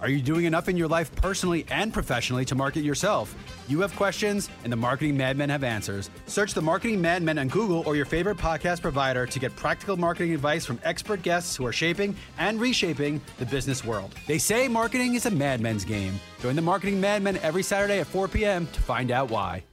Are 0.00 0.08
you 0.08 0.22
doing 0.22 0.46
enough 0.46 0.68
in 0.68 0.76
your 0.76 0.88
life 0.88 1.14
personally 1.16 1.66
and 1.70 1.92
professionally 1.92 2.44
to 2.46 2.54
market 2.54 2.82
yourself? 2.82 3.34
You 3.68 3.80
have 3.80 3.94
questions, 3.96 4.48
and 4.64 4.72
the 4.72 4.76
Marketing 4.76 5.16
Madmen 5.16 5.50
have 5.50 5.62
answers. 5.62 6.08
Search 6.26 6.54
the 6.54 6.62
Marketing 6.62 7.00
Madmen 7.00 7.38
on 7.38 7.48
Google 7.48 7.82
or 7.86 7.96
your 7.96 8.06
favorite 8.06 8.38
podcast 8.38 8.80
provider 8.80 9.26
to 9.26 9.38
get 9.38 9.54
practical 9.56 9.96
marketing 9.98 10.32
advice 10.32 10.64
from 10.64 10.80
expert 10.84 11.22
guests 11.22 11.54
who 11.54 11.66
are 11.66 11.72
shaping 11.72 12.16
and 12.38 12.58
reshaping 12.58 13.20
the 13.38 13.46
business 13.46 13.84
world. 13.84 14.14
They 14.26 14.38
say 14.38 14.68
marketing 14.68 15.14
is 15.14 15.26
a 15.26 15.30
madmen's 15.30 15.84
game. 15.84 16.18
Join 16.40 16.56
the 16.56 16.62
Marketing 16.62 17.00
Madmen 17.00 17.36
every 17.38 17.62
Saturday 17.62 18.00
at 18.00 18.06
4 18.06 18.28
p.m. 18.28 18.66
to 18.68 18.80
find 18.80 19.10
out 19.10 19.30
why. 19.30 19.64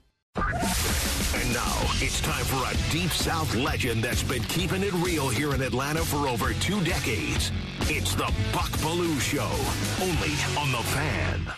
Now 1.57 1.81
it's 2.01 2.21
time 2.21 2.45
for 2.45 2.71
a 2.71 2.91
Deep 2.91 3.09
South 3.09 3.55
legend 3.55 4.03
that's 4.03 4.21
been 4.21 4.43
keeping 4.43 4.83
it 4.83 4.93
real 4.93 5.27
here 5.27 5.55
in 5.55 5.61
Atlanta 5.63 6.01
for 6.01 6.27
over 6.27 6.53
two 6.53 6.79
decades. 6.83 7.51
It's 7.89 8.13
the 8.13 8.31
Buck 8.53 8.69
Belue 8.83 9.19
Show, 9.19 9.49
only 9.99 10.35
on 10.55 10.71
The 10.71 10.83
Fan. 10.93 11.51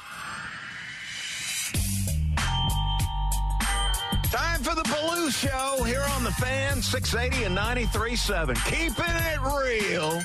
Time 4.31 4.63
for 4.63 4.73
the 4.73 4.84
Belue 4.84 5.34
Show 5.34 5.84
here 5.84 6.05
on 6.16 6.23
The 6.23 6.31
Fan, 6.31 6.81
680 6.81 7.44
and 7.44 7.58
93.7. 7.58 8.55
Keeping 8.67 9.03
it 9.05 9.41
real. 9.41 10.22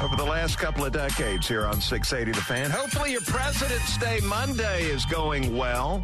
Over 0.00 0.14
the 0.14 0.30
last 0.30 0.58
couple 0.58 0.84
of 0.84 0.92
decades 0.92 1.48
here 1.48 1.66
on 1.66 1.80
680 1.80 2.38
The 2.38 2.44
Fan. 2.44 2.70
Hopefully 2.70 3.10
your 3.10 3.22
President's 3.22 3.98
Day 3.98 4.20
Monday 4.22 4.84
is 4.84 5.04
going 5.06 5.56
well. 5.56 6.00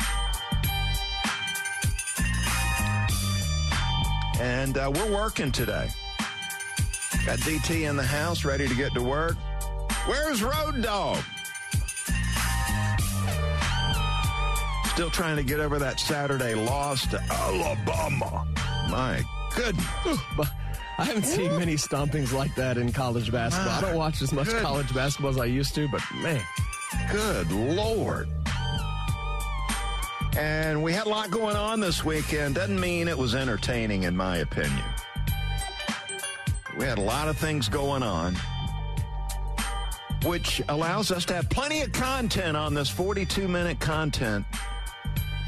And 4.41 4.77
uh, 4.77 4.91
we're 4.95 5.13
working 5.15 5.53
today. 5.53 5.89
Got 7.25 7.39
DT 7.41 7.89
in 7.89 7.97
the 7.97 8.03
house, 8.03 8.45
ready 8.45 8.69
to 8.69 8.75
get 8.75 8.93
to 8.95 9.03
work. 9.03 9.37
Where's 10.07 10.43
Road 10.43 10.83
Dog? 10.83 11.19
Still 14.87 15.11
trying 15.11 15.37
to 15.37 15.43
get 15.43 15.59
over 15.59 15.79
that 15.79 15.99
Saturday 15.99 16.55
loss 16.55 17.07
to 17.09 17.21
Alabama. 17.31 18.47
My 18.91 19.25
goodness. 19.57 19.87
I 20.99 21.05
haven't 21.05 21.25
seen 21.25 21.57
many 21.59 21.75
stompings 21.77 22.33
like 22.33 22.55
that 22.55 22.77
in 22.79 22.93
college 22.93 23.33
basketball. 23.33 23.73
I 23.73 23.81
don't 23.81 23.97
watch 23.97 24.23
as 24.23 24.33
much 24.33 24.47
Goodness. 24.47 24.63
college 24.63 24.95
basketball 24.95 25.31
as 25.31 25.39
I 25.39 25.47
used 25.47 25.75
to, 25.75 25.89
but 25.89 26.01
man, 26.23 26.41
Good 27.11 27.51
Lord. 27.51 28.29
And 30.37 30.83
we 30.83 30.93
had 30.93 31.07
a 31.07 31.09
lot 31.09 31.31
going 31.31 31.57
on 31.57 31.79
this 31.79 32.05
weekend. 32.05 32.57
Doesn't 32.57 32.81
mean 32.81 33.07
it 33.07 33.17
was 33.17 33.35
entertaining, 33.35 34.03
in 34.03 34.17
my 34.17 34.39
opinion. 34.39 34.83
We 36.77 36.85
had 36.85 36.99
a 36.99 37.03
lot 37.03 37.29
of 37.29 37.37
things 37.37 37.69
going 37.69 38.03
on, 38.03 38.35
which 40.25 40.61
allows 40.69 41.13
us 41.13 41.25
to 41.27 41.35
have 41.35 41.49
plenty 41.51 41.83
of 41.83 41.93
content 41.93 42.57
on 42.57 42.75
this 42.75 42.91
42 42.91 43.47
minute 43.47 43.79
content. 43.79 44.45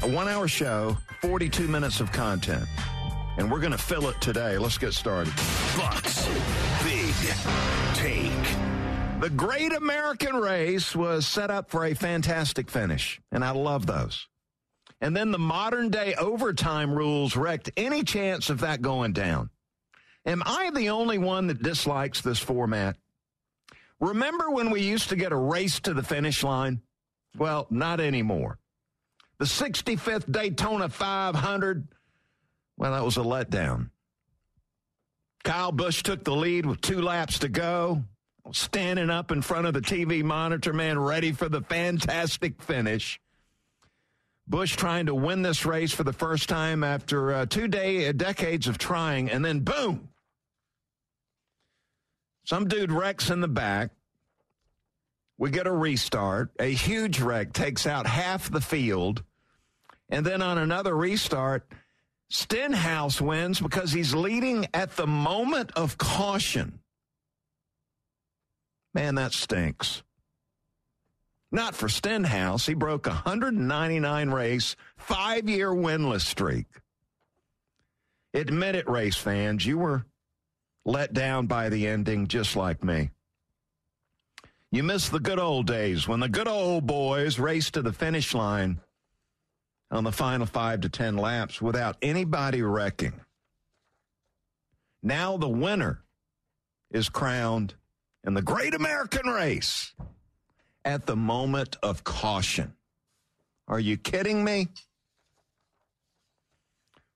A 0.03 0.07
one 0.07 0.29
hour 0.29 0.47
show, 0.47 0.95
42 1.21 1.67
minutes 1.67 1.99
of 1.99 2.11
content. 2.13 2.65
And 3.37 3.51
we're 3.51 3.59
going 3.59 3.73
to 3.73 3.77
fill 3.77 4.07
it 4.07 4.19
today. 4.21 4.57
Let's 4.57 4.77
get 4.77 4.93
started. 4.93 5.33
Bucks 5.75 6.25
Big 6.83 7.13
Take. 7.93 8.31
The 9.19 9.29
Great 9.35 9.73
American 9.73 10.37
Race 10.37 10.95
was 10.95 11.27
set 11.27 11.51
up 11.51 11.69
for 11.69 11.85
a 11.85 11.93
fantastic 11.93 12.69
finish, 12.69 13.19
and 13.31 13.43
I 13.43 13.51
love 13.51 13.85
those. 13.85 14.27
And 14.99 15.15
then 15.15 15.31
the 15.31 15.39
modern 15.39 15.89
day 15.89 16.15
overtime 16.15 16.91
rules 16.91 17.35
wrecked 17.35 17.69
any 17.77 18.03
chance 18.03 18.49
of 18.49 18.61
that 18.61 18.81
going 18.81 19.13
down. 19.13 19.49
Am 20.25 20.41
I 20.45 20.71
the 20.73 20.89
only 20.89 21.17
one 21.17 21.47
that 21.47 21.61
dislikes 21.61 22.21
this 22.21 22.39
format? 22.39 22.97
Remember 23.99 24.49
when 24.49 24.71
we 24.71 24.81
used 24.81 25.09
to 25.09 25.15
get 25.15 25.31
a 25.31 25.37
race 25.37 25.79
to 25.81 25.93
the 25.93 26.03
finish 26.03 26.43
line? 26.43 26.81
Well, 27.37 27.67
not 27.69 27.99
anymore. 27.99 28.57
The 29.39 29.45
65th 29.45 30.31
Daytona 30.31 30.89
500, 30.89 31.87
well, 32.77 32.91
that 32.91 33.05
was 33.05 33.17
a 33.17 33.21
letdown. 33.21 33.91
Kyle 35.43 35.71
Busch 35.71 36.03
took 36.03 36.23
the 36.23 36.35
lead 36.35 36.65
with 36.65 36.81
two 36.81 37.01
laps 37.01 37.39
to 37.39 37.47
go, 37.47 38.03
standing 38.51 39.09
up 39.09 39.31
in 39.31 39.41
front 39.41 39.67
of 39.67 39.73
the 39.73 39.81
TV 39.81 40.23
monitor, 40.23 40.73
man, 40.73 40.99
ready 40.99 41.31
for 41.31 41.47
the 41.47 41.61
fantastic 41.61 42.61
finish. 42.61 43.19
Busch 44.47 44.75
trying 44.75 45.07
to 45.07 45.15
win 45.15 45.41
this 45.41 45.65
race 45.65 45.91
for 45.91 46.03
the 46.03 46.13
first 46.13 46.47
time 46.47 46.83
after 46.83 47.33
uh, 47.33 47.45
two 47.45 47.67
day, 47.67 48.07
uh, 48.07 48.13
decades 48.13 48.67
of 48.67 48.77
trying, 48.77 49.29
and 49.29 49.43
then 49.43 49.59
boom. 49.59 50.07
Some 52.45 52.67
dude 52.67 52.91
wrecks 52.91 53.29
in 53.29 53.41
the 53.41 53.49
back. 53.49 53.91
We 55.37 55.51
get 55.51 55.67
a 55.67 55.71
restart. 55.71 56.51
A 56.59 56.73
huge 56.73 57.19
wreck 57.19 57.51
takes 57.51 57.85
out 57.85 58.07
half 58.07 58.49
the 58.49 58.61
field. 58.61 59.23
And 60.09 60.25
then 60.25 60.41
on 60.41 60.57
another 60.57 60.95
restart, 60.95 61.67
Stenhouse 62.29 63.19
wins 63.19 63.59
because 63.59 63.91
he's 63.91 64.15
leading 64.15 64.67
at 64.73 64.95
the 64.95 65.07
moment 65.07 65.71
of 65.75 65.97
caution. 65.97 66.79
Man, 68.93 69.15
that 69.15 69.33
stinks. 69.33 70.03
Not 71.51 71.75
for 71.75 71.87
Stenhouse. 71.87 72.65
He 72.65 72.73
broke 72.73 73.07
a 73.07 73.11
199 73.11 74.29
race, 74.29 74.75
five 74.97 75.47
year 75.47 75.69
winless 75.69 76.21
streak. 76.21 76.67
Admit 78.33 78.75
it, 78.75 78.89
race 78.89 79.15
fans. 79.15 79.65
You 79.65 79.77
were 79.77 80.05
let 80.85 81.13
down 81.13 81.47
by 81.47 81.69
the 81.69 81.87
ending 81.87 82.27
just 82.27 82.55
like 82.55 82.83
me. 82.83 83.11
You 84.71 84.83
miss 84.83 85.07
the 85.07 85.19
good 85.19 85.39
old 85.39 85.65
days 85.65 86.07
when 86.07 86.19
the 86.19 86.27
good 86.27 86.47
old 86.47 86.85
boys 86.85 87.39
raced 87.39 87.75
to 87.75 87.81
the 87.81 87.93
finish 87.93 88.33
line 88.33 88.81
on 89.89 90.03
the 90.03 90.11
final 90.11 90.45
five 90.45 90.81
to 90.81 90.89
10 90.89 91.15
laps 91.15 91.61
without 91.61 91.95
anybody 92.01 92.61
wrecking. 92.61 93.21
Now 95.01 95.37
the 95.37 95.47
winner 95.47 96.03
is 96.91 97.07
crowned 97.07 97.75
in 98.25 98.33
the 98.33 98.41
great 98.41 98.73
American 98.73 99.27
race 99.27 99.93
at 100.87 101.05
the 101.05 101.17
moment 101.17 101.75
of 101.83 102.05
caution. 102.05 102.73
Are 103.67 103.79
you 103.79 103.97
kidding 103.97 104.41
me? 104.41 104.69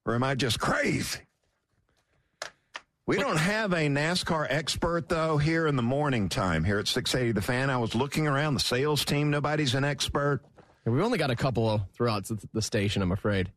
Or 0.05 0.13
am 0.13 0.23
I 0.23 0.35
just 0.35 0.59
crazy? 0.59 1.21
We 3.07 3.17
don't 3.17 3.37
have 3.37 3.71
a 3.71 3.87
NASCAR 3.87 4.45
expert, 4.49 5.07
though, 5.07 5.37
here 5.37 5.67
in 5.67 5.77
the 5.77 5.81
morning 5.81 6.27
time 6.27 6.65
here 6.65 6.79
at 6.79 6.87
680 6.87 7.31
The 7.31 7.41
Fan. 7.41 7.69
I 7.69 7.77
was 7.77 7.95
looking 7.95 8.27
around 8.27 8.55
the 8.55 8.59
sales 8.59 9.05
team. 9.05 9.29
Nobody's 9.29 9.73
an 9.73 9.85
expert. 9.85 10.41
We've 10.85 11.01
only 11.01 11.17
got 11.17 11.31
a 11.31 11.35
couple 11.35 11.87
throughout 11.93 12.29
the 12.53 12.61
station, 12.61 13.01
I'm 13.01 13.11
afraid. 13.13 13.51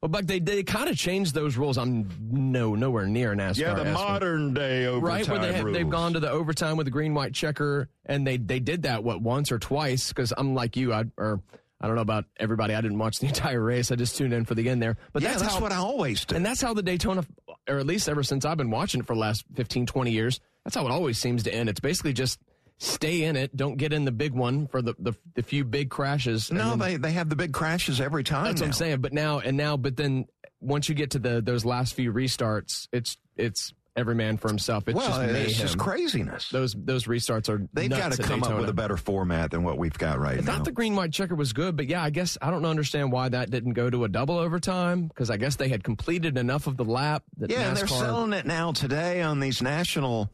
Well, 0.00 0.10
Buck, 0.10 0.26
they, 0.26 0.38
they 0.38 0.62
kind 0.62 0.88
of 0.88 0.96
changed 0.96 1.34
those 1.34 1.56
rules. 1.56 1.76
I'm 1.76 2.08
no 2.30 2.76
nowhere 2.76 3.06
near 3.06 3.34
NASCAR. 3.34 3.58
Yeah, 3.58 3.74
the 3.74 3.86
modern 3.86 4.54
day 4.54 4.86
overtime 4.86 5.02
right 5.02 5.28
where 5.28 5.38
they 5.40 5.52
have, 5.54 5.64
rules. 5.64 5.76
they've 5.76 5.90
gone 5.90 6.12
to 6.12 6.20
the 6.20 6.30
overtime 6.30 6.76
with 6.76 6.84
the 6.84 6.92
green 6.92 7.14
white 7.14 7.34
checker, 7.34 7.88
and 8.06 8.24
they 8.24 8.36
they 8.36 8.60
did 8.60 8.82
that 8.82 9.02
what 9.02 9.20
once 9.20 9.50
or 9.50 9.58
twice. 9.58 10.08
Because 10.08 10.32
I'm 10.36 10.54
like 10.54 10.76
you, 10.76 10.92
I 10.92 11.04
or 11.16 11.40
I 11.80 11.88
don't 11.88 11.96
know 11.96 12.02
about 12.02 12.26
everybody. 12.38 12.74
I 12.74 12.80
didn't 12.80 12.98
watch 12.98 13.18
the 13.18 13.26
entire 13.28 13.60
race. 13.60 13.90
I 13.90 13.96
just 13.96 14.16
tuned 14.16 14.32
in 14.32 14.44
for 14.44 14.54
the 14.54 14.68
end 14.68 14.80
there. 14.80 14.96
But 15.12 15.22
yeah, 15.22 15.30
that's, 15.30 15.42
that's, 15.42 15.54
how, 15.54 15.60
what 15.60 15.72
I 15.72 15.78
always 15.78 16.24
do. 16.24 16.36
and 16.36 16.46
that's 16.46 16.60
how 16.60 16.74
the 16.74 16.82
Daytona, 16.82 17.24
or 17.68 17.78
at 17.78 17.86
least 17.86 18.08
ever 18.08 18.22
since 18.22 18.44
I've 18.44 18.56
been 18.56 18.70
watching 18.70 19.00
it 19.00 19.06
for 19.06 19.14
the 19.14 19.20
last 19.20 19.44
15, 19.54 19.86
20 19.86 20.12
years, 20.12 20.38
that's 20.64 20.76
how 20.76 20.86
it 20.86 20.92
always 20.92 21.18
seems 21.18 21.42
to 21.42 21.52
end. 21.52 21.68
It's 21.68 21.80
basically 21.80 22.12
just 22.12 22.38
stay 22.78 23.24
in 23.24 23.36
it, 23.36 23.56
don't 23.56 23.76
get 23.76 23.92
in 23.92 24.04
the 24.04 24.12
big 24.12 24.32
one 24.32 24.66
for 24.68 24.80
the 24.80 24.94
the, 24.98 25.12
the 25.34 25.42
few 25.42 25.64
big 25.64 25.90
crashes. 25.90 26.50
no, 26.50 26.70
then- 26.70 26.78
they, 26.78 26.96
they 26.96 27.12
have 27.12 27.28
the 27.28 27.36
big 27.36 27.52
crashes 27.52 28.00
every 28.00 28.24
time. 28.24 28.44
that's 28.44 28.60
what 28.60 28.68
I'm 28.68 28.72
saying. 28.72 29.00
But 29.00 29.12
now 29.12 29.40
and 29.40 29.56
now, 29.56 29.76
but 29.76 29.96
then 29.96 30.26
once 30.60 30.88
you 30.88 30.94
get 30.94 31.10
to 31.12 31.18
the 31.18 31.40
those 31.40 31.64
last 31.64 31.94
few 31.94 32.12
restarts, 32.12 32.88
it's 32.92 33.16
it's 33.36 33.72
every 33.96 34.14
man 34.14 34.36
for 34.36 34.46
himself. 34.48 34.86
It's 34.86 34.96
well, 34.96 35.08
just 35.08 35.20
mayhem. 35.20 35.36
it's 35.36 35.58
just 35.58 35.76
craziness. 35.78 36.50
Those 36.50 36.74
those 36.78 37.04
restarts 37.04 37.48
are 37.48 37.66
They've 37.72 37.90
got 37.90 38.12
to 38.12 38.22
come 38.22 38.44
up 38.44 38.56
with 38.56 38.68
a 38.68 38.72
better 38.72 38.96
format 38.96 39.50
than 39.50 39.64
what 39.64 39.76
we've 39.76 39.96
got 39.98 40.20
right 40.20 40.38
I 40.38 40.40
now. 40.40 40.54
thought 40.56 40.64
the 40.64 40.72
green 40.72 40.94
white 40.94 41.12
checker 41.12 41.34
was 41.34 41.52
good, 41.52 41.76
but 41.76 41.86
yeah, 41.88 42.02
I 42.02 42.10
guess 42.10 42.38
I 42.40 42.50
don't 42.50 42.64
understand 42.64 43.10
why 43.10 43.28
that 43.28 43.50
didn't 43.50 43.72
go 43.72 43.90
to 43.90 44.04
a 44.04 44.08
double 44.08 44.38
overtime 44.38 45.08
because 45.08 45.30
I 45.30 45.36
guess 45.36 45.56
they 45.56 45.68
had 45.68 45.82
completed 45.82 46.38
enough 46.38 46.66
of 46.68 46.76
the 46.76 46.84
lap 46.84 47.24
that 47.38 47.50
yeah, 47.50 47.68
and 47.68 47.76
they're 47.76 47.88
selling 47.88 48.32
it 48.32 48.46
now 48.46 48.72
today 48.72 49.20
on 49.22 49.40
these 49.40 49.60
national 49.60 50.30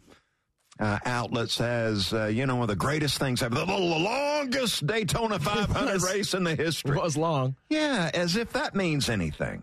uh, 0.80 0.98
outlets 1.04 1.60
as 1.60 2.12
uh, 2.12 2.26
you 2.26 2.46
know 2.46 2.54
one 2.56 2.62
of 2.64 2.68
the 2.68 2.76
greatest 2.76 3.18
things 3.18 3.42
ever, 3.42 3.54
the, 3.54 3.64
the 3.64 3.72
longest 3.78 4.86
Daytona 4.86 5.38
500 5.40 5.92
was. 5.94 6.04
race 6.12 6.34
in 6.34 6.44
the 6.44 6.54
history. 6.54 6.96
was 6.96 7.16
long. 7.16 7.56
Yeah, 7.68 8.10
as 8.14 8.36
if 8.36 8.52
that 8.54 8.74
means 8.74 9.08
anything. 9.08 9.62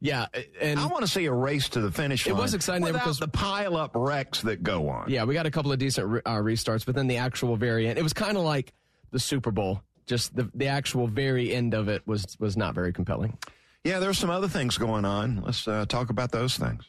Yeah, 0.00 0.26
and 0.60 0.80
I 0.80 0.86
want 0.86 1.02
to 1.02 1.06
see 1.10 1.26
a 1.26 1.32
race 1.32 1.68
to 1.70 1.80
the 1.80 1.92
finish 1.92 2.26
It 2.26 2.34
was 2.34 2.54
exciting 2.54 2.82
there 2.82 2.92
without 2.92 3.04
because- 3.04 3.18
the 3.20 3.28
pile 3.28 3.76
up 3.76 3.92
wrecks 3.94 4.42
that 4.42 4.62
go 4.64 4.88
on. 4.88 5.08
yeah, 5.08 5.22
we 5.24 5.32
got 5.34 5.46
a 5.46 5.50
couple 5.50 5.70
of 5.72 5.78
decent 5.78 6.08
re- 6.08 6.20
uh, 6.26 6.38
restarts, 6.38 6.84
but 6.84 6.94
then 6.96 7.06
the 7.06 7.18
actual 7.18 7.56
variant, 7.56 7.98
it 7.98 8.02
was 8.02 8.12
kind 8.12 8.36
of 8.36 8.42
like 8.42 8.72
the 9.12 9.20
Super 9.20 9.50
Bowl. 9.52 9.80
just 10.06 10.34
the 10.34 10.50
the 10.54 10.66
actual 10.66 11.06
very 11.06 11.54
end 11.54 11.72
of 11.74 11.88
it 11.88 12.02
was 12.06 12.36
was 12.40 12.56
not 12.56 12.74
very 12.74 12.92
compelling. 12.92 13.38
Yeah, 13.84 14.00
there's 14.00 14.18
some 14.18 14.30
other 14.30 14.48
things 14.48 14.76
going 14.78 15.04
on. 15.04 15.42
Let's 15.44 15.66
uh, 15.68 15.84
talk 15.88 16.10
about 16.10 16.30
those 16.32 16.56
things. 16.56 16.84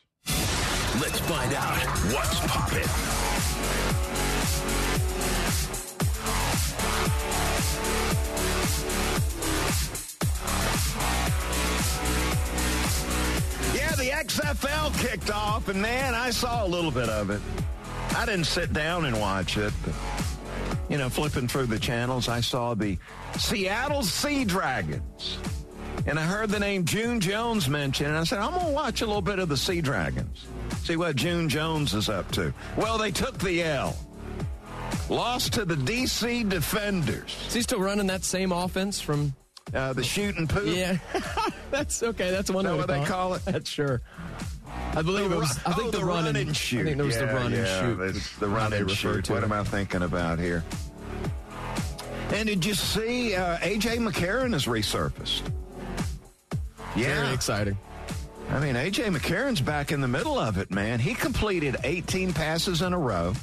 Let's 1.01 1.19
find 1.19 1.53
out 1.53 1.77
what's 2.13 2.39
poppin'. 2.47 3.22
XFL 14.23 14.97
kicked 14.99 15.31
off, 15.31 15.67
and 15.67 15.81
man, 15.81 16.13
I 16.13 16.29
saw 16.29 16.65
a 16.65 16.67
little 16.67 16.91
bit 16.91 17.09
of 17.09 17.29
it. 17.29 17.41
I 18.15 18.25
didn't 18.25 18.45
sit 18.45 18.71
down 18.71 19.03
and 19.03 19.19
watch 19.19 19.57
it, 19.57 19.73
but, 19.83 19.93
you 20.89 20.97
know, 20.97 21.09
flipping 21.09 21.47
through 21.47 21.65
the 21.65 21.79
channels, 21.79 22.29
I 22.29 22.39
saw 22.39 22.73
the 22.73 22.97
Seattle 23.37 24.01
Sea 24.01 24.45
Dragons. 24.45 25.37
And 26.05 26.17
I 26.17 26.23
heard 26.23 26.49
the 26.49 26.59
name 26.59 26.85
June 26.85 27.19
Jones 27.19 27.67
mentioned, 27.67 28.09
and 28.09 28.17
I 28.17 28.23
said, 28.23 28.39
I'm 28.39 28.53
going 28.53 28.67
to 28.67 28.71
watch 28.71 29.01
a 29.01 29.05
little 29.05 29.21
bit 29.21 29.39
of 29.39 29.49
the 29.49 29.57
Sea 29.57 29.81
Dragons, 29.81 30.45
see 30.83 30.95
what 30.95 31.17
June 31.17 31.49
Jones 31.49 31.93
is 31.93 32.07
up 32.07 32.31
to. 32.31 32.53
Well, 32.77 32.97
they 32.97 33.11
took 33.11 33.37
the 33.39 33.61
L. 33.61 33.95
Lost 35.09 35.53
to 35.53 35.65
the 35.65 35.75
D.C. 35.75 36.45
Defenders. 36.45 37.35
Is 37.47 37.53
he 37.53 37.61
still 37.61 37.79
running 37.79 38.07
that 38.07 38.23
same 38.23 38.53
offense 38.53 39.01
from? 39.01 39.33
Uh, 39.73 39.93
the 39.93 40.03
shooting 40.03 40.47
poop. 40.47 40.65
Yeah, 40.67 40.97
that's 41.71 42.03
okay. 42.03 42.31
That's 42.31 42.49
one 42.51 42.65
Is 42.65 42.71
that 42.71 42.77
what 42.77 42.87
they 42.87 43.03
call 43.05 43.33
it? 43.35 43.45
That's 43.45 43.69
sure. 43.69 44.01
I 44.95 45.01
believe 45.01 45.29
The 45.29 45.35
it 45.37 45.39
was. 45.39 45.59
I 45.65 45.73
think 45.73 45.87
oh, 45.87 45.91
the, 45.91 45.97
the 45.99 46.05
run, 46.05 46.25
run 46.25 46.27
and, 46.27 46.37
and 46.37 46.57
shoot. 46.57 46.81
I 46.81 46.83
think 46.85 46.99
it 46.99 47.03
was 47.03 47.17
the 47.17 47.25
Yeah, 47.25 47.45
and 47.45 47.55
shoot. 47.55 48.01
It's 48.01 48.37
the 48.37 48.47
run 48.47 48.73
and 48.73 48.91
shoot. 48.91 49.29
What 49.29 49.39
it. 49.39 49.43
am 49.43 49.51
I 49.51 49.63
thinking 49.63 50.01
about 50.01 50.39
here? 50.39 50.63
And 52.31 52.47
did 52.47 52.65
you 52.65 52.73
see 52.73 53.35
uh, 53.35 53.57
AJ 53.57 53.99
McCarron 53.99 54.53
has 54.53 54.65
resurfaced? 54.65 55.43
Yeah, 56.95 57.21
Very 57.21 57.33
exciting. 57.33 57.77
I 58.49 58.59
mean 58.59 58.75
AJ 58.75 59.15
McCarron's 59.15 59.61
back 59.61 59.91
in 59.91 60.01
the 60.01 60.07
middle 60.07 60.37
of 60.37 60.57
it, 60.57 60.69
man. 60.69 60.99
He 60.99 61.13
completed 61.13 61.77
18 61.83 62.33
passes 62.33 62.81
in 62.81 62.93
a 62.93 62.99
row, 62.99 63.33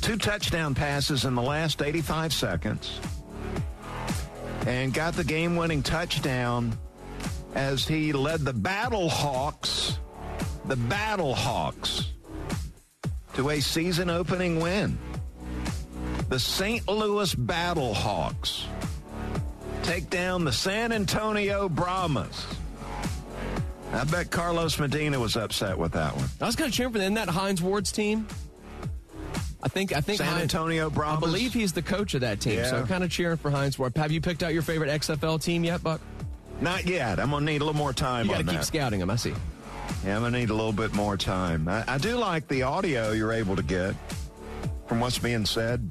two 0.00 0.16
touchdown 0.16 0.74
passes 0.74 1.24
in 1.24 1.34
the 1.34 1.42
last 1.42 1.82
85 1.82 2.32
seconds, 2.32 3.00
and 4.66 4.92
got 4.92 5.14
the 5.14 5.24
game-winning 5.24 5.82
touchdown 5.82 6.76
as 7.54 7.86
he 7.86 8.12
led 8.12 8.40
the 8.40 8.52
Battle 8.52 9.08
Hawks, 9.08 9.98
the 10.66 10.76
Battle 10.76 11.34
Hawks, 11.34 12.12
to 13.34 13.50
a 13.50 13.60
season-opening 13.60 14.60
win. 14.60 14.98
The 16.28 16.38
St. 16.38 16.86
Louis 16.86 17.34
Battle 17.34 17.94
Hawks 17.94 18.66
take 19.82 20.10
down 20.10 20.44
the 20.44 20.52
San 20.52 20.92
Antonio 20.92 21.68
Brahmas. 21.68 22.46
I 23.92 24.04
bet 24.04 24.30
Carlos 24.30 24.78
Medina 24.78 25.18
was 25.18 25.36
upset 25.36 25.76
with 25.76 25.92
that 25.92 26.14
one. 26.14 26.28
I 26.40 26.46
was 26.46 26.54
kind 26.54 26.68
of 26.68 26.74
cheering 26.74 26.92
for 26.92 26.98
them. 26.98 27.14
That 27.14 27.28
Hines 27.28 27.60
Ward's 27.60 27.90
team? 27.90 28.28
I 29.62 29.68
think. 29.68 29.94
I 29.94 30.00
think 30.00 30.18
San 30.18 30.40
Antonio 30.40 30.90
I 31.04 31.16
believe 31.20 31.52
he's 31.52 31.72
the 31.72 31.82
coach 31.82 32.14
of 32.14 32.22
that 32.22 32.40
team. 32.40 32.64
So 32.64 32.76
Yeah. 32.76 32.80
I'm 32.80 32.86
kind 32.86 33.04
of 33.04 33.10
cheering 33.10 33.36
for 33.36 33.50
Hines 33.50 33.78
Ward. 33.78 33.94
Have 33.96 34.10
you 34.10 34.20
picked 34.20 34.42
out 34.42 34.52
your 34.54 34.62
favorite 34.62 34.88
XFL 34.90 35.42
team 35.42 35.64
yet, 35.64 35.82
Buck? 35.82 36.00
Not 36.60 36.86
yet. 36.86 37.18
I'm 37.20 37.30
gonna 37.30 37.44
need 37.46 37.60
a 37.60 37.64
little 37.64 37.78
more 37.78 37.92
time 37.92 38.26
You 38.26 38.32
got 38.32 38.38
on 38.40 38.44
to 38.46 38.50
keep 38.52 38.60
that. 38.60 38.66
scouting 38.66 39.00
them. 39.00 39.10
I 39.10 39.16
see. 39.16 39.34
Yeah, 40.04 40.16
I'm 40.16 40.22
gonna 40.22 40.38
need 40.38 40.50
a 40.50 40.54
little 40.54 40.72
bit 40.72 40.92
more 40.94 41.16
time. 41.16 41.68
I, 41.68 41.84
I 41.86 41.98
do 41.98 42.16
like 42.16 42.48
the 42.48 42.62
audio 42.62 43.12
you're 43.12 43.32
able 43.32 43.56
to 43.56 43.62
get 43.62 43.94
from 44.86 45.00
what's 45.00 45.18
being 45.18 45.44
said. 45.46 45.90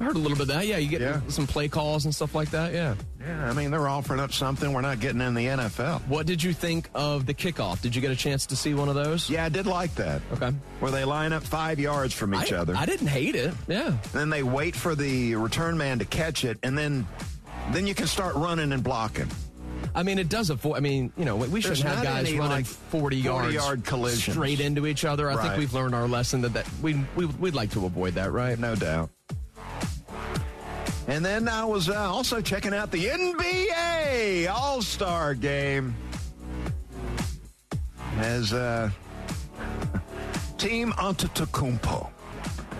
I 0.00 0.04
heard 0.04 0.16
a 0.16 0.18
little 0.18 0.36
bit 0.38 0.42
of 0.42 0.48
that. 0.48 0.66
Yeah, 0.66 0.78
you 0.78 0.88
get 0.88 1.02
Yeah. 1.02 1.20
some 1.28 1.46
play 1.46 1.68
calls 1.68 2.06
and 2.06 2.14
stuff 2.14 2.34
like 2.34 2.50
that. 2.52 2.72
Yeah. 2.72 2.94
Yeah, 3.20 3.50
I 3.50 3.52
mean 3.52 3.70
they're 3.70 3.86
offering 3.86 4.18
up 4.18 4.32
something 4.32 4.72
we're 4.72 4.80
not 4.80 4.98
getting 4.98 5.20
in 5.20 5.34
the 5.34 5.46
NFL. 5.46 6.00
What 6.08 6.24
did 6.26 6.42
you 6.42 6.54
think 6.54 6.88
of 6.94 7.26
the 7.26 7.34
kickoff? 7.34 7.82
Did 7.82 7.94
you 7.94 8.00
get 8.00 8.10
a 8.10 8.16
chance 8.16 8.46
to 8.46 8.56
see 8.56 8.72
one 8.72 8.88
of 8.88 8.94
those? 8.94 9.28
Yeah, 9.28 9.44
I 9.44 9.50
did 9.50 9.66
like 9.66 9.94
that. 9.96 10.22
Okay. 10.32 10.52
Where 10.80 10.90
they 10.90 11.04
line 11.04 11.34
up 11.34 11.42
five 11.42 11.78
yards 11.78 12.14
from 12.14 12.34
each 12.34 12.50
I, 12.50 12.56
other. 12.56 12.74
I 12.74 12.86
didn't 12.86 13.08
hate 13.08 13.34
it. 13.34 13.52
Yeah. 13.68 13.92
then 14.14 14.30
they 14.30 14.42
wait 14.42 14.74
for 14.74 14.94
the 14.94 15.34
return 15.34 15.76
man 15.76 15.98
to 15.98 16.06
catch 16.06 16.44
it, 16.44 16.58
and 16.62 16.76
then 16.78 17.06
then 17.72 17.86
you 17.86 17.94
can 17.94 18.06
start 18.06 18.34
running 18.36 18.72
and 18.72 18.82
blocking. 18.82 19.28
I 19.94 20.02
mean, 20.02 20.18
it 20.18 20.28
does 20.28 20.50
avoid. 20.50 20.76
I 20.76 20.80
mean, 20.80 21.12
you 21.16 21.24
know, 21.24 21.36
we 21.36 21.46
There's 21.60 21.78
shouldn't 21.78 21.94
have 21.96 22.02
guys 22.04 22.32
running 22.32 22.48
like, 22.48 22.66
40 22.66 23.16
yards 23.16 23.48
40-yard 23.54 23.84
collisions. 23.84 24.34
straight 24.36 24.60
into 24.60 24.86
each 24.86 25.04
other. 25.04 25.30
I 25.30 25.42
think 25.42 25.58
we've 25.58 25.74
learned 25.74 25.94
our 25.94 26.06
lesson 26.08 26.40
that, 26.42 26.52
that 26.54 26.66
we, 26.80 26.94
we 27.16 27.26
we'd 27.26 27.54
like 27.54 27.70
to 27.72 27.84
avoid 27.86 28.14
that, 28.14 28.30
right? 28.32 28.58
No 28.58 28.74
doubt. 28.74 29.10
And 31.08 31.24
then 31.24 31.48
I 31.48 31.64
was 31.64 31.88
uh, 31.88 31.94
also 31.94 32.40
checking 32.40 32.74
out 32.74 32.90
the 32.90 33.06
NBA 33.06 34.48
All 34.48 34.82
Star 34.82 35.34
game 35.34 35.94
as 38.18 38.52
uh, 38.52 38.90
Team 40.58 40.92
Antetokounmpo 40.92 42.10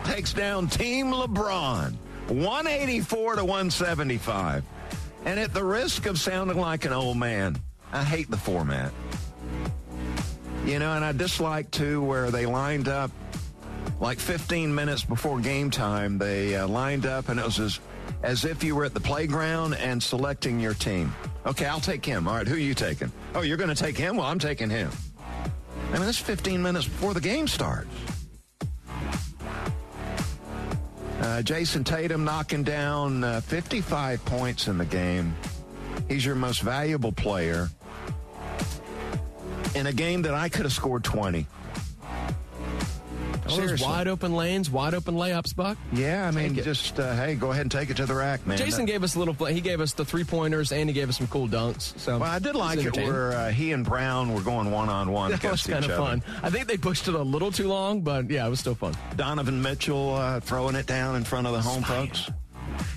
takes 0.04 0.32
down 0.32 0.68
Team 0.68 1.12
LeBron, 1.12 1.94
184 2.28 3.36
to 3.36 3.44
175. 3.44 4.64
And 5.24 5.38
at 5.38 5.52
the 5.52 5.64
risk 5.64 6.06
of 6.06 6.18
sounding 6.18 6.58
like 6.58 6.84
an 6.84 6.92
old 6.92 7.16
man, 7.16 7.56
I 7.92 8.02
hate 8.04 8.30
the 8.30 8.36
format. 8.36 8.92
You 10.64 10.78
know, 10.78 10.92
and 10.92 11.04
I 11.04 11.12
dislike 11.12 11.70
too 11.70 12.02
where 12.02 12.30
they 12.30 12.46
lined 12.46 12.88
up 12.88 13.10
like 14.00 14.18
15 14.18 14.74
minutes 14.74 15.04
before 15.04 15.40
game 15.40 15.70
time, 15.70 16.18
they 16.18 16.56
uh, 16.56 16.66
lined 16.66 17.06
up 17.06 17.28
and 17.28 17.38
it 17.38 17.44
was 17.44 17.58
as, 17.58 17.80
as 18.22 18.44
if 18.44 18.62
you 18.62 18.76
were 18.76 18.84
at 18.84 18.94
the 18.94 19.00
playground 19.00 19.74
and 19.74 20.02
selecting 20.02 20.60
your 20.60 20.74
team. 20.74 21.12
Okay, 21.46 21.66
I'll 21.66 21.80
take 21.80 22.04
him. 22.04 22.28
All 22.28 22.36
right, 22.36 22.46
who 22.46 22.54
are 22.54 22.58
you 22.58 22.74
taking? 22.74 23.10
Oh, 23.34 23.40
you're 23.40 23.56
going 23.56 23.74
to 23.74 23.82
take 23.82 23.96
him? 23.96 24.16
Well, 24.16 24.26
I'm 24.26 24.38
taking 24.38 24.68
him. 24.68 24.90
I 25.90 25.94
mean, 25.94 26.02
that's 26.02 26.18
15 26.18 26.62
minutes 26.62 26.86
before 26.86 27.14
the 27.14 27.20
game 27.20 27.48
starts. 27.48 27.88
Uh, 31.20 31.42
Jayson 31.42 31.84
Tatum 31.84 32.24
knocking 32.24 32.62
down 32.62 33.24
uh, 33.24 33.40
55 33.42 34.24
points 34.24 34.68
in 34.68 34.78
the 34.78 34.84
game. 34.84 35.34
He's 36.08 36.24
your 36.24 36.34
most 36.34 36.62
valuable 36.62 37.12
player 37.12 37.68
in 39.74 39.86
a 39.86 39.92
game 39.92 40.22
that 40.22 40.34
I 40.34 40.48
could 40.48 40.62
have 40.62 40.72
scored 40.72 41.04
20. 41.04 41.46
All 43.50 43.56
those 43.58 43.80
wide 43.80 44.08
open 44.08 44.34
lanes, 44.34 44.70
wide 44.70 44.94
open 44.94 45.14
layups, 45.14 45.54
Buck. 45.54 45.78
Yeah, 45.92 46.26
I 46.26 46.30
mean, 46.30 46.54
just 46.54 46.98
uh, 46.98 47.14
hey, 47.14 47.34
go 47.34 47.50
ahead 47.50 47.62
and 47.62 47.70
take 47.70 47.90
it 47.90 47.96
to 47.98 48.06
the 48.06 48.14
rack, 48.14 48.46
man. 48.46 48.58
Jayson 48.58 48.86
gave 48.86 49.02
us 49.02 49.14
a 49.14 49.18
little. 49.18 49.34
Play. 49.34 49.54
He 49.54 49.60
gave 49.60 49.80
us 49.80 49.92
the 49.92 50.04
three 50.04 50.24
pointers 50.24 50.72
and 50.72 50.88
he 50.88 50.94
gave 50.94 51.08
us 51.08 51.18
some 51.18 51.26
cool 51.28 51.48
dunks. 51.48 51.98
So 51.98 52.18
well, 52.18 52.30
I 52.30 52.38
did 52.38 52.54
like 52.54 52.78
it 52.78 52.96
where 52.96 53.32
uh, 53.32 53.50
he 53.50 53.72
and 53.72 53.84
Brown 53.84 54.34
were 54.34 54.40
going 54.40 54.70
one 54.70 54.88
on 54.88 55.12
one 55.12 55.30
That 55.30 55.42
was 55.42 55.66
against 55.66 55.68
kind 55.68 55.84
of 55.84 55.96
fun. 55.96 56.22
I 56.42 56.50
think 56.50 56.66
they 56.66 56.76
pushed 56.76 57.08
it 57.08 57.14
a 57.14 57.22
little 57.22 57.52
too 57.52 57.68
long, 57.68 58.02
but 58.02 58.30
yeah, 58.30 58.46
it 58.46 58.50
was 58.50 58.60
still 58.60 58.74
fun. 58.74 58.94
Donovan 59.16 59.62
Mitchell 59.62 60.14
uh, 60.14 60.40
throwing 60.40 60.74
it 60.74 60.86
down 60.86 61.16
in 61.16 61.24
front 61.24 61.46
of 61.46 61.52
the 61.52 61.60
home 61.60 61.82
folks. 61.82 62.30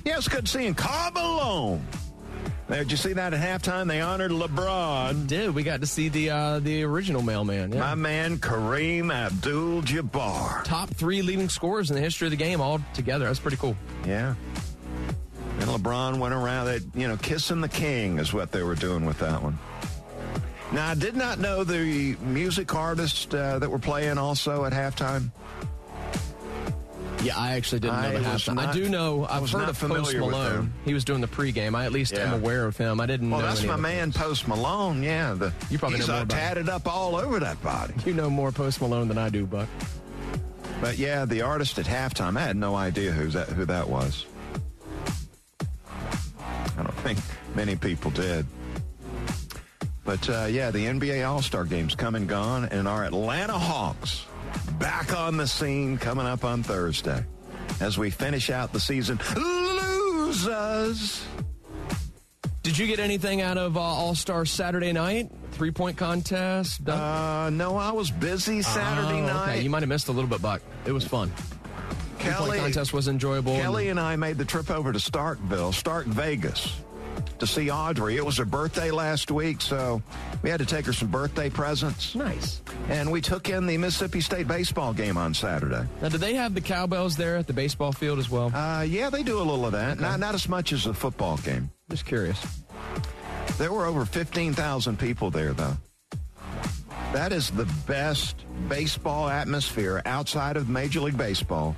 Yeah, 0.05 0.17
it's 0.17 0.27
good 0.27 0.47
seeing 0.47 0.75
Karl 0.75 1.11
Malone. 1.11 1.85
There, 2.73 2.81
did 2.83 2.89
you 2.89 2.97
see 2.97 3.13
that 3.13 3.35
at 3.35 3.39
halftime? 3.39 3.87
They 3.87 4.01
honored 4.01 4.31
LeBron. 4.31 5.27
Dude, 5.27 5.53
we 5.53 5.61
got 5.61 5.81
to 5.81 5.85
see 5.85 6.09
the 6.09 6.31
uh, 6.31 6.59
the 6.59 6.81
original 6.81 7.21
mailman. 7.21 7.71
Yeah. 7.71 7.79
My 7.81 7.93
man 7.93 8.37
Kareem 8.37 9.13
Abdul-Jabbar. 9.13 10.63
Top 10.63 10.89
three 10.89 11.21
leading 11.21 11.49
scorers 11.49 11.91
in 11.91 11.95
the 11.95 12.01
history 12.01 12.25
of 12.25 12.31
the 12.31 12.37
game 12.37 12.61
all 12.61 12.81
together. 12.95 13.25
That's 13.25 13.39
pretty 13.39 13.57
cool. 13.57 13.77
Yeah. 14.07 14.33
And 15.59 15.69
LeBron 15.69 16.17
went 16.17 16.33
around 16.33 16.69
it, 16.69 16.81
you 16.95 17.07
know, 17.07 17.15
kissing 17.15 17.61
the 17.61 17.69
king 17.69 18.17
is 18.17 18.33
what 18.33 18.51
they 18.51 18.63
were 18.63 18.73
doing 18.73 19.05
with 19.05 19.19
that 19.19 19.43
one. 19.43 19.59
Now, 20.71 20.89
I 20.89 20.95
did 20.95 21.15
not 21.15 21.37
know 21.37 21.63
the 21.63 22.15
music 22.21 22.73
artists 22.73 23.31
uh, 23.31 23.59
that 23.59 23.69
were 23.69 23.77
playing 23.77 24.17
also 24.17 24.65
at 24.65 24.73
halftime. 24.73 25.29
Yeah, 27.23 27.37
I 27.37 27.53
actually 27.53 27.79
didn't 27.79 28.01
know 28.01 28.07
I 28.09 28.11
the 28.11 28.17
was 28.19 28.27
halftime. 28.43 28.57
I 28.59 28.73
do 28.73 28.89
know. 28.89 29.25
I've 29.29 29.49
heard 29.49 29.69
of 29.69 29.79
Post 29.79 30.15
Malone. 30.15 30.73
He 30.85 30.93
was 30.93 31.05
doing 31.05 31.21
the 31.21 31.27
pregame. 31.27 31.75
I 31.75 31.85
at 31.85 31.91
least 31.91 32.13
am 32.13 32.33
aware 32.33 32.65
of 32.65 32.75
him. 32.77 32.99
I 32.99 33.05
didn't 33.05 33.29
Well, 33.29 33.39
know. 33.41 33.47
that's 33.47 33.59
any 33.59 33.69
my 33.69 33.75
man, 33.77 34.11
Post 34.11 34.47
Malone. 34.47 35.01
Yeah, 35.03 35.33
the, 35.33 35.53
You 35.69 35.79
probably 35.79 35.99
he's 35.99 36.07
know 36.07 36.15
more 36.15 36.23
uh, 36.23 36.25
tatted 36.25 36.69
up 36.69 36.87
all 36.87 37.15
over 37.15 37.39
that 37.39 37.61
body. 37.63 37.93
You 38.05 38.13
know 38.13 38.29
more 38.29 38.51
Post 38.51 38.81
Malone 38.81 39.07
than 39.07 39.17
I 39.17 39.29
do, 39.29 39.45
Buck. 39.45 39.69
But 40.81 40.97
yeah, 40.97 41.23
the 41.25 41.41
artist 41.41 41.79
at 41.79 41.85
halftime, 41.85 42.37
I 42.37 42.41
had 42.41 42.57
no 42.57 42.75
idea 42.75 43.11
who 43.11 43.27
that 43.29 43.47
who 43.49 43.63
that 43.65 43.87
was. 43.87 44.25
I 45.59 46.83
don't 46.83 46.93
think 46.97 47.19
many 47.55 47.75
people 47.75 48.11
did. 48.11 48.45
But 50.05 50.27
uh, 50.29 50.47
yeah, 50.49 50.71
the 50.71 50.85
NBA 50.85 51.25
All 51.27 51.41
Star 51.41 51.63
Game's 51.63 51.95
come 51.95 52.15
and 52.15 52.27
gone, 52.27 52.65
and 52.65 52.87
our 52.87 53.05
Atlanta 53.05 53.57
Hawks 53.57 54.25
back 54.83 55.17
on 55.17 55.37
the 55.37 55.47
scene 55.47 55.97
coming 55.97 56.25
up 56.25 56.43
on 56.43 56.61
Thursday 56.61 57.23
as 57.79 57.97
we 57.97 58.09
finish 58.09 58.49
out 58.49 58.73
the 58.73 58.79
season. 58.81 59.17
Losers. 59.33 61.25
Did 62.63 62.77
you 62.77 62.85
get 62.87 62.99
anything 62.99 63.39
out 63.41 63.57
of 63.57 63.77
uh, 63.77 63.79
All 63.79 64.13
Star 64.13 64.45
Saturday 64.45 64.91
night? 64.91 65.31
Three 65.51 65.71
point 65.71 65.95
contest? 65.95 66.87
Uh, 66.87 67.49
no, 67.49 67.77
I 67.77 67.91
was 67.93 68.11
busy 68.11 68.61
Saturday 68.61 69.21
Oh, 69.21 69.25
night. 69.25 69.49
Okay. 69.53 69.61
You 69.61 69.69
might 69.69 69.83
have 69.83 69.89
missed 69.89 70.09
a 70.09 70.11
little 70.11 70.29
bit, 70.29 70.41
Buck. 70.41 70.61
It 70.85 70.91
was 70.91 71.05
fun. 71.07 71.31
Kelly 72.19 72.57
contest 72.57 72.91
was 72.91 73.07
enjoyable. 73.07 73.55
Kelly 73.55 73.87
and 73.87 73.97
I 73.99 74.17
made 74.17 74.37
the 74.37 74.45
trip 74.45 74.69
over 74.69 74.91
to 74.91 74.99
Starkville, 74.99 75.73
Stark 75.73 76.07
Vegas, 76.07 76.81
to 77.39 77.47
see 77.47 77.69
Audrey. 77.69 78.17
It 78.17 78.25
was 78.25 78.37
her 78.37 78.45
birthday 78.45 78.91
last 78.91 79.31
week, 79.31 79.61
so 79.61 80.01
we 80.41 80.49
had 80.49 80.59
to 80.59 80.65
take 80.65 80.85
her 80.85 80.93
some 80.93 81.09
birthday 81.09 81.49
presents. 81.49 82.15
Nice. 82.15 82.61
And 82.89 83.11
we 83.11 83.21
took 83.21 83.49
in 83.49 83.65
the 83.65 83.77
Mississippi 83.77 84.21
State 84.21 84.47
baseball 84.47 84.93
game 84.93 85.17
on 85.17 85.33
Saturday. 85.33 85.85
Now, 86.01 86.09
do 86.09 86.17
they 86.17 86.35
have 86.35 86.53
the 86.53 86.61
cowbells 86.61 87.15
there 87.15 87.37
at 87.37 87.47
the 87.47 87.53
baseball 87.53 87.91
field 87.91 88.19
as 88.19 88.29
well? 88.29 88.53
Uh, 88.55 88.81
yeah, 88.81 89.09
they 89.09 89.23
do 89.23 89.37
a 89.37 89.43
little 89.43 89.65
of 89.65 89.71
that. 89.73 89.93
Okay. 89.93 90.01
Not 90.01 90.19
not 90.19 90.35
as 90.35 90.47
much 90.47 90.73
as 90.73 90.83
the 90.85 90.93
football 90.93 91.37
game. 91.37 91.69
Just 91.89 92.05
curious. 92.05 92.43
There 93.57 93.71
were 93.71 93.85
over 93.85 94.05
15,000 94.05 94.97
people 94.97 95.29
there, 95.29 95.53
though. 95.53 95.77
That 97.13 97.31
is 97.31 97.51
the 97.51 97.65
best 97.85 98.43
baseball 98.67 99.29
atmosphere 99.29 100.01
outside 100.05 100.57
of 100.57 100.69
Major 100.69 101.01
League 101.01 101.17
Baseball 101.17 101.75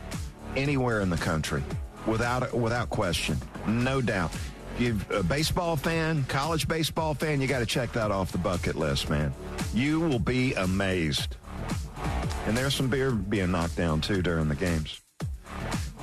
anywhere 0.56 1.02
in 1.02 1.10
the 1.10 1.18
country, 1.18 1.62
without 2.08 2.54
without 2.54 2.90
question, 2.90 3.38
no 3.68 4.00
doubt. 4.00 4.32
You're 4.78 4.96
a 5.12 5.24
baseball 5.24 5.78
fan, 5.78 6.26
college 6.26 6.68
baseball 6.68 7.14
fan, 7.14 7.40
you 7.40 7.48
got 7.48 7.60
to 7.60 7.66
check 7.66 7.94
that 7.94 8.12
off 8.12 8.32
the 8.32 8.38
bucket 8.38 8.76
list, 8.76 9.10
man. 9.10 9.34
You 9.74 10.02
will 10.02 10.20
be 10.20 10.54
amazed. 10.54 11.38
And 12.46 12.56
there's 12.58 12.76
some 12.76 12.90
beer 12.90 13.12
being 13.12 13.52
knocked 13.52 13.78
down 13.78 14.02
too 14.02 14.22
during 14.22 14.50
the 14.50 14.56
games. 14.56 15.02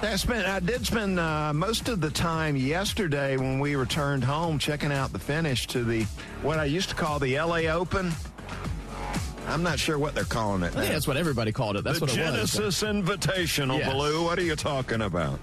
I 0.00 0.16
spent, 0.16 0.46
I 0.46 0.58
did 0.58 0.84
spend 0.84 1.20
uh, 1.20 1.52
most 1.52 1.88
of 1.88 2.00
the 2.00 2.10
time 2.10 2.56
yesterday 2.56 3.36
when 3.36 3.60
we 3.60 3.76
returned 3.76 4.24
home 4.24 4.58
checking 4.58 4.90
out 4.90 5.12
the 5.12 5.18
finish 5.18 5.66
to 5.68 5.84
the 5.84 6.02
what 6.42 6.58
I 6.58 6.64
used 6.64 6.88
to 6.88 6.94
call 6.96 7.20
the 7.20 7.38
LA 7.38 7.70
Open. 7.70 8.10
I'm 9.46 9.62
not 9.62 9.78
sure 9.78 9.98
what 9.98 10.14
they're 10.14 10.24
calling 10.24 10.62
it. 10.62 10.74
I 10.74 10.80
think 10.80 10.92
that's 10.92 11.06
what 11.06 11.16
everybody 11.16 11.52
called 11.52 11.76
it. 11.76 11.84
That's 11.84 12.00
the 12.00 12.06
what 12.06 12.14
it 12.14 12.16
Genesis 12.16 12.82
was. 12.82 12.82
Invitational, 12.82 13.78
yes. 13.78 13.92
Blue. 13.92 14.24
What 14.24 14.38
are 14.38 14.42
you 14.42 14.56
talking 14.56 15.02
about? 15.02 15.38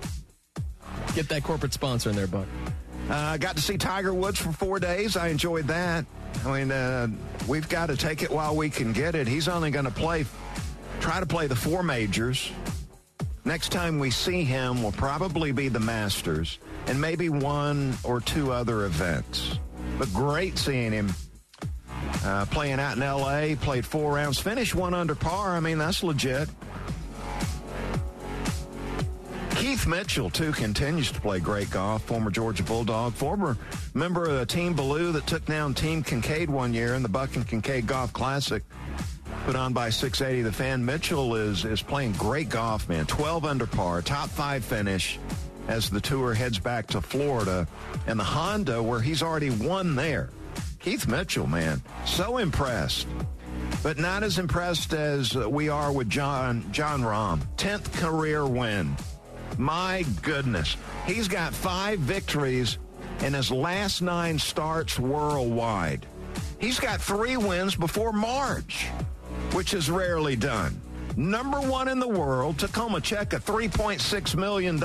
Get 1.15 1.29
that 1.29 1.43
corporate 1.43 1.73
sponsor 1.73 2.09
in 2.09 2.15
there, 2.15 2.27
Buck. 2.27 2.47
I 3.09 3.33
uh, 3.33 3.37
got 3.37 3.55
to 3.55 3.61
see 3.61 3.75
Tiger 3.75 4.13
Woods 4.13 4.39
for 4.39 4.51
four 4.51 4.79
days. 4.79 5.17
I 5.17 5.29
enjoyed 5.29 5.65
that. 5.67 6.05
I 6.45 6.59
mean, 6.59 6.71
uh, 6.71 7.07
we've 7.47 7.67
got 7.67 7.87
to 7.87 7.97
take 7.97 8.21
it 8.21 8.29
while 8.29 8.55
we 8.55 8.69
can 8.69 8.93
get 8.93 9.15
it. 9.15 9.27
He's 9.27 9.47
only 9.47 9.71
going 9.71 9.85
to 9.85 9.91
play, 9.91 10.25
try 10.99 11.19
to 11.19 11.25
play 11.25 11.47
the 11.47 11.55
four 11.55 11.81
majors. 11.81 12.51
Next 13.45 13.71
time 13.71 13.97
we 13.97 14.11
see 14.11 14.43
him 14.43 14.83
will 14.83 14.91
probably 14.91 15.51
be 15.51 15.69
the 15.69 15.79
Masters 15.79 16.59
and 16.85 17.01
maybe 17.01 17.29
one 17.29 17.95
or 18.03 18.21
two 18.21 18.51
other 18.51 18.85
events. 18.85 19.57
But 19.97 20.13
great 20.13 20.59
seeing 20.59 20.91
him 20.91 21.11
uh, 22.23 22.45
playing 22.45 22.79
out 22.79 22.95
in 22.95 23.01
L.A., 23.01 23.55
played 23.55 23.87
four 23.87 24.13
rounds, 24.13 24.37
finished 24.37 24.75
one 24.75 24.93
under 24.93 25.15
par. 25.15 25.55
I 25.55 25.61
mean, 25.61 25.79
that's 25.79 26.03
legit. 26.03 26.47
Keith 29.59 29.87
Mitchell, 29.87 30.29
too, 30.29 30.53
continues 30.53 31.11
to 31.11 31.19
play 31.19 31.41
great 31.41 31.69
golf. 31.69 32.03
Former 32.03 32.31
Georgia 32.31 32.63
Bulldog, 32.63 33.11
former 33.11 33.57
member 33.93 34.23
of 34.23 34.47
Team 34.47 34.73
Belue 34.73 35.11
that 35.11 35.27
took 35.27 35.43
down 35.43 35.73
Team 35.73 36.01
Kincaid 36.01 36.49
one 36.49 36.73
year 36.73 36.93
in 36.93 37.03
the 37.03 37.09
Buck 37.09 37.35
and 37.35 37.45
Kincaid 37.45 37.85
Golf 37.85 38.13
Classic, 38.13 38.63
put 39.45 39.57
on 39.57 39.73
by 39.73 39.89
680 39.89 40.43
The 40.43 40.53
Fan. 40.53 40.85
Mitchell 40.85 41.35
is, 41.35 41.65
is 41.65 41.81
playing 41.81 42.13
great 42.13 42.47
golf, 42.47 42.87
man. 42.87 43.05
12 43.05 43.43
under 43.43 43.67
par, 43.67 44.01
top 44.01 44.29
five 44.29 44.63
finish 44.63 45.19
as 45.67 45.89
the 45.89 45.99
tour 45.99 46.33
heads 46.33 46.57
back 46.57 46.87
to 46.87 47.01
Florida. 47.01 47.67
And 48.07 48.17
the 48.17 48.23
Honda, 48.23 48.81
where 48.81 49.01
he's 49.01 49.21
already 49.21 49.49
won 49.49 49.93
there. 49.93 50.29
Keith 50.79 51.05
Mitchell, 51.05 51.47
man, 51.47 51.81
so 52.05 52.37
impressed. 52.37 53.07
But 53.83 53.97
not 53.97 54.23
as 54.23 54.39
impressed 54.39 54.93
as 54.93 55.35
we 55.35 55.67
are 55.67 55.91
with 55.91 56.09
Jon 56.09 56.71
Jon 56.71 57.01
Rahm. 57.01 57.41
10th 57.57 57.91
career 57.99 58.47
win. 58.47 58.95
My 59.59 60.05
goodness. 60.21 60.77
He's 61.05 61.27
got 61.27 61.53
five 61.53 61.99
victories 61.99 62.77
in 63.21 63.33
his 63.33 63.51
last 63.51 64.01
nine 64.01 64.39
starts 64.39 64.97
worldwide. 64.97 66.05
He's 66.59 66.79
got 66.79 67.01
three 67.01 67.35
wins 67.35 67.75
before 67.75 68.13
March, 68.13 68.85
which 69.51 69.73
is 69.73 69.91
rarely 69.91 70.37
done. 70.37 70.79
Number 71.17 71.59
one 71.59 71.89
in 71.89 71.99
the 71.99 72.07
world, 72.07 72.57
Tacoma 72.57 73.01
check 73.01 73.33
of 73.33 73.43
$3.6 73.43 74.35
million. 74.37 74.81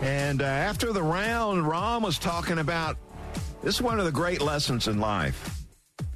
And 0.00 0.42
uh, 0.42 0.44
after 0.44 0.92
the 0.92 1.02
round, 1.02 1.64
Rahm 1.64 2.02
was 2.02 2.20
talking 2.20 2.60
about 2.60 2.96
this 3.64 3.74
is 3.74 3.82
one 3.82 3.98
of 3.98 4.04
the 4.04 4.12
great 4.12 4.40
lessons 4.40 4.86
in 4.86 5.00
life. 5.00 5.64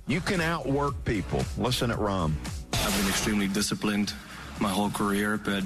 You 0.07 0.21
can 0.21 0.40
outwork 0.40 1.04
people. 1.04 1.45
Listen 1.59 1.90
at 1.90 1.99
Rahm. 1.99 2.35
I've 2.75 2.97
been 3.00 3.09
extremely 3.09 3.49
disciplined 3.49 4.14
my 4.62 4.71
whole 4.71 4.90
career, 4.90 5.37
but 5.37 5.64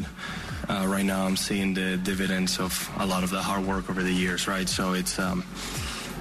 uh, 0.68 0.86
right 0.88 1.04
now 1.04 1.26
I'm 1.26 1.36
seeing 1.36 1.74
the 1.74 1.96
dividends 1.98 2.58
of 2.58 2.72
a 2.98 3.06
lot 3.06 3.22
of 3.22 3.30
the 3.30 3.42
hard 3.42 3.64
work 3.64 3.90
over 3.90 4.02
the 4.02 4.12
years, 4.12 4.48
right? 4.48 4.68
So 4.68 4.94
it's. 4.94 5.18
Um, 5.18 5.44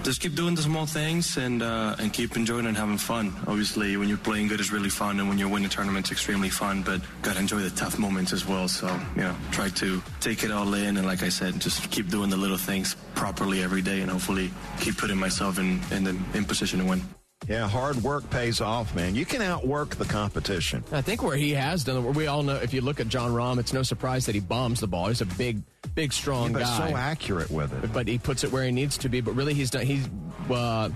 just 0.05 0.21
keep 0.21 0.35
doing 0.35 0.53
the 0.53 0.61
small 0.61 0.85
things 0.85 1.35
and 1.35 1.63
uh, 1.63 1.95
and 1.97 2.13
keep 2.13 2.37
enjoying 2.37 2.67
and 2.67 2.77
having 2.77 2.99
fun. 2.99 3.33
Obviously, 3.47 3.97
when 3.97 4.07
you're 4.07 4.19
playing 4.19 4.49
good, 4.49 4.59
it's 4.59 4.71
really 4.71 4.89
fun, 4.89 5.19
and 5.19 5.27
when 5.27 5.39
you're 5.39 5.49
winning 5.49 5.69
tournaments, 5.69 6.11
extremely 6.11 6.49
fun. 6.49 6.83
But 6.83 7.01
gotta 7.23 7.39
enjoy 7.39 7.61
the 7.61 7.71
tough 7.71 7.97
moments 7.97 8.31
as 8.31 8.45
well. 8.45 8.67
So 8.67 8.87
you 9.15 9.23
know, 9.23 9.35
try 9.49 9.69
to 9.69 10.03
take 10.19 10.43
it 10.43 10.51
all 10.51 10.71
in, 10.75 10.97
and 10.97 11.07
like 11.07 11.23
I 11.23 11.29
said, 11.29 11.59
just 11.59 11.89
keep 11.89 12.09
doing 12.09 12.29
the 12.29 12.37
little 12.37 12.57
things 12.57 12.95
properly 13.15 13.63
every 13.63 13.81
day, 13.81 14.01
and 14.01 14.11
hopefully 14.11 14.51
keep 14.79 14.95
putting 14.95 15.17
myself 15.17 15.57
in 15.57 15.81
in, 15.89 16.03
the, 16.03 16.15
in 16.35 16.45
position 16.45 16.77
to 16.81 16.85
win. 16.85 17.01
Yeah, 17.47 17.67
hard 17.67 17.97
work 17.97 18.27
pays 18.29 18.59
off, 18.59 18.95
man. 18.95 19.15
You 19.15 19.25
can 19.25 19.41
outwork 19.41 19.95
the 19.95 20.05
competition. 20.05 20.83
I 20.91 21.01
think 21.01 21.21
where 21.21 21.37
he 21.37 21.51
has 21.51 21.83
done, 21.83 22.03
it, 22.03 22.15
we 22.15 22.25
all 22.27 22.41
know, 22.41 22.55
if 22.55 22.73
you 22.73 22.81
look 22.81 22.99
at 22.99 23.07
Jon 23.07 23.31
Rahm, 23.31 23.59
it's 23.59 23.71
no 23.71 23.83
surprise 23.83 24.25
that 24.25 24.33
he 24.33 24.41
bombs 24.41 24.79
the 24.79 24.87
ball. 24.87 25.07
He's 25.07 25.21
a 25.21 25.25
big, 25.25 25.61
big, 25.93 26.11
strong 26.11 26.47
yeah, 26.47 26.53
but 26.53 26.63
guy. 26.63 26.89
so 26.89 26.95
accurate 26.95 27.51
with 27.51 27.71
it. 27.83 27.93
But 27.93 28.07
he 28.07 28.17
puts 28.17 28.43
it 28.43 28.51
where 28.51 28.63
he 28.63 28.71
needs 28.71 28.97
to 28.99 29.09
be. 29.09 29.21
But 29.21 29.35
really, 29.35 29.53
he's 29.53 29.69
done. 29.69 29.85
He's 29.85 30.05
uh, 30.49 30.89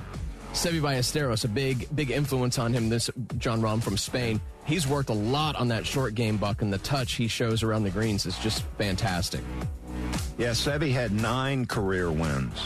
Seve 0.53 0.81
Ballesteros, 0.81 1.45
a 1.45 1.47
big, 1.47 1.87
big 1.95 2.09
influence 2.09 2.57
on 2.57 2.73
him. 2.73 2.89
This 2.89 3.11
Jon 3.37 3.61
Rahm 3.61 3.83
from 3.83 3.97
Spain. 3.97 4.41
He's 4.65 4.87
worked 4.87 5.09
a 5.09 5.13
lot 5.13 5.55
on 5.55 5.67
that 5.69 5.85
short 5.85 6.15
game, 6.15 6.37
Buck, 6.37 6.61
and 6.61 6.73
the 6.73 6.77
touch 6.79 7.13
he 7.13 7.27
shows 7.27 7.63
around 7.63 7.83
the 7.83 7.89
greens 7.89 8.25
is 8.25 8.37
just 8.39 8.63
fantastic. 8.77 9.41
Yeah, 10.37 10.51
Seve 10.51 10.91
had 10.91 11.11
nine 11.11 11.65
career 11.65 12.11
wins. 12.11 12.59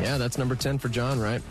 Yeah, 0.00 0.18
that's 0.18 0.38
number 0.38 0.54
ten 0.54 0.78
for 0.78 0.88
Jon, 0.88 1.18
right? 1.18 1.42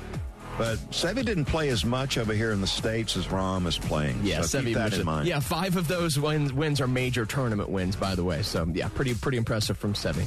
But 0.57 0.77
Seve 0.91 1.25
didn't 1.25 1.45
play 1.45 1.67
as 1.69 1.83
much 1.83 2.17
over 2.17 2.33
here 2.33 2.51
in 2.51 2.61
the 2.61 2.67
States 2.67 3.17
as 3.17 3.27
Rahm 3.27 3.67
is 3.67 3.77
playing. 3.77 4.21
Yeah, 4.23 4.41
so 4.41 4.59
Seve 4.59 4.73
that 4.73 4.93
in 4.93 5.05
mind. 5.05 5.27
Yeah, 5.27 5.41
five 5.41 5.75
of 5.75 5.87
those 5.87 6.17
wins, 6.17 6.53
wins 6.53 6.79
are 6.79 6.87
major 6.87 7.25
tournament 7.25 7.69
wins, 7.69 7.97
by 7.97 8.15
the 8.15 8.23
way. 8.23 8.41
So, 8.41 8.65
yeah, 8.73 8.87
pretty 8.87 9.13
pretty 9.15 9.37
impressive 9.37 9.77
from 9.77 9.93
Seve. 9.93 10.25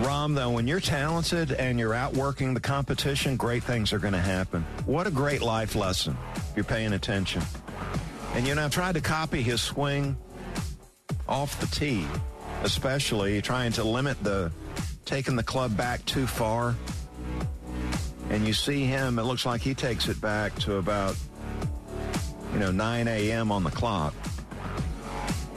Rahm, 0.00 0.34
though, 0.34 0.50
when 0.50 0.66
you're 0.66 0.80
talented 0.80 1.52
and 1.52 1.78
you're 1.78 1.94
outworking 1.94 2.52
the 2.52 2.60
competition, 2.60 3.36
great 3.36 3.62
things 3.62 3.92
are 3.92 3.98
going 3.98 4.12
to 4.12 4.20
happen. 4.20 4.62
What 4.84 5.06
a 5.06 5.10
great 5.10 5.42
life 5.42 5.74
lesson 5.74 6.16
if 6.34 6.52
you're 6.56 6.64
paying 6.64 6.92
attention. 6.92 7.42
And, 8.34 8.46
you 8.46 8.54
know, 8.54 8.64
I've 8.64 8.70
tried 8.70 8.94
to 8.94 9.00
copy 9.00 9.42
his 9.42 9.60
swing 9.60 10.16
off 11.28 11.58
the 11.60 11.66
tee, 11.66 12.06
especially 12.62 13.40
trying 13.42 13.72
to 13.72 13.84
limit 13.84 14.22
the 14.22 14.52
taking 15.04 15.34
the 15.34 15.42
club 15.42 15.76
back 15.76 16.04
too 16.06 16.26
far 16.26 16.76
and 18.30 18.46
you 18.46 18.54
see 18.54 18.84
him, 18.84 19.18
it 19.18 19.24
looks 19.24 19.44
like 19.44 19.60
he 19.60 19.74
takes 19.74 20.08
it 20.08 20.20
back 20.20 20.54
to 20.60 20.76
about, 20.76 21.16
you 22.52 22.60
know, 22.60 22.70
9 22.70 23.08
a.m. 23.08 23.52
on 23.52 23.64
the 23.64 23.70
clock 23.70 24.14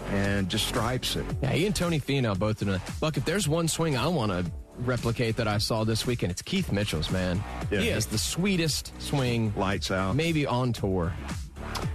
and 0.10 0.50
just 0.50 0.68
stripes 0.68 1.16
it. 1.16 1.26
Yeah, 1.42 1.52
he 1.52 1.66
and 1.66 1.76
Tony 1.76 2.00
Finau 2.00 2.38
both 2.38 2.60
doing 2.60 2.76
it. 2.76 2.82
Look, 3.02 3.18
if 3.18 3.26
there's 3.26 3.48
one 3.48 3.68
swing 3.68 3.96
I 3.96 4.08
want 4.08 4.32
to 4.32 4.46
replicate 4.80 5.36
that 5.38 5.48
I 5.48 5.60
saw 5.60 5.84
this 5.84 6.06
weekend, 6.06 6.32
it's 6.32 6.42
Keith 6.42 6.72
Mitchell's, 6.72 7.12
man. 7.12 7.44
Yeah. 7.72 7.80
He 7.80 7.88
has 7.90 8.06
the 8.06 8.18
sweetest 8.18 9.00
swing. 9.02 9.54
Lights 9.56 9.92
out. 9.92 10.16
Maybe 10.16 10.46
on 10.46 10.74
tour. 10.74 11.14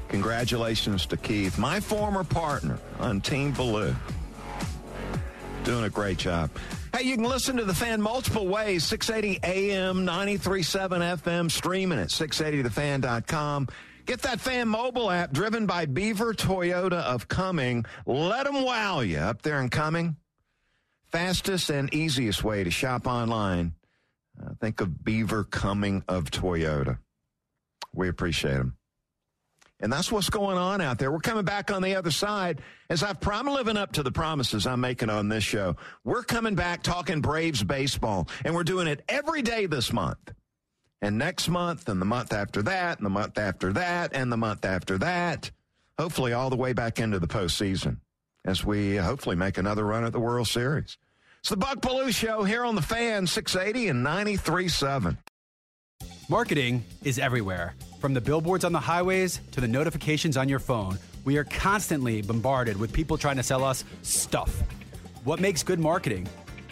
Congratulations 0.08 1.06
to 1.06 1.16
Keith, 1.16 1.58
my 1.58 1.80
former 1.80 2.24
partner 2.24 2.78
on 2.98 3.20
Team 3.20 3.52
Belue. 3.52 3.94
Doing 5.64 5.84
a 5.84 5.90
great 5.90 6.18
job. 6.18 6.50
Hey, 6.98 7.04
you 7.04 7.14
can 7.14 7.26
listen 7.26 7.58
to 7.58 7.64
the 7.64 7.74
fan 7.74 8.02
multiple 8.02 8.48
ways 8.48 8.82
680 8.82 9.38
AM, 9.44 10.04
937 10.04 11.00
FM, 11.00 11.48
streaming 11.48 12.00
at 12.00 12.08
680thefan.com. 12.08 13.68
Get 14.04 14.22
that 14.22 14.40
fan 14.40 14.66
mobile 14.66 15.08
app 15.08 15.30
driven 15.30 15.64
by 15.64 15.86
Beaver 15.86 16.34
Toyota 16.34 16.94
of 16.94 17.28
Cumming. 17.28 17.84
Let 18.04 18.46
them 18.46 18.64
wow 18.64 18.98
you 18.98 19.18
up 19.18 19.42
there 19.42 19.60
in 19.60 19.68
Cumming. 19.68 20.16
Fastest 21.12 21.70
and 21.70 21.94
easiest 21.94 22.42
way 22.42 22.64
to 22.64 22.70
shop 22.72 23.06
online. 23.06 23.74
Uh, 24.42 24.54
think 24.60 24.80
of 24.80 25.04
Beaver 25.04 25.44
Cumming 25.44 26.02
of 26.08 26.32
Toyota. 26.32 26.98
We 27.94 28.08
appreciate 28.08 28.54
them. 28.54 28.77
And 29.80 29.92
that's 29.92 30.10
what's 30.10 30.30
going 30.30 30.58
on 30.58 30.80
out 30.80 30.98
there. 30.98 31.12
We're 31.12 31.20
coming 31.20 31.44
back 31.44 31.70
on 31.70 31.82
the 31.82 31.94
other 31.94 32.10
side. 32.10 32.60
As 32.90 33.02
I've 33.02 33.20
promised, 33.20 33.56
living 33.56 33.76
up 33.76 33.92
to 33.92 34.02
the 34.02 34.10
promises 34.10 34.66
I'm 34.66 34.80
making 34.80 35.08
on 35.08 35.28
this 35.28 35.44
show, 35.44 35.76
we're 36.04 36.24
coming 36.24 36.56
back 36.56 36.82
talking 36.82 37.20
Braves 37.20 37.62
baseball, 37.62 38.28
and 38.44 38.54
we're 38.54 38.64
doing 38.64 38.88
it 38.88 39.04
every 39.08 39.42
day 39.42 39.66
this 39.66 39.92
month. 39.92 40.32
And 41.00 41.16
next 41.16 41.48
month, 41.48 41.88
and 41.88 42.00
the 42.00 42.06
month 42.06 42.32
after 42.32 42.60
that, 42.62 42.98
and 42.98 43.06
the 43.06 43.10
month 43.10 43.38
after 43.38 43.72
that, 43.74 44.10
and 44.14 44.32
the 44.32 44.36
month 44.36 44.64
after 44.64 44.98
that. 44.98 45.52
hopefully 45.96 46.32
all 46.32 46.50
the 46.50 46.56
way 46.56 46.72
back 46.72 46.98
into 46.98 47.18
the 47.20 47.28
postseason 47.28 47.98
as 48.44 48.64
we 48.64 48.98
uh, 48.98 49.02
hopefully 49.04 49.36
make 49.36 49.58
another 49.58 49.84
run 49.84 50.04
at 50.04 50.12
the 50.12 50.20
World 50.20 50.48
Series. 50.48 50.96
It's 51.40 51.50
the 51.50 51.56
Buck 51.56 51.80
Belue 51.80 52.12
Show 52.12 52.42
here 52.42 52.64
on 52.64 52.74
the 52.74 52.82
Fan 52.82 53.26
680 53.26 53.88
and 53.88 54.04
93.7. 54.04 55.18
Marketing 56.28 56.84
is 57.04 57.18
everywhere. 57.18 57.74
From 57.98 58.14
the 58.14 58.20
billboards 58.20 58.64
on 58.64 58.70
the 58.72 58.78
highways 58.78 59.40
to 59.50 59.60
the 59.60 59.66
notifications 59.66 60.36
on 60.36 60.48
your 60.48 60.60
phone, 60.60 60.98
we 61.24 61.36
are 61.36 61.44
constantly 61.44 62.22
bombarded 62.22 62.78
with 62.78 62.92
people 62.92 63.18
trying 63.18 63.36
to 63.36 63.42
sell 63.42 63.64
us 63.64 63.84
stuff. 64.02 64.62
What 65.24 65.40
makes 65.40 65.64
good 65.64 65.80
marketing? 65.80 66.28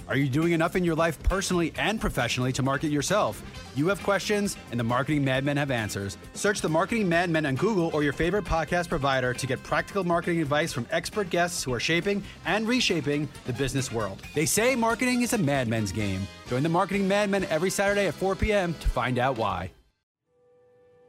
Are 0.08 0.16
you 0.16 0.28
doing 0.28 0.52
enough 0.52 0.76
in 0.76 0.84
your 0.84 0.94
life 0.94 1.20
personally 1.24 1.72
and 1.76 2.00
professionally 2.00 2.52
to 2.52 2.62
market 2.62 2.92
yourself? 2.92 3.42
You 3.74 3.88
have 3.88 4.00
questions, 4.04 4.56
and 4.70 4.78
the 4.78 4.84
Marketing 4.84 5.24
Madmen 5.24 5.56
have 5.56 5.72
answers. 5.72 6.16
Search 6.34 6.60
the 6.60 6.68
Marketing 6.68 7.08
Madmen 7.08 7.44
on 7.44 7.56
Google 7.56 7.90
or 7.92 8.04
your 8.04 8.12
favorite 8.12 8.44
podcast 8.44 8.88
provider 8.88 9.34
to 9.34 9.46
get 9.48 9.60
practical 9.64 10.04
marketing 10.04 10.40
advice 10.40 10.72
from 10.72 10.86
expert 10.92 11.28
guests 11.28 11.64
who 11.64 11.72
are 11.74 11.80
shaping 11.80 12.22
and 12.44 12.68
reshaping 12.68 13.28
the 13.46 13.52
business 13.52 13.90
world. 13.90 14.22
They 14.32 14.46
say 14.46 14.76
marketing 14.76 15.22
is 15.22 15.32
a 15.32 15.38
madman's 15.38 15.90
game. 15.90 16.28
Join 16.48 16.62
the 16.62 16.68
Marketing 16.68 17.08
Madmen 17.08 17.44
every 17.46 17.70
Saturday 17.70 18.06
at 18.06 18.14
4 18.14 18.36
p.m. 18.36 18.74
to 18.74 18.88
find 18.88 19.18
out 19.18 19.36
why. 19.36 19.72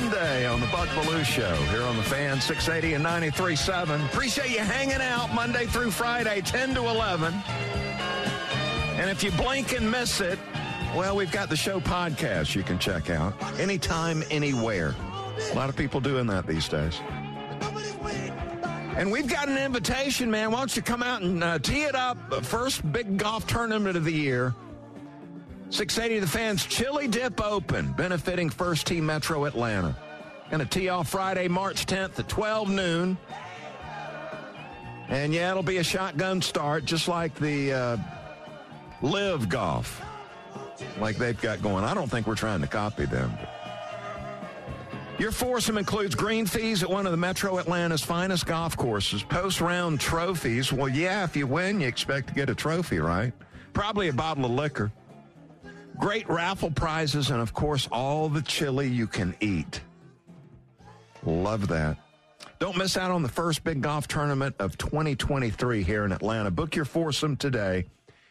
Monday 0.00 0.46
on 0.46 0.60
the 0.60 0.66
Buck 0.68 0.86
Belue 0.90 1.24
Show 1.24 1.52
here 1.72 1.82
on 1.82 1.96
the 1.96 2.04
Fan 2.04 2.40
680 2.40 2.94
and 2.94 3.04
93.7. 3.04 4.04
Appreciate 4.06 4.50
you 4.50 4.60
hanging 4.60 5.00
out 5.00 5.34
Monday 5.34 5.66
through 5.66 5.90
Friday, 5.90 6.40
10 6.40 6.72
to 6.76 6.82
11. 6.82 7.34
And 8.94 9.10
if 9.10 9.24
you 9.24 9.32
blink 9.32 9.72
and 9.72 9.90
miss 9.90 10.20
it, 10.20 10.38
well, 10.94 11.16
we've 11.16 11.32
got 11.32 11.48
the 11.48 11.56
show 11.56 11.80
podcast 11.80 12.54
you 12.54 12.62
can 12.62 12.78
check 12.78 13.10
out 13.10 13.34
anytime, 13.58 14.22
anywhere. 14.30 14.94
A 15.50 15.54
lot 15.56 15.68
of 15.68 15.74
people 15.74 16.00
doing 16.00 16.28
that 16.28 16.46
these 16.46 16.68
days. 16.68 17.00
And 18.96 19.10
we've 19.10 19.28
got 19.28 19.48
an 19.48 19.58
invitation, 19.58 20.30
man. 20.30 20.52
Why 20.52 20.58
don't 20.60 20.76
you 20.76 20.82
come 20.82 21.02
out 21.02 21.22
and 21.22 21.42
uh, 21.42 21.58
tee 21.58 21.82
it 21.82 21.96
up? 21.96 22.16
First 22.44 22.92
big 22.92 23.16
golf 23.16 23.48
tournament 23.48 23.96
of 23.96 24.04
the 24.04 24.12
year. 24.12 24.54
680 25.70 26.20
The 26.20 26.26
Fans 26.26 26.64
Chili 26.64 27.08
Dip 27.08 27.44
Open, 27.44 27.92
benefiting 27.92 28.48
First 28.48 28.86
Team 28.86 29.04
Metro 29.04 29.44
Atlanta. 29.44 29.94
Going 30.50 30.66
to 30.66 30.66
tee 30.66 30.88
off 30.88 31.10
Friday, 31.10 31.46
March 31.46 31.84
10th 31.84 32.18
at 32.18 32.26
12 32.26 32.70
noon. 32.70 33.18
And 35.08 35.34
yeah, 35.34 35.50
it'll 35.50 35.62
be 35.62 35.76
a 35.76 35.82
shotgun 35.82 36.40
start, 36.40 36.86
just 36.86 37.06
like 37.06 37.34
the 37.34 37.72
uh, 37.72 37.96
Live 39.02 39.50
Golf, 39.50 40.02
like 41.00 41.16
they've 41.16 41.40
got 41.40 41.62
going. 41.62 41.84
I 41.84 41.92
don't 41.92 42.10
think 42.10 42.26
we're 42.26 42.34
trying 42.34 42.62
to 42.62 42.66
copy 42.66 43.04
them. 43.04 43.30
Your 45.18 45.32
foursome 45.32 45.76
includes 45.76 46.14
green 46.14 46.46
fees 46.46 46.82
at 46.82 46.88
one 46.88 47.04
of 47.04 47.12
the 47.12 47.18
Metro 47.18 47.58
Atlanta's 47.58 48.02
finest 48.02 48.46
golf 48.46 48.74
courses, 48.76 49.22
post 49.22 49.60
round 49.60 50.00
trophies. 50.00 50.72
Well, 50.72 50.88
yeah, 50.88 51.24
if 51.24 51.36
you 51.36 51.46
win, 51.46 51.80
you 51.80 51.88
expect 51.88 52.28
to 52.28 52.34
get 52.34 52.48
a 52.48 52.54
trophy, 52.54 53.00
right? 53.00 53.32
Probably 53.74 54.08
a 54.08 54.12
bottle 54.12 54.46
of 54.46 54.52
liquor. 54.52 54.92
Great 55.98 56.28
raffle 56.28 56.70
prizes, 56.70 57.30
and 57.30 57.40
of 57.40 57.52
course, 57.52 57.88
all 57.90 58.28
the 58.28 58.42
chili 58.42 58.88
you 58.88 59.06
can 59.06 59.34
eat. 59.40 59.80
Love 61.24 61.68
that. 61.68 61.96
Don't 62.58 62.76
miss 62.76 62.96
out 62.96 63.10
on 63.10 63.22
the 63.22 63.28
first 63.28 63.64
big 63.64 63.82
golf 63.82 64.08
tournament 64.08 64.56
of 64.58 64.78
2023 64.78 65.82
here 65.82 66.04
in 66.04 66.12
Atlanta. 66.12 66.50
Book 66.50 66.74
your 66.74 66.84
foursome 66.84 67.36
today 67.36 67.86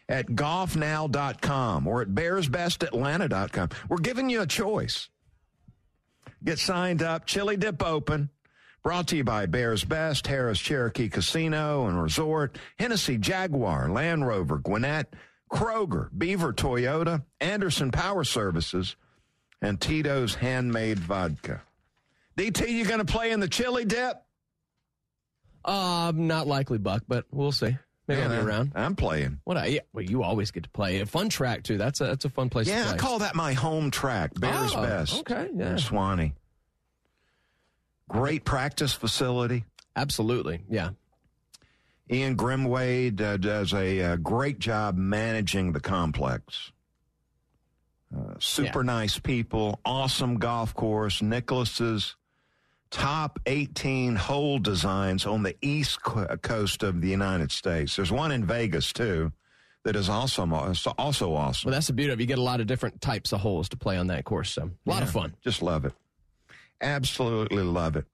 at 0.09 0.27
golfnow.com 0.27 1.87
or 1.87 2.01
at 2.01 2.09
bearsbestatlanta.com. 2.09 3.69
We're 3.89 3.97
giving 3.97 4.29
you 4.29 4.41
a 4.41 4.47
choice. 4.47 5.09
Get 6.43 6.59
signed 6.59 7.01
up. 7.01 7.25
Chili 7.25 7.57
Dip 7.57 7.83
Open. 7.83 8.29
Brought 8.83 9.07
to 9.07 9.17
you 9.17 9.23
by 9.25 9.47
Bears 9.47 9.83
Best, 9.83 10.25
Harrah's 10.25 10.59
Cherokee 10.59 11.09
Casino 11.09 11.87
and 11.87 12.01
Resort, 12.01 12.57
Hennessy 12.79 13.17
Jaguar, 13.17 13.89
Land 13.89 14.25
Rover, 14.25 14.59
Gwinnett, 14.59 15.13
Kroger, 15.49 16.09
Beaver 16.17 16.53
Toyota, 16.53 17.23
Anderson 17.39 17.91
Power 17.91 18.23
Services, 18.23 18.95
and 19.61 19.79
Tito's 19.79 20.35
Handmade 20.35 20.99
Vodka. 20.99 21.61
DT, 22.37 22.69
you 22.69 22.85
going 22.85 22.99
to 22.99 23.05
play 23.05 23.31
in 23.31 23.39
the 23.39 23.47
chili 23.47 23.85
dip? 23.85 24.21
Um, 25.65 26.27
not 26.27 26.47
likely, 26.47 26.77
Buck, 26.77 27.03
but 27.07 27.25
we'll 27.31 27.51
see. 27.51 27.77
Maybe 28.07 28.21
I'll 28.21 28.29
be 28.29 28.35
around. 28.37 28.71
I'm 28.75 28.95
playing. 28.95 29.41
What? 29.43 29.57
I, 29.57 29.65
yeah, 29.65 29.79
well, 29.91 30.03
you 30.05 30.23
always 30.23 30.51
get 30.51 30.63
to 30.63 30.69
play 30.69 31.01
a 31.01 31.05
fun 31.05 31.27
track 31.27 31.63
too. 31.63 31.77
That's 31.77 31.99
a 31.99 32.05
that's 32.05 32.23
a 32.23 32.29
fun 32.29 32.49
place 32.49 32.67
Yeah, 32.67 32.89
I 32.91 32.95
call 32.95 33.19
that 33.19 33.35
my 33.35 33.51
home 33.51 33.91
track, 33.91 34.31
Bears 34.39 34.73
Oh, 34.73 34.81
Best. 34.81 35.19
okay, 35.21 35.49
yeah. 35.53 35.73
Suwanee. 35.73 36.31
Great 38.07 38.45
practice 38.45 38.93
facility. 38.93 39.65
Absolutely, 39.95 40.61
yeah. 40.69 40.91
Ian 42.09 42.37
Grimwade 42.37 43.19
uh, 43.19 43.37
does 43.37 43.73
a 43.73 44.01
uh, 44.01 44.15
great 44.17 44.59
job 44.59 44.95
managing 44.95 45.73
the 45.73 45.79
complex. 45.79 46.71
Uh, 48.15 48.35
super 48.39 48.79
Yeah. 48.81 48.85
nice 48.93 49.19
people, 49.19 49.79
awesome 49.83 50.37
golf 50.39 50.73
course. 50.73 51.21
Nicklaus's 51.21 52.15
top 52.89 53.39
18 53.45 54.15
hole 54.15 54.59
designs 54.59 55.25
on 55.25 55.43
the 55.43 55.55
east 55.61 56.01
co- 56.01 56.37
coast 56.37 56.83
of 56.83 57.01
the 57.01 57.09
United 57.09 57.51
States. 57.51 57.97
There's 57.97 58.11
one 58.11 58.31
in 58.31 58.45
Vegas 58.45 58.93
too 58.93 59.33
that 59.83 59.97
is 59.97 60.07
also 60.07 60.43
also 60.97 61.33
awesome. 61.33 61.67
Well, 61.67 61.73
that's 61.73 61.87
the 61.87 61.93
beauty 61.93 62.13
of 62.13 62.19
it. 62.19 62.23
You 62.23 62.27
get 62.27 62.39
a 62.39 62.41
lot 62.41 62.61
of 62.61 62.67
different 62.67 63.01
types 63.01 63.33
of 63.33 63.41
holes 63.41 63.67
to 63.69 63.77
play 63.77 63.97
on 63.97 64.07
that 64.07 64.23
course. 64.23 64.51
So 64.51 64.71
a 64.85 64.89
lot 64.89 65.03
of 65.03 65.09
fun. 65.09 65.35
Just 65.43 65.61
love 65.61 65.83
it. 65.83 65.93
Absolutely 66.79 67.63
love 67.63 67.97
it. 67.97 68.05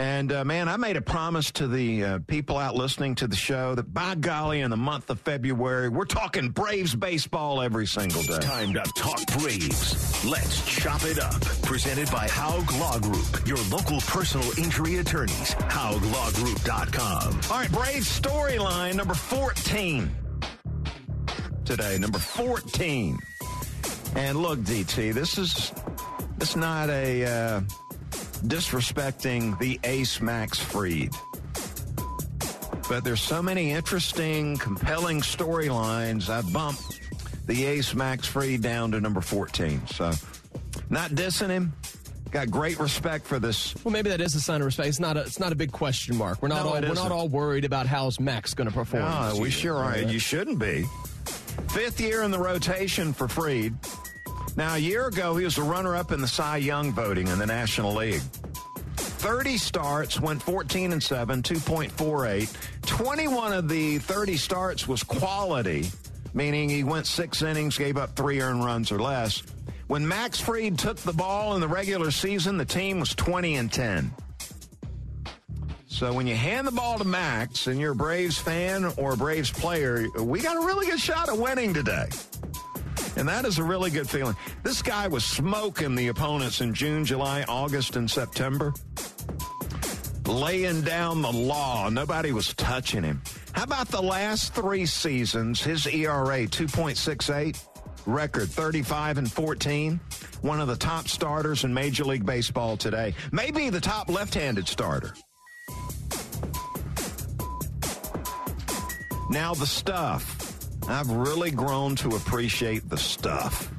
And 0.00 0.32
uh, 0.32 0.46
man, 0.46 0.66
I 0.70 0.78
made 0.78 0.96
a 0.96 1.02
promise 1.02 1.50
to 1.52 1.68
the 1.68 2.04
uh, 2.04 2.18
people 2.26 2.56
out 2.56 2.74
listening 2.74 3.16
to 3.16 3.26
the 3.26 3.36
show 3.36 3.74
that 3.74 3.92
by 3.92 4.14
golly, 4.14 4.62
in 4.62 4.70
the 4.70 4.76
month 4.78 5.10
of 5.10 5.20
February, 5.20 5.90
we're 5.90 6.06
talking 6.06 6.48
Braves 6.48 6.94
baseball 6.94 7.60
every 7.60 7.86
single 7.86 8.22
day. 8.22 8.38
Time 8.38 8.72
to 8.72 8.82
talk 8.96 9.20
Braves. 9.38 10.24
Let's 10.24 10.64
chop 10.64 11.04
it 11.04 11.18
up. 11.18 11.42
Presented 11.64 12.10
by 12.10 12.28
Haug 12.28 12.72
Law 12.80 12.98
Group, 12.98 13.46
your 13.46 13.58
local 13.70 14.00
personal 14.00 14.58
injury 14.58 14.96
attorneys. 14.96 15.54
HaugLawGroup.com. 15.54 17.40
All 17.52 17.60
right, 17.60 17.70
Braves 17.70 18.20
storyline 18.20 18.94
number 18.94 19.12
14 19.12 20.10
today. 21.66 21.98
Number 21.98 22.18
14. 22.18 23.18
And 24.16 24.38
look, 24.38 24.60
DT, 24.60 25.12
this 25.12 25.36
is 25.36 25.74
it's 26.40 26.56
not 26.56 26.88
a 26.88 27.26
uh, 27.26 27.60
disrespecting 28.42 29.58
the 29.58 29.78
ace 29.84 30.20
Max 30.20 30.58
Fried. 30.58 31.10
But 32.88 33.04
there's 33.04 33.20
so 33.20 33.42
many 33.42 33.70
interesting, 33.70 34.56
compelling 34.56 35.20
storylines. 35.20 36.28
I 36.28 36.42
bumped 36.50 37.00
the 37.46 37.64
ace 37.64 37.94
Max 37.94 38.26
Fried 38.26 38.62
down 38.62 38.92
to 38.92 39.00
number 39.00 39.20
14. 39.20 39.86
So, 39.86 40.12
not 40.88 41.10
dissing 41.12 41.50
him. 41.50 41.72
Got 42.30 42.50
great 42.50 42.78
respect 42.78 43.26
for 43.26 43.40
this 43.40 43.74
Well, 43.84 43.90
maybe 43.90 44.08
that 44.10 44.20
is 44.20 44.36
a 44.36 44.40
sign 44.40 44.60
of 44.60 44.66
respect. 44.66 44.88
It's 44.88 45.00
not 45.00 45.16
a 45.16 45.20
it's 45.22 45.40
not 45.40 45.50
a 45.50 45.56
big 45.56 45.72
question 45.72 46.16
mark. 46.16 46.40
We're 46.40 46.48
not 46.48 46.64
No, 46.64 46.74
all 46.74 46.80
we're 46.80 46.94
not 46.94 47.10
all 47.10 47.28
worried 47.28 47.64
about 47.64 47.86
how's 47.86 48.20
Max 48.20 48.54
going 48.54 48.68
to 48.68 48.74
perform. 48.74 49.02
No, 49.02 49.32
we 49.34 49.42
year. 49.42 49.50
sure 49.50 49.76
are. 49.76 49.98
You 49.98 50.20
shouldn't 50.20 50.60
be. 50.60 50.84
Fifth 51.70 52.00
year 52.00 52.22
in 52.22 52.30
the 52.30 52.38
rotation 52.38 53.12
for 53.12 53.26
Fried. 53.26 53.74
Now, 54.56 54.74
a 54.74 54.78
year 54.78 55.06
ago, 55.06 55.36
he 55.36 55.44
was 55.44 55.58
a 55.58 55.62
runner 55.62 55.96
up 55.96 56.12
in 56.12 56.20
the 56.20 56.28
Cy 56.28 56.58
Young 56.58 56.92
voting 56.92 57.28
in 57.28 57.38
the 57.38 57.46
National 57.46 57.94
League. 57.94 58.22
30 58.96 59.58
starts, 59.58 60.20
went 60.20 60.42
14 60.42 60.92
and 60.92 61.02
7, 61.02 61.42
2.48. 61.42 62.86
21 62.86 63.52
of 63.52 63.68
the 63.68 63.98
30 63.98 64.36
starts 64.36 64.88
was 64.88 65.02
quality, 65.02 65.90
meaning 66.34 66.68
he 66.68 66.84
went 66.84 67.06
six 67.06 67.42
innings, 67.42 67.78
gave 67.78 67.96
up 67.96 68.16
three 68.16 68.40
earned 68.40 68.64
runs 68.64 68.90
or 68.90 68.98
less. 68.98 69.42
When 69.86 70.06
Max 70.06 70.40
Fried 70.40 70.78
took 70.78 70.96
the 70.98 71.12
ball 71.12 71.54
in 71.54 71.60
the 71.60 71.68
regular 71.68 72.10
season, 72.10 72.56
the 72.56 72.64
team 72.64 73.00
was 73.00 73.14
20 73.14 73.56
and 73.56 73.72
10. 73.72 74.10
So 75.86 76.12
when 76.12 76.26
you 76.26 76.36
hand 76.36 76.66
the 76.66 76.72
ball 76.72 76.96
to 76.98 77.04
Max 77.04 77.66
and 77.66 77.78
you're 77.78 77.92
a 77.92 77.96
Braves 77.96 78.38
fan 78.38 78.86
or 78.96 79.12
a 79.12 79.16
Braves 79.16 79.50
player, 79.50 80.06
we 80.18 80.40
got 80.40 80.56
a 80.56 80.66
really 80.66 80.86
good 80.86 81.00
shot 81.00 81.28
at 81.28 81.36
winning 81.36 81.74
today. 81.74 82.08
And 83.20 83.28
that 83.28 83.44
is 83.44 83.58
a 83.58 83.62
really 83.62 83.90
good 83.90 84.08
feeling. 84.08 84.34
This 84.62 84.80
guy 84.80 85.06
was 85.06 85.26
smoking 85.26 85.94
the 85.94 86.08
opponents 86.08 86.62
in 86.62 86.72
June, 86.72 87.04
July, 87.04 87.44
August, 87.46 87.96
and 87.96 88.10
September. 88.10 88.72
Laying 90.24 90.80
down 90.80 91.20
the 91.20 91.30
law. 91.30 91.90
Nobody 91.90 92.32
was 92.32 92.54
touching 92.54 93.02
him. 93.02 93.20
How 93.52 93.64
about 93.64 93.88
the 93.88 94.00
last 94.00 94.54
three 94.54 94.86
seasons? 94.86 95.62
His 95.62 95.86
ERA 95.86 96.46
2.68, 96.46 97.62
record 98.06 98.48
35 98.48 99.18
and 99.18 99.30
14. 99.30 100.00
One 100.40 100.58
of 100.58 100.68
the 100.68 100.76
top 100.76 101.06
starters 101.06 101.64
in 101.64 101.74
Major 101.74 102.04
League 102.04 102.24
Baseball 102.24 102.78
today. 102.78 103.14
Maybe 103.32 103.68
the 103.68 103.82
top 103.82 104.08
left 104.08 104.32
handed 104.32 104.66
starter. 104.66 105.12
Now, 109.28 109.52
the 109.52 109.66
stuff. 109.66 110.39
I've 110.90 111.10
really 111.10 111.50
grown 111.50 111.94
to 111.96 112.16
appreciate 112.16 112.88
the 112.88 112.96
stuff. 112.96 113.70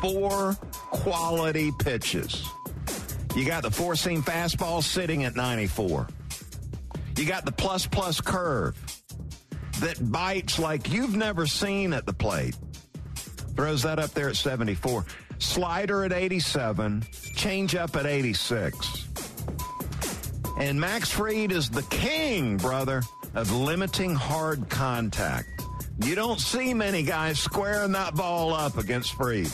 Four 0.00 0.54
quality 0.90 1.70
pitches. 1.78 2.46
You 3.34 3.46
got 3.46 3.62
the 3.62 3.70
four 3.70 3.96
seam 3.96 4.22
fastball 4.22 4.82
sitting 4.82 5.24
at 5.24 5.34
94. 5.34 6.08
You 7.16 7.24
got 7.24 7.44
the 7.44 7.52
plus 7.52 7.86
plus 7.86 8.20
curve 8.20 8.76
that 9.80 10.12
bites 10.12 10.58
like 10.58 10.92
you've 10.92 11.16
never 11.16 11.46
seen 11.46 11.92
at 11.92 12.04
the 12.04 12.12
plate. 12.12 12.56
Throws 13.56 13.82
that 13.82 13.98
up 13.98 14.10
there 14.10 14.28
at 14.28 14.36
74. 14.36 15.04
Slider 15.38 16.04
at 16.04 16.12
87. 16.12 17.04
Change 17.34 17.74
up 17.74 17.96
at 17.96 18.06
86. 18.06 19.08
And 20.58 20.80
Max 20.80 21.10
Fried 21.10 21.52
is 21.52 21.70
the 21.70 21.82
king, 21.84 22.56
brother, 22.56 23.02
of 23.34 23.50
limiting 23.50 24.14
hard 24.14 24.68
contact. 24.68 25.61
You 26.00 26.14
don't 26.14 26.40
see 26.40 26.74
many 26.74 27.02
guys 27.02 27.38
squaring 27.38 27.92
that 27.92 28.14
ball 28.14 28.52
up 28.52 28.78
against 28.78 29.14
Fried. 29.14 29.50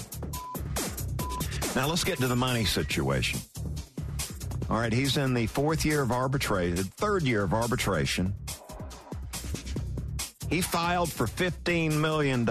Now 1.77 1.89
let's 1.89 2.05
get 2.05 2.19
to 2.19 2.27
the 2.27 2.37
money 2.37 2.65
situation. 2.65 3.41
All 4.71 4.79
right, 4.79 4.93
he's 4.93 5.17
in 5.17 5.35
the 5.35 5.47
fourth 5.47 5.85
year 5.85 6.03
of 6.03 6.13
arbitration, 6.13 6.77
third 6.85 7.23
year 7.23 7.43
of 7.43 7.55
arbitration. 7.55 8.35
He 10.51 10.61
filed 10.61 11.13
for 11.13 11.27
$15 11.27 11.93
million 11.93 12.49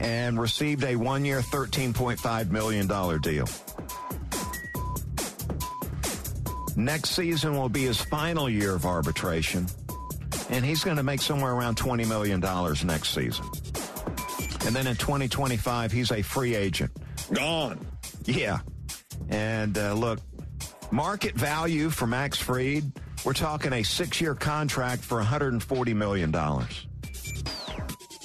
and 0.00 0.40
received 0.40 0.84
a 0.84 0.96
one 0.96 1.24
year, 1.24 1.40
$13.5 1.40 2.50
million 2.50 3.20
deal. 3.20 3.48
Next 6.76 7.10
season 7.10 7.56
will 7.56 7.68
be 7.68 7.84
his 7.84 8.00
final 8.00 8.48
year 8.48 8.74
of 8.74 8.86
arbitration, 8.86 9.66
and 10.50 10.64
he's 10.64 10.82
going 10.84 10.96
to 10.96 11.02
make 11.02 11.20
somewhere 11.20 11.52
around 11.52 11.76
$20 11.76 12.08
million 12.08 12.40
next 12.86 13.10
season. 13.10 13.44
And 14.66 14.74
then 14.74 14.86
in 14.86 14.96
2025, 14.96 15.92
he's 15.92 16.10
a 16.10 16.22
free 16.22 16.54
agent. 16.54 16.90
Gone. 17.32 17.86
Yeah. 18.24 18.58
And 19.28 19.76
uh, 19.76 19.94
look, 19.94 20.20
market 20.90 21.34
value 21.34 21.90
for 21.90 22.06
Max 22.06 22.38
Fried, 22.38 22.84
we're 23.24 23.32
talking 23.32 23.72
a 23.72 23.82
six 23.82 24.20
year 24.20 24.34
contract 24.34 25.02
for 25.02 25.22
$140 25.22 25.94
million. 25.94 26.34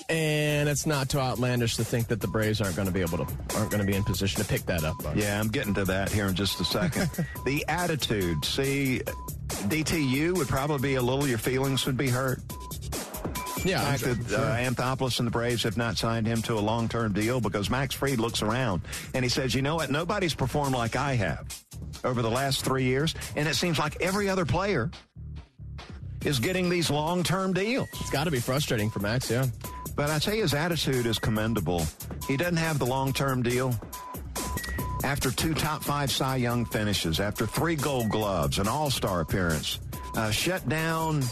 And 0.09 0.69
it's 0.69 0.85
not 0.85 1.09
too 1.09 1.19
outlandish 1.19 1.77
to 1.77 1.85
think 1.85 2.07
that 2.07 2.19
the 2.19 2.27
Braves 2.27 2.61
aren't 2.61 2.75
going 2.75 2.87
to 2.87 2.93
be 2.93 3.01
able 3.01 3.17
to 3.19 3.27
aren't 3.55 3.71
going 3.71 3.79
to 3.79 3.85
be 3.85 3.95
in 3.95 4.03
position 4.03 4.41
to 4.41 4.47
pick 4.47 4.65
that 4.65 4.83
up. 4.83 5.01
Buck. 5.01 5.15
Yeah, 5.15 5.39
I'm 5.39 5.47
getting 5.47 5.73
to 5.75 5.85
that 5.85 6.11
here 6.11 6.27
in 6.27 6.35
just 6.35 6.59
a 6.59 6.65
second. 6.65 7.09
the 7.45 7.65
attitude. 7.67 8.43
See, 8.43 9.01
DTU 9.69 10.35
would 10.37 10.47
probably 10.47 10.89
be 10.89 10.95
a 10.95 11.01
little. 11.01 11.27
Your 11.27 11.37
feelings 11.37 11.85
would 11.85 11.97
be 11.97 12.09
hurt. 12.09 12.39
Yeah, 13.65 13.79
The 13.79 13.85
fact 13.85 13.99
sure- 14.01 14.13
that 14.15 14.29
sure. 14.29 14.39
uh, 14.39 14.57
Anthopoulos 14.57 15.19
and 15.19 15.27
the 15.27 15.31
Braves 15.31 15.63
have 15.63 15.77
not 15.77 15.97
signed 15.97 16.27
him 16.27 16.41
to 16.43 16.55
a 16.55 16.59
long-term 16.59 17.13
deal 17.13 17.39
because 17.39 17.69
Max 17.69 17.95
Fried 17.95 18.19
looks 18.19 18.41
around 18.41 18.81
and 19.13 19.23
he 19.23 19.29
says, 19.29 19.55
"You 19.55 19.61
know 19.61 19.75
what? 19.75 19.89
Nobody's 19.89 20.33
performed 20.33 20.75
like 20.75 20.95
I 20.97 21.15
have 21.15 21.45
over 22.03 22.21
the 22.21 22.29
last 22.29 22.65
three 22.65 22.83
years, 22.83 23.15
and 23.37 23.47
it 23.47 23.55
seems 23.55 23.79
like 23.79 23.95
every 24.01 24.27
other 24.27 24.45
player 24.45 24.91
is 26.25 26.39
getting 26.39 26.69
these 26.69 26.89
long-term 26.89 27.53
deals." 27.53 27.87
it's 28.01 28.09
got 28.09 28.25
to 28.25 28.31
be 28.31 28.39
frustrating 28.41 28.89
for 28.89 28.99
Max. 28.99 29.29
Yeah. 29.31 29.45
But 29.95 30.09
I 30.09 30.17
you, 30.33 30.41
his 30.41 30.53
attitude 30.53 31.05
is 31.05 31.17
commendable. 31.19 31.85
He 32.27 32.35
doesn't 32.35 32.57
have 32.57 32.79
the 32.79 32.85
long-term 32.85 33.43
deal. 33.43 33.79
After 35.03 35.31
two 35.31 35.53
top 35.53 35.83
five 35.83 36.09
Cy 36.09 36.37
Young 36.37 36.65
finishes, 36.65 37.19
after 37.19 37.45
three 37.45 37.75
Gold 37.75 38.09
Gloves, 38.09 38.57
an 38.57 38.69
All-Star 38.69 39.19
appearance, 39.19 39.79
a 40.15 40.31
shut 40.31 40.67
down 40.69 41.23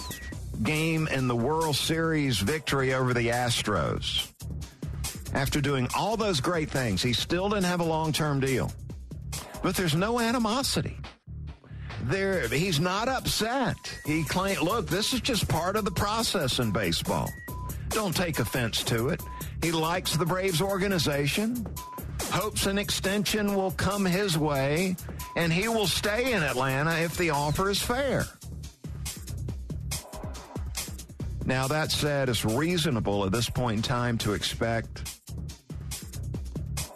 game 0.63 1.07
in 1.07 1.27
the 1.27 1.35
World 1.35 1.75
Series 1.77 2.39
victory 2.39 2.93
over 2.93 3.13
the 3.13 3.29
Astros. 3.29 4.29
After 5.33 5.61
doing 5.61 5.87
all 5.97 6.17
those 6.17 6.41
great 6.41 6.69
things, 6.69 7.01
he 7.01 7.13
still 7.13 7.47
didn't 7.47 7.63
have 7.63 7.79
a 7.79 7.85
long-term 7.85 8.41
deal. 8.41 8.71
But 9.63 9.75
there's 9.75 9.95
no 9.95 10.19
animosity. 10.19 10.97
There, 12.03 12.47
he's 12.49 12.79
not 12.79 13.07
upset. 13.07 13.77
He 14.05 14.23
claimed, 14.25 14.61
look, 14.61 14.87
this 14.87 15.13
is 15.13 15.21
just 15.21 15.47
part 15.47 15.77
of 15.77 15.85
the 15.85 15.91
process 15.91 16.59
in 16.59 16.71
baseball. 16.71 17.31
Don't 17.89 18.15
take 18.15 18.39
offense 18.39 18.83
to 18.85 19.09
it. 19.09 19.21
He 19.61 19.71
likes 19.71 20.15
the 20.15 20.25
Braves 20.25 20.61
organization, 20.61 21.65
hopes 22.31 22.65
an 22.65 22.77
extension 22.77 23.55
will 23.55 23.71
come 23.71 24.05
his 24.05 24.37
way, 24.37 24.95
and 25.35 25.51
he 25.51 25.67
will 25.67 25.87
stay 25.87 26.33
in 26.33 26.43
Atlanta 26.43 26.97
if 26.99 27.17
the 27.17 27.29
offer 27.29 27.69
is 27.69 27.81
fair. 27.81 28.25
Now, 31.45 31.67
that 31.67 31.91
said, 31.91 32.29
it's 32.29 32.45
reasonable 32.45 33.25
at 33.25 33.31
this 33.31 33.49
point 33.49 33.77
in 33.77 33.83
time 33.83 34.17
to 34.19 34.33
expect 34.33 35.21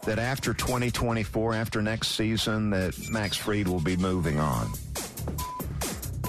that 0.04 0.20
after 0.20 0.54
2024, 0.54 1.54
after 1.54 1.82
next 1.82 2.10
season, 2.10 2.70
that 2.70 2.96
Max 3.10 3.38
Fried 3.38 3.68
will 3.68 3.82
be 3.82 3.98
moving 3.98 4.40
on. 4.40 4.72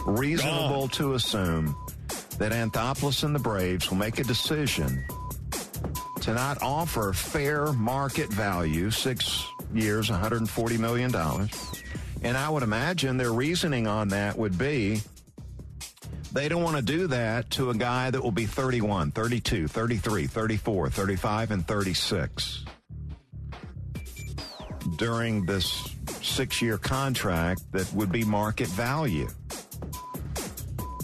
Reasonable 0.07 0.89
to 0.89 1.15
assume 1.15 1.77
that 2.39 2.53
Anthopoulos 2.53 3.23
and 3.23 3.35
the 3.35 3.39
Braves 3.39 3.91
will 3.91 3.99
make 3.99 4.19
a 4.19 4.25
decision 4.25 5.05
to 6.27 6.35
not 6.35 6.61
offer 6.61 7.13
fair 7.13 7.73
market 7.73 8.29
value, 8.29 8.91
six 8.91 9.47
years, 9.73 10.11
$140 10.11 10.77
million. 10.77 11.15
And 12.23 12.37
I 12.37 12.49
would 12.49 12.65
imagine 12.65 13.17
their 13.17 13.33
reasoning 13.33 13.87
on 13.87 14.09
that 14.09 14.37
would 14.37 14.59
be 14.59 15.03
they 16.33 16.49
don't 16.49 16.65
want 16.65 16.75
to 16.79 16.83
do 16.83 17.07
that 17.07 17.49
to 17.51 17.71
a 17.71 17.75
guy 17.75 18.11
that 18.11 18.21
will 18.21 18.33
be 18.33 18.45
31, 18.45 19.13
32, 19.13 19.69
33, 19.69 20.27
34, 20.27 20.91
35, 20.91 21.51
and 21.53 21.65
36 21.65 22.65
during 24.97 25.47
this 25.47 25.95
six 26.23 26.61
year 26.61 26.77
contract 26.77 27.61
that 27.71 27.89
would 27.93 28.11
be 28.11 28.25
market 28.25 28.67
value. 28.71 29.29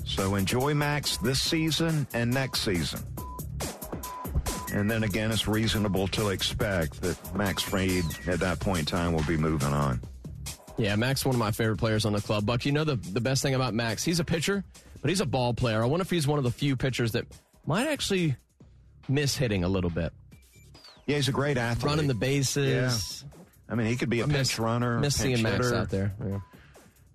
So 0.04 0.34
enjoy 0.34 0.74
Max 0.74 1.16
this 1.18 1.40
season 1.40 2.08
and 2.12 2.28
next 2.28 2.62
season. 2.62 2.98
And 4.72 4.90
then 4.90 5.04
again, 5.04 5.30
it's 5.30 5.46
reasonable 5.46 6.08
to 6.08 6.30
expect 6.30 7.02
that 7.02 7.36
Max 7.36 7.62
Fried 7.62 8.04
at 8.26 8.40
that 8.40 8.58
point 8.58 8.80
in 8.80 8.84
time 8.86 9.12
will 9.12 9.24
be 9.24 9.36
moving 9.36 9.72
on. 9.72 10.00
Yeah, 10.78 10.96
Max, 10.96 11.24
one 11.26 11.34
of 11.34 11.38
my 11.38 11.50
favorite 11.50 11.76
players 11.76 12.06
on 12.06 12.14
the 12.14 12.20
club. 12.20 12.46
Buck, 12.46 12.64
you 12.64 12.72
know 12.72 12.84
the, 12.84 12.96
the 12.96 13.20
best 13.20 13.42
thing 13.42 13.54
about 13.54 13.74
Max? 13.74 14.02
He's 14.02 14.18
a 14.18 14.24
pitcher, 14.24 14.64
but 15.02 15.10
he's 15.10 15.20
a 15.20 15.26
ball 15.26 15.52
player. 15.52 15.82
I 15.82 15.86
wonder 15.86 16.02
if 16.02 16.10
he's 16.10 16.26
one 16.26 16.38
of 16.38 16.44
the 16.44 16.50
few 16.50 16.74
pitchers 16.76 17.12
that 17.12 17.26
might 17.66 17.86
actually 17.86 18.34
miss 19.08 19.36
hitting 19.36 19.62
a 19.62 19.68
little 19.68 19.90
bit. 19.90 20.12
Yeah, 21.06 21.16
he's 21.16 21.28
a 21.28 21.32
great 21.32 21.58
athlete. 21.58 21.84
Running 21.84 22.06
the 22.06 22.14
bases. 22.14 23.24
I 23.68 23.74
mean, 23.74 23.86
he 23.88 23.96
could 23.96 24.08
be 24.08 24.20
a 24.20 24.26
miss- 24.26 24.48
pinch 24.52 24.58
runner. 24.58 24.98
Miss 25.00 25.18
pinch 25.20 25.34
seeing 25.34 25.42
Max 25.42 25.66
hitter. 25.66 25.76
out 25.76 25.90
there. 25.90 26.14
Yeah. 26.24 26.38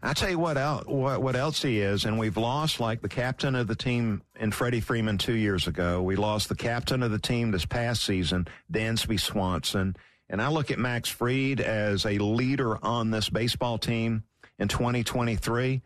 I 0.08 0.14
tell 0.14 0.30
you 0.30 0.40
what, 0.40 0.58
el 0.58 0.84
what, 0.86 1.22
what 1.22 1.36
else 1.36 1.62
he 1.62 1.82
is, 1.82 2.06
and 2.06 2.18
we've 2.18 2.38
lost 2.38 2.80
like 2.80 3.02
the 3.02 3.10
captain 3.10 3.56
of 3.56 3.68
the 3.68 3.76
team 3.76 4.22
in 4.40 4.52
Freddie 4.52 4.80
Freeman 4.80 5.18
two 5.18 5.36
years 5.36 5.68
ago. 5.68 6.02
We 6.02 6.16
lost 6.16 6.48
the 6.48 6.56
captain 6.56 7.04
of 7.04 7.12
the 7.12 7.20
team 7.20 7.52
this 7.52 7.66
past 7.66 8.06
season, 8.06 8.48
Dansby 8.72 9.20
Swanson. 9.20 9.98
And 10.30 10.42
I 10.42 10.48
look 10.48 10.72
at 10.72 10.80
Max 10.80 11.10
Fried 11.10 11.60
as 11.60 12.06
a 12.06 12.20
leader 12.20 12.82
on 12.86 13.12
this 13.12 13.30
baseball 13.30 13.78
team 13.78 14.24
in 14.58 14.70
2023, 14.70 15.82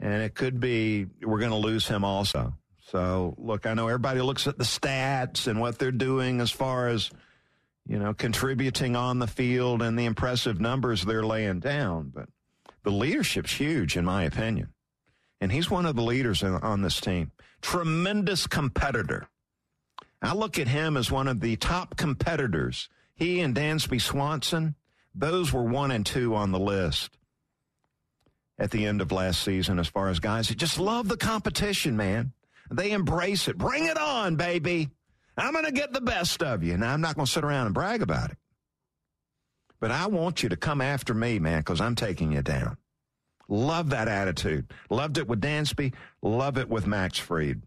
and 0.00 0.22
it 0.24 0.34
could 0.34 0.58
be 0.58 1.06
we're 1.22 1.38
going 1.38 1.52
to 1.52 1.56
lose 1.56 1.86
him 1.86 2.02
also. 2.04 2.54
So, 2.90 3.36
look, 3.38 3.64
I 3.64 3.74
know 3.74 3.86
everybody 3.86 4.22
looks 4.22 4.48
at 4.48 4.58
the 4.58 4.64
stats 4.64 5.46
and 5.46 5.60
what 5.60 5.78
they're 5.78 5.92
doing 5.92 6.40
as 6.40 6.50
far 6.50 6.88
as, 6.88 7.12
you 7.86 8.00
know, 8.00 8.12
contributing 8.12 8.96
on 8.96 9.20
the 9.20 9.28
field 9.28 9.82
and 9.82 9.96
the 9.96 10.06
impressive 10.06 10.60
numbers 10.60 11.04
they're 11.04 11.24
laying 11.24 11.60
down, 11.60 12.10
but 12.12 12.28
the 12.84 12.90
leadership's 12.90 13.52
huge, 13.52 13.96
in 13.96 14.04
my 14.04 14.24
opinion. 14.24 14.72
And 15.40 15.50
he's 15.50 15.70
one 15.70 15.86
of 15.86 15.96
the 15.96 16.02
leaders 16.02 16.42
on 16.42 16.82
this 16.82 17.00
team. 17.00 17.32
Tremendous 17.60 18.46
competitor. 18.46 19.26
I 20.20 20.34
look 20.34 20.58
at 20.58 20.68
him 20.68 20.96
as 20.96 21.10
one 21.10 21.26
of 21.26 21.40
the 21.40 21.56
top 21.56 21.96
competitors. 21.96 22.88
He 23.14 23.40
and 23.40 23.54
Dansby 23.54 24.00
Swanson, 24.00 24.76
those 25.14 25.52
were 25.52 25.64
one 25.64 25.90
and 25.90 26.06
two 26.06 26.34
on 26.34 26.52
the 26.52 26.60
list 26.60 27.18
at 28.58 28.70
the 28.70 28.86
end 28.86 29.00
of 29.00 29.10
last 29.10 29.42
season 29.42 29.78
as 29.78 29.88
far 29.88 30.08
as 30.08 30.20
guys 30.20 30.48
that 30.48 30.58
just 30.58 30.78
love 30.78 31.08
the 31.08 31.16
competition, 31.16 31.96
man. 31.96 32.32
They 32.70 32.92
embrace 32.92 33.48
it. 33.48 33.58
Bring 33.58 33.86
it 33.86 33.98
on, 33.98 34.36
baby. 34.36 34.90
I'm 35.36 35.52
going 35.52 35.64
to 35.64 35.72
get 35.72 35.92
the 35.92 36.00
best 36.00 36.42
of 36.42 36.62
you. 36.62 36.76
Now, 36.76 36.92
I'm 36.92 37.00
not 37.00 37.16
going 37.16 37.26
to 37.26 37.32
sit 37.32 37.44
around 37.44 37.66
and 37.66 37.74
brag 37.74 38.02
about 38.02 38.30
it. 38.30 38.36
But 39.82 39.90
I 39.90 40.06
want 40.06 40.44
you 40.44 40.48
to 40.50 40.56
come 40.56 40.80
after 40.80 41.12
me, 41.12 41.40
man, 41.40 41.58
because 41.58 41.80
I'm 41.80 41.96
taking 41.96 42.30
you 42.30 42.40
down. 42.40 42.76
Love 43.48 43.90
that 43.90 44.06
attitude. 44.06 44.72
Loved 44.88 45.18
it 45.18 45.26
with 45.26 45.40
Dansby. 45.40 45.92
Love 46.22 46.56
it 46.56 46.68
with 46.68 46.86
Max 46.86 47.18
Fried. 47.18 47.62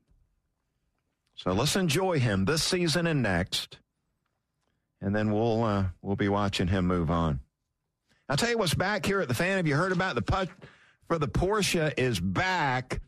So 1.36 1.51
let's 1.51 1.75
enjoy 1.75 2.19
him 2.19 2.45
this 2.45 2.63
season 2.63 3.06
and 3.06 3.21
next, 3.21 3.80
and 5.01 5.13
then 5.13 5.34
we'll 5.34 5.62
uh, 5.65 5.88
we'll 6.01 6.15
be 6.15 6.30
watching 6.30 6.67
him 6.67 6.88
move 6.88 7.12
on. 7.12 7.41
I'll 8.30 8.38
tell 8.38 8.49
you 8.49 8.58
what's 8.58 8.73
back 8.73 9.06
here 9.06 9.19
at 9.19 9.28
the 9.28 9.34
fan. 9.34 9.58
Have 9.58 9.67
you 9.67 9.75
heard 9.75 9.91
about 9.91 10.15
the 10.15 10.21
putt 10.21 10.47
for 11.10 11.19
the 11.19 11.28
Porsche 11.28 11.93
is 11.97 12.17
back, 12.17 13.01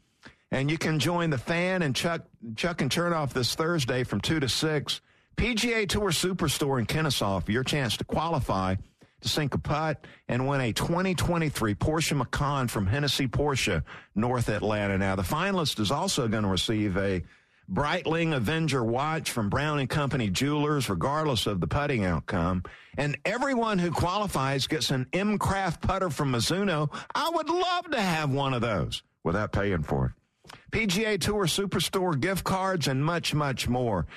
and 0.52 0.70
you 0.70 0.78
can 0.78 1.00
join 1.00 1.30
the 1.30 1.38
fan 1.38 1.82
and 1.82 1.96
Chuck 1.96 2.24
Chuck 2.58 2.82
and 2.82 2.92
Chernoff 2.92 3.32
this 3.32 3.56
Thursday 3.56 4.04
from 4.04 4.20
two 4.20 4.42
to 4.42 4.50
six. 4.50 5.00
PGA 5.38 5.88
Tour 5.88 6.10
Superstore 6.10 6.80
in 6.80 6.86
Kennesaw 6.86 7.40
for 7.40 7.54
your 7.54 7.64
chance 7.64 7.96
to 7.96 8.04
qualify 8.04 8.76
to 9.22 9.30
sink 9.30 9.54
a 9.56 9.58
putt 9.58 10.06
and 10.28 10.48
win 10.48 10.62
a 10.62 10.74
2023 10.74 11.76
Porsche 11.76 12.16
Macan 12.16 12.68
from 12.68 12.86
Hennessy 12.86 13.28
Porsche, 13.28 13.84
North 14.16 14.50
Atlanta. 14.50 14.98
Now, 14.98 15.16
the 15.16 15.24
finalist 15.24 15.80
is 15.80 15.92
also 15.92 16.28
going 16.28 16.44
to 16.44 16.50
receive 16.50 16.98
a 16.98 17.24
Breitling 17.72 18.34
Avenger 18.34 18.84
watch 18.84 19.32
from 19.32 19.50
Brown 19.50 19.80
and 19.80 19.90
Company 19.90 20.30
Jewelers, 20.30 20.90
regardless 20.90 21.48
of 21.48 21.60
the 21.60 21.68
putting 21.68 22.06
outcome. 22.06 22.64
And 22.98 23.18
everyone 23.26 23.78
who 23.78 23.92
qualifies 23.92 24.68
gets 24.68 24.90
an 24.90 25.08
M 25.12 25.38
Craft 25.38 25.82
putter 25.82 26.10
from 26.10 26.32
Mizuno. 26.32 26.90
I 27.14 27.30
would 27.34 27.50
love 27.50 27.92
to 27.92 28.02
have 28.02 28.32
one 28.32 28.54
of 28.54 28.62
those 28.62 29.04
without 29.24 29.52
paying 29.52 29.84
for 29.84 30.06
it. 30.06 30.12
PGA 30.72 31.20
Tour 31.20 31.46
Superstore 31.46 32.18
gift 32.20 32.46
cards 32.46 32.88
and 32.88 33.04
much, 33.04 33.34
much 33.34 33.68
more. 33.68 34.08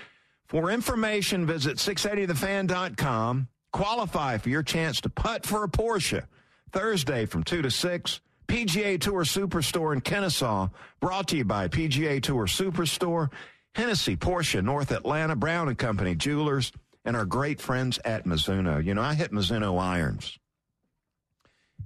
For 0.46 0.70
information, 0.70 1.44
visit 1.46 1.78
680thefan.com. 1.78 3.48
Qualify 3.72 4.38
for 4.38 4.48
your 4.48 4.62
chance 4.62 5.00
to 5.02 5.08
putt 5.08 5.46
for 5.46 5.64
a 5.64 5.68
Porsche 5.68 6.24
Thursday 6.72 7.26
from 7.26 7.44
2 7.44 7.62
to 7.62 7.70
6. 7.70 8.20
PGA 8.48 9.00
Tour 9.00 9.22
Superstore 9.22 9.92
in 9.92 10.00
Kennesaw, 10.00 10.68
brought 10.98 11.28
to 11.28 11.36
you 11.36 11.44
by 11.44 11.68
PGA 11.68 12.20
Tour 12.20 12.46
Superstore, 12.46 13.30
Hennessy, 13.76 14.16
Porsche, 14.16 14.60
North 14.60 14.90
Atlanta, 14.90 15.36
Brown 15.36 15.68
and 15.68 15.78
Company 15.78 16.16
Jewelers, 16.16 16.72
and 17.04 17.16
our 17.16 17.24
great 17.24 17.60
friends 17.60 18.00
at 18.04 18.24
Mizuno. 18.24 18.84
You 18.84 18.94
know, 18.94 19.02
I 19.02 19.14
hit 19.14 19.30
Mizuno 19.30 19.80
irons. 19.80 20.36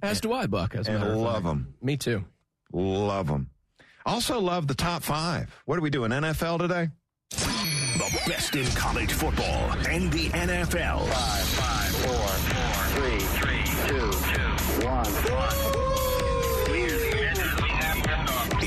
As 0.01 0.19
do 0.21 0.33
I, 0.33 0.47
Buck. 0.47 0.73
As 0.73 0.87
And 0.87 0.99
matter 0.99 1.15
love 1.15 1.43
them. 1.43 1.75
Me 1.83 1.97
too. 1.97 2.25
Love 2.73 3.27
them. 3.27 3.51
Also 4.05 4.39
love 4.39 4.67
the 4.67 4.75
top 4.75 5.03
five. 5.03 5.55
What 5.65 5.77
are 5.77 5.81
we 5.81 5.91
doing, 5.91 6.09
NFL 6.11 6.59
today? 6.59 6.89
The 7.29 8.21
best 8.27 8.55
in 8.55 8.65
college 8.75 9.11
football 9.13 9.71
and 9.87 10.11
the 10.11 10.29
NFL. 10.29 11.07
Five, 11.07 11.45
five, 11.45 11.74
one. 15.09 15.25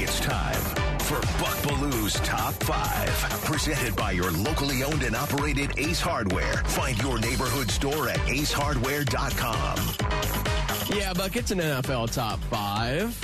It's 0.00 0.20
time 0.20 0.54
for 1.00 1.20
Buck 1.42 1.60
Belue's 1.62 2.14
Top 2.20 2.54
5. 2.64 3.08
Presented 3.44 3.96
by 3.96 4.12
your 4.12 4.30
locally 4.30 4.82
owned 4.84 5.02
and 5.02 5.16
operated 5.16 5.76
Ace 5.78 6.00
Hardware. 6.00 6.54
Find 6.66 6.96
your 7.02 7.18
neighborhood 7.18 7.70
store 7.70 8.08
at 8.08 8.18
acehardware.com. 8.20 10.96
Yeah, 10.96 11.12
Buck, 11.12 11.36
it's 11.36 11.50
an 11.50 11.58
NFL 11.58 12.12
top 12.12 12.40
five. 12.44 13.18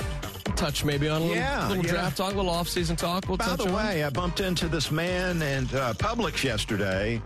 Touch 0.55 0.85
maybe 0.85 1.09
on 1.09 1.21
a 1.21 1.25
little, 1.25 1.37
Yeah, 1.37 1.67
little 1.67 1.85
yeah. 1.85 1.91
draft 1.91 2.17
talk, 2.17 2.33
a 2.33 2.37
little 2.37 2.51
off-season 2.51 2.95
talk. 2.95 3.27
We'll 3.27 3.37
By 3.37 3.45
touch 3.45 3.57
the 3.59 3.67
on. 3.69 3.73
way, 3.73 4.03
I 4.03 4.09
bumped 4.09 4.39
into 4.39 4.67
this 4.67 4.91
man 4.91 5.41
in 5.41 5.65
uh, 5.65 5.93
Publix 5.97 6.43
yesterday, 6.43 7.21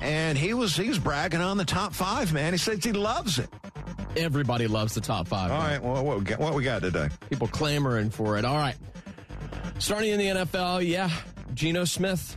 and 0.00 0.38
he 0.38 0.54
was 0.54 0.76
he 0.76 0.88
was 0.88 0.98
bragging 0.98 1.40
on 1.40 1.56
the 1.58 1.64
top 1.64 1.92
five. 1.92 2.32
Man, 2.32 2.52
he 2.52 2.58
says 2.58 2.82
he 2.84 2.92
loves 2.92 3.38
it. 3.38 3.48
Everybody 4.16 4.66
loves 4.66 4.94
the 4.94 5.00
top 5.00 5.28
five. 5.28 5.50
All 5.50 5.58
right, 5.58 5.82
well, 5.82 6.04
what 6.04 6.18
we 6.18 6.24
got, 6.24 6.38
what 6.38 6.54
we 6.54 6.62
got 6.62 6.82
today? 6.82 7.08
People 7.30 7.48
clamoring 7.48 8.10
for 8.10 8.38
it. 8.38 8.44
All 8.44 8.56
right. 8.56 8.76
Starting 9.78 10.10
in 10.10 10.18
the 10.18 10.26
NFL, 10.44 10.86
yeah, 10.86 11.10
Geno 11.54 11.84
Smith. 11.84 12.36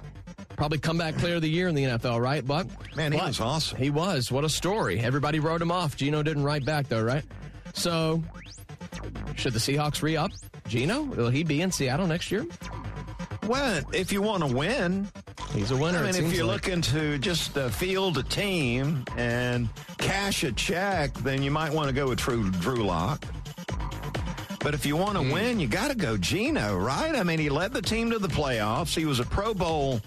Probably 0.56 0.80
comeback 0.80 1.16
player 1.18 1.36
of 1.36 1.44
the 1.44 1.50
year 1.50 1.68
in 1.68 1.76
the 1.76 1.84
NFL, 1.84 2.20
right, 2.20 2.46
Buck? 2.46 2.66
Man, 2.96 3.12
he 3.12 3.20
But 3.20 3.28
was 3.28 3.40
awesome. 3.40 3.78
He 3.78 3.92
was. 3.92 4.32
What 4.32 4.44
a 4.44 4.50
story. 4.50 5.00
Everybody 5.00 5.40
wrote 5.40 5.62
him 5.62 5.72
off. 5.72 5.96
Geno 5.96 6.24
didn't 6.24 6.44
write 6.44 6.66
back, 6.66 6.88
though, 6.90 7.04
right? 7.04 7.24
So, 7.74 8.24
should 9.36 9.54
the 9.54 9.60
Seahawks 9.60 10.02
re 10.02 10.18
up 10.18 10.32
Geno? 10.68 11.04
Will 11.04 11.30
he 11.30 11.44
be 11.44 11.62
in 11.62 11.72
Seattle 11.72 12.08
next 12.08 12.32
year? 12.32 12.48
Well, 13.48 13.84
if 13.94 14.12
you 14.12 14.24
want 14.24 14.48
to 14.48 14.54
win, 14.54 15.08
He's 15.58 15.72
a 15.72 15.78
winner. 15.78 16.00
I 16.00 16.12
mean, 16.12 16.24
if 16.24 16.34
you're 16.36 16.46
like. 16.46 16.68
looking 16.68 16.82
to 16.82 17.18
just 17.18 17.58
uh, 17.58 17.70
field 17.70 18.20
a 18.20 18.24
team 18.24 19.04
and 19.18 19.68
cash 19.98 20.44
a 20.44 20.52
check, 20.52 21.14
then 21.16 21.42
you 21.42 21.50
might 21.50 21.74
want 21.74 21.88
to 21.88 21.94
go 21.94 22.10
with 22.10 22.20
Drew, 22.20 22.52
Drew 22.52 22.84
Lock. 22.84 23.26
But 24.60 24.76
if 24.76 24.86
you 24.86 24.96
want 24.96 25.18
to 25.18 25.34
win, 25.34 25.60
you 25.60 25.68
got 25.68 25.90
to 25.90 25.96
go 25.96 26.16
Geno, 26.16 26.78
right? 26.78 27.16
I 27.16 27.24
mean, 27.24 27.40
he 27.40 27.50
led 27.50 27.74
the 27.74 27.82
team 27.82 28.12
to 28.12 28.20
the 28.20 28.28
playoffs. 28.28 28.96
He 28.96 29.06
was 29.06 29.20
a 29.20 29.24
Pro 29.24 29.54
Bowl 29.54 30.00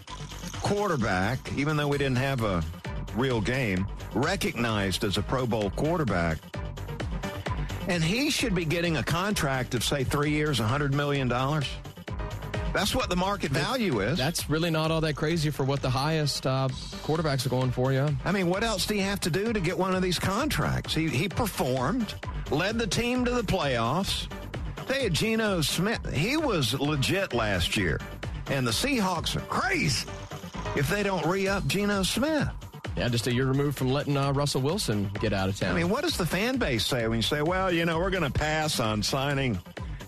quarterback, 0.62 1.38
even 1.56 1.76
though 1.76 1.88
we 1.88 1.98
didn't 1.98 2.18
have 2.18 2.44
a 2.44 2.62
real 3.16 3.40
game, 3.40 3.88
recognized 4.14 5.02
as 5.02 5.18
a 5.18 5.22
Pro 5.22 5.46
Bowl 5.46 5.70
quarterback. 5.70 6.38
And 7.88 8.04
he 8.04 8.30
should 8.30 8.54
be 8.54 8.64
getting 8.64 8.98
a 8.98 9.02
contract 9.02 9.74
of, 9.74 9.82
say, 9.82 10.04
three 10.04 10.30
years, 10.30 10.60
$100 10.60 10.92
million. 10.92 11.28
That's 12.72 12.94
what 12.94 13.08
the 13.08 13.16
market 13.16 13.50
value 13.50 14.00
is. 14.00 14.16
That's 14.16 14.48
really 14.48 14.70
not 14.70 14.90
all 14.90 15.00
that 15.00 15.16
crazy 15.16 15.50
for 15.50 15.64
what 15.64 15.82
the 15.82 15.90
highest 15.90 16.46
uh, 16.46 16.68
quarterbacks 17.02 17.44
are 17.44 17.48
going 17.48 17.72
for, 17.72 17.92
yeah. 17.92 18.10
I 18.24 18.32
mean, 18.32 18.48
what 18.48 18.62
else 18.62 18.86
do 18.86 18.94
you 18.94 19.02
have 19.02 19.20
to 19.20 19.30
do 19.30 19.52
to 19.52 19.60
get 19.60 19.76
one 19.76 19.94
of 19.94 20.02
these 20.02 20.18
contracts? 20.18 20.94
He, 20.94 21.08
he 21.08 21.28
performed, 21.28 22.14
led 22.50 22.78
the 22.78 22.86
team 22.86 23.24
to 23.24 23.32
the 23.32 23.42
playoffs. 23.42 24.28
They 24.86 25.04
had 25.04 25.14
Geno 25.14 25.60
Smith. 25.62 26.12
He 26.12 26.36
was 26.36 26.78
legit 26.78 27.34
last 27.34 27.76
year. 27.76 28.00
And 28.46 28.66
the 28.66 28.72
Seahawks 28.72 29.36
are 29.36 29.40
crazy 29.40 30.08
if 30.76 30.88
they 30.88 31.02
don't 31.02 31.24
re 31.26 31.48
up 31.48 31.66
Geno 31.66 32.02
Smith. 32.02 32.48
Yeah, 32.96 33.08
just 33.08 33.26
a 33.28 33.32
year 33.32 33.46
removed 33.46 33.78
from 33.78 33.92
letting 33.92 34.16
uh, 34.16 34.32
Russell 34.32 34.62
Wilson 34.62 35.10
get 35.20 35.32
out 35.32 35.48
of 35.48 35.56
town. 35.56 35.72
I 35.72 35.74
mean, 35.74 35.88
what 35.88 36.02
does 36.02 36.16
the 36.16 36.26
fan 36.26 36.58
base 36.58 36.84
say 36.84 37.06
when 37.06 37.18
you 37.18 37.22
say, 37.22 37.40
well, 37.40 37.72
you 37.72 37.84
know, 37.84 37.98
we're 37.98 38.10
going 38.10 38.30
to 38.30 38.36
pass 38.36 38.80
on 38.80 39.02
signing 39.02 39.58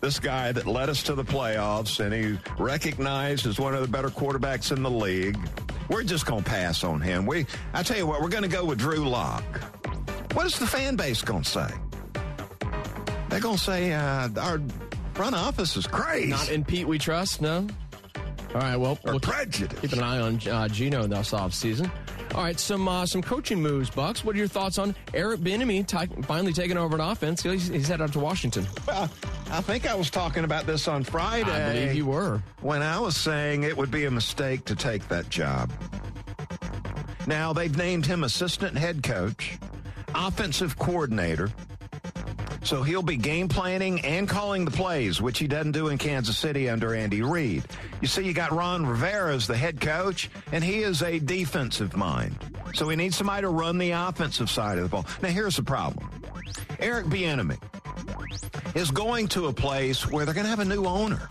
this 0.03 0.19
guy 0.19 0.51
that 0.51 0.67
led 0.67 0.89
us 0.89 1.01
to 1.05 1.15
the 1.15 1.25
playoffs 1.25 2.01
and 2.05 2.13
he 2.13 2.37
recognized 2.59 3.47
as 3.47 3.61
one 3.61 3.73
of 3.73 3.81
the 3.83 3.89
better 3.89 4.09
quarterbacks 4.09 4.77
in 4.77 4.83
the 4.83 4.91
league? 4.91 5.39
We're 5.89 6.03
just 6.03 6.27
going 6.27 6.43
to 6.43 6.51
pass 6.51 6.83
on 6.83 7.01
him. 7.01 7.25
We, 7.25 7.47
I 7.73 7.85
tell 7.85 7.97
you 7.97 8.07
what, 8.07 8.21
we're 8.21 8.29
going 8.29 8.43
to 8.43 8.49
go 8.49 8.65
with 8.65 8.79
Drew 8.79 9.09
Lock. 9.09 9.45
What 10.35 10.45
is 10.45 10.59
the 10.59 10.67
fan 10.67 10.97
base 10.97 11.23
going 11.23 11.45
to 11.45 11.49
say? 11.49 11.69
They're 13.29 13.41
going 13.41 13.57
to 13.57 13.63
say 13.63 13.93
uh, 13.93 14.29
our 14.41 14.61
front 15.15 15.37
office 15.37 15.77
is 15.77 15.87
crazy. 15.87 16.31
Not 16.31 16.51
in 16.51 16.65
Pete 16.65 16.89
we 16.89 16.99
trust, 16.99 17.41
no? 17.41 17.69
All 18.55 18.61
right, 18.61 18.77
well, 18.77 18.99
we'll 19.05 19.15
keep, 19.21 19.23
prejudice. 19.23 19.81
keep 19.81 19.93
an 19.93 20.03
eye 20.03 20.19
on 20.21 20.41
uh, 20.49 20.67
Geno 20.69 21.07
this 21.07 21.31
offseason. 21.31 21.91
All 22.35 22.43
right, 22.43 22.59
some 22.59 22.89
uh, 22.89 23.07
some 23.07 23.23
coaching 23.23 23.61
moves, 23.61 23.89
Bucks. 23.91 24.25
What 24.25 24.35
are 24.35 24.39
your 24.39 24.49
thoughts 24.49 24.79
on 24.79 24.95
Eric 25.15 25.41
Bieniemy 25.41 25.87
ti- 25.87 26.23
finally 26.23 26.53
taking 26.53 26.77
over 26.77 26.95
an 26.95 27.01
offense? 27.01 27.43
He's, 27.43 27.69
he's 27.69 27.89
headed 27.89 28.05
up 28.05 28.11
to 28.13 28.19
Washington. 28.19 28.67
Well, 28.87 29.09
I 29.53 29.61
think 29.61 29.87
I 29.87 29.95
was 29.95 30.09
talking 30.09 30.45
about 30.45 30.65
this 30.65 30.89
on 30.89 31.05
Friday. 31.05 31.51
I 31.51 31.75
believe 31.75 31.95
you 31.95 32.07
were. 32.07 32.43
when 32.63 32.81
I 32.81 32.99
was 32.99 33.19
saying 33.19 33.65
it 33.65 33.77
would 33.77 33.91
be 33.91 34.07
a 34.07 34.11
mistake 34.11 34.65
to 34.65 34.75
take 34.75 35.07
that 35.09 35.29
job. 35.29 35.71
Now, 37.27 37.53
they've 37.53 37.77
named 37.77 38.07
him 38.07 38.25
assistant 38.25 38.79
head 38.79 39.03
coach, 39.03 39.59
offensive 40.15 40.79
coordinator. 40.79 41.51
So 42.65 42.83
he'll 42.83 43.03
be 43.03 43.19
game 43.19 43.47
planning 43.47 44.01
and 44.01 44.27
calling 44.27 44.65
the 44.65 44.71
plays, 44.71 45.21
which 45.21 45.39
he 45.39 45.47
doesn't 45.47 45.73
do 45.73 45.89
in 45.89 45.99
Kansas 45.99 46.39
City 46.39 46.71
under 46.71 46.95
Andy 46.95 47.21
Reid. 47.21 47.63
You 48.01 48.09
see, 48.09 48.23
you 48.23 48.33
got 48.33 48.53
Ron 48.53 48.87
Rivera 48.87 49.35
as 49.35 49.47
the 49.47 49.57
head 49.57 49.83
coach, 49.83 50.31
and 50.51 50.65
he 50.65 50.79
is 50.79 51.03
a 51.03 51.19
defensive 51.19 51.95
mind. 51.95 52.37
So 52.73 52.87
we 52.87 52.97
need 52.97 53.13
somebody 53.13 53.43
to 53.43 53.51
run 53.51 53.77
the 53.77 53.91
offensive 53.91 54.49
side 54.49 54.79
of 54.79 54.85
the 54.85 54.89
ball. 54.89 55.05
Now, 55.21 55.29
here's 55.29 55.57
the 55.57 55.63
problem 55.63 56.09
Eric 56.81 57.05
Bieniemy 57.07 57.59
is 58.75 58.91
going 58.91 59.29
to 59.29 59.47
a 59.47 59.53
place 59.53 60.09
where 60.09 60.25
they're 60.25 60.35
going 60.35 60.45
to 60.45 60.51
have 60.51 60.61
a 60.61 60.65
new 60.65 60.85
owner 60.85 61.29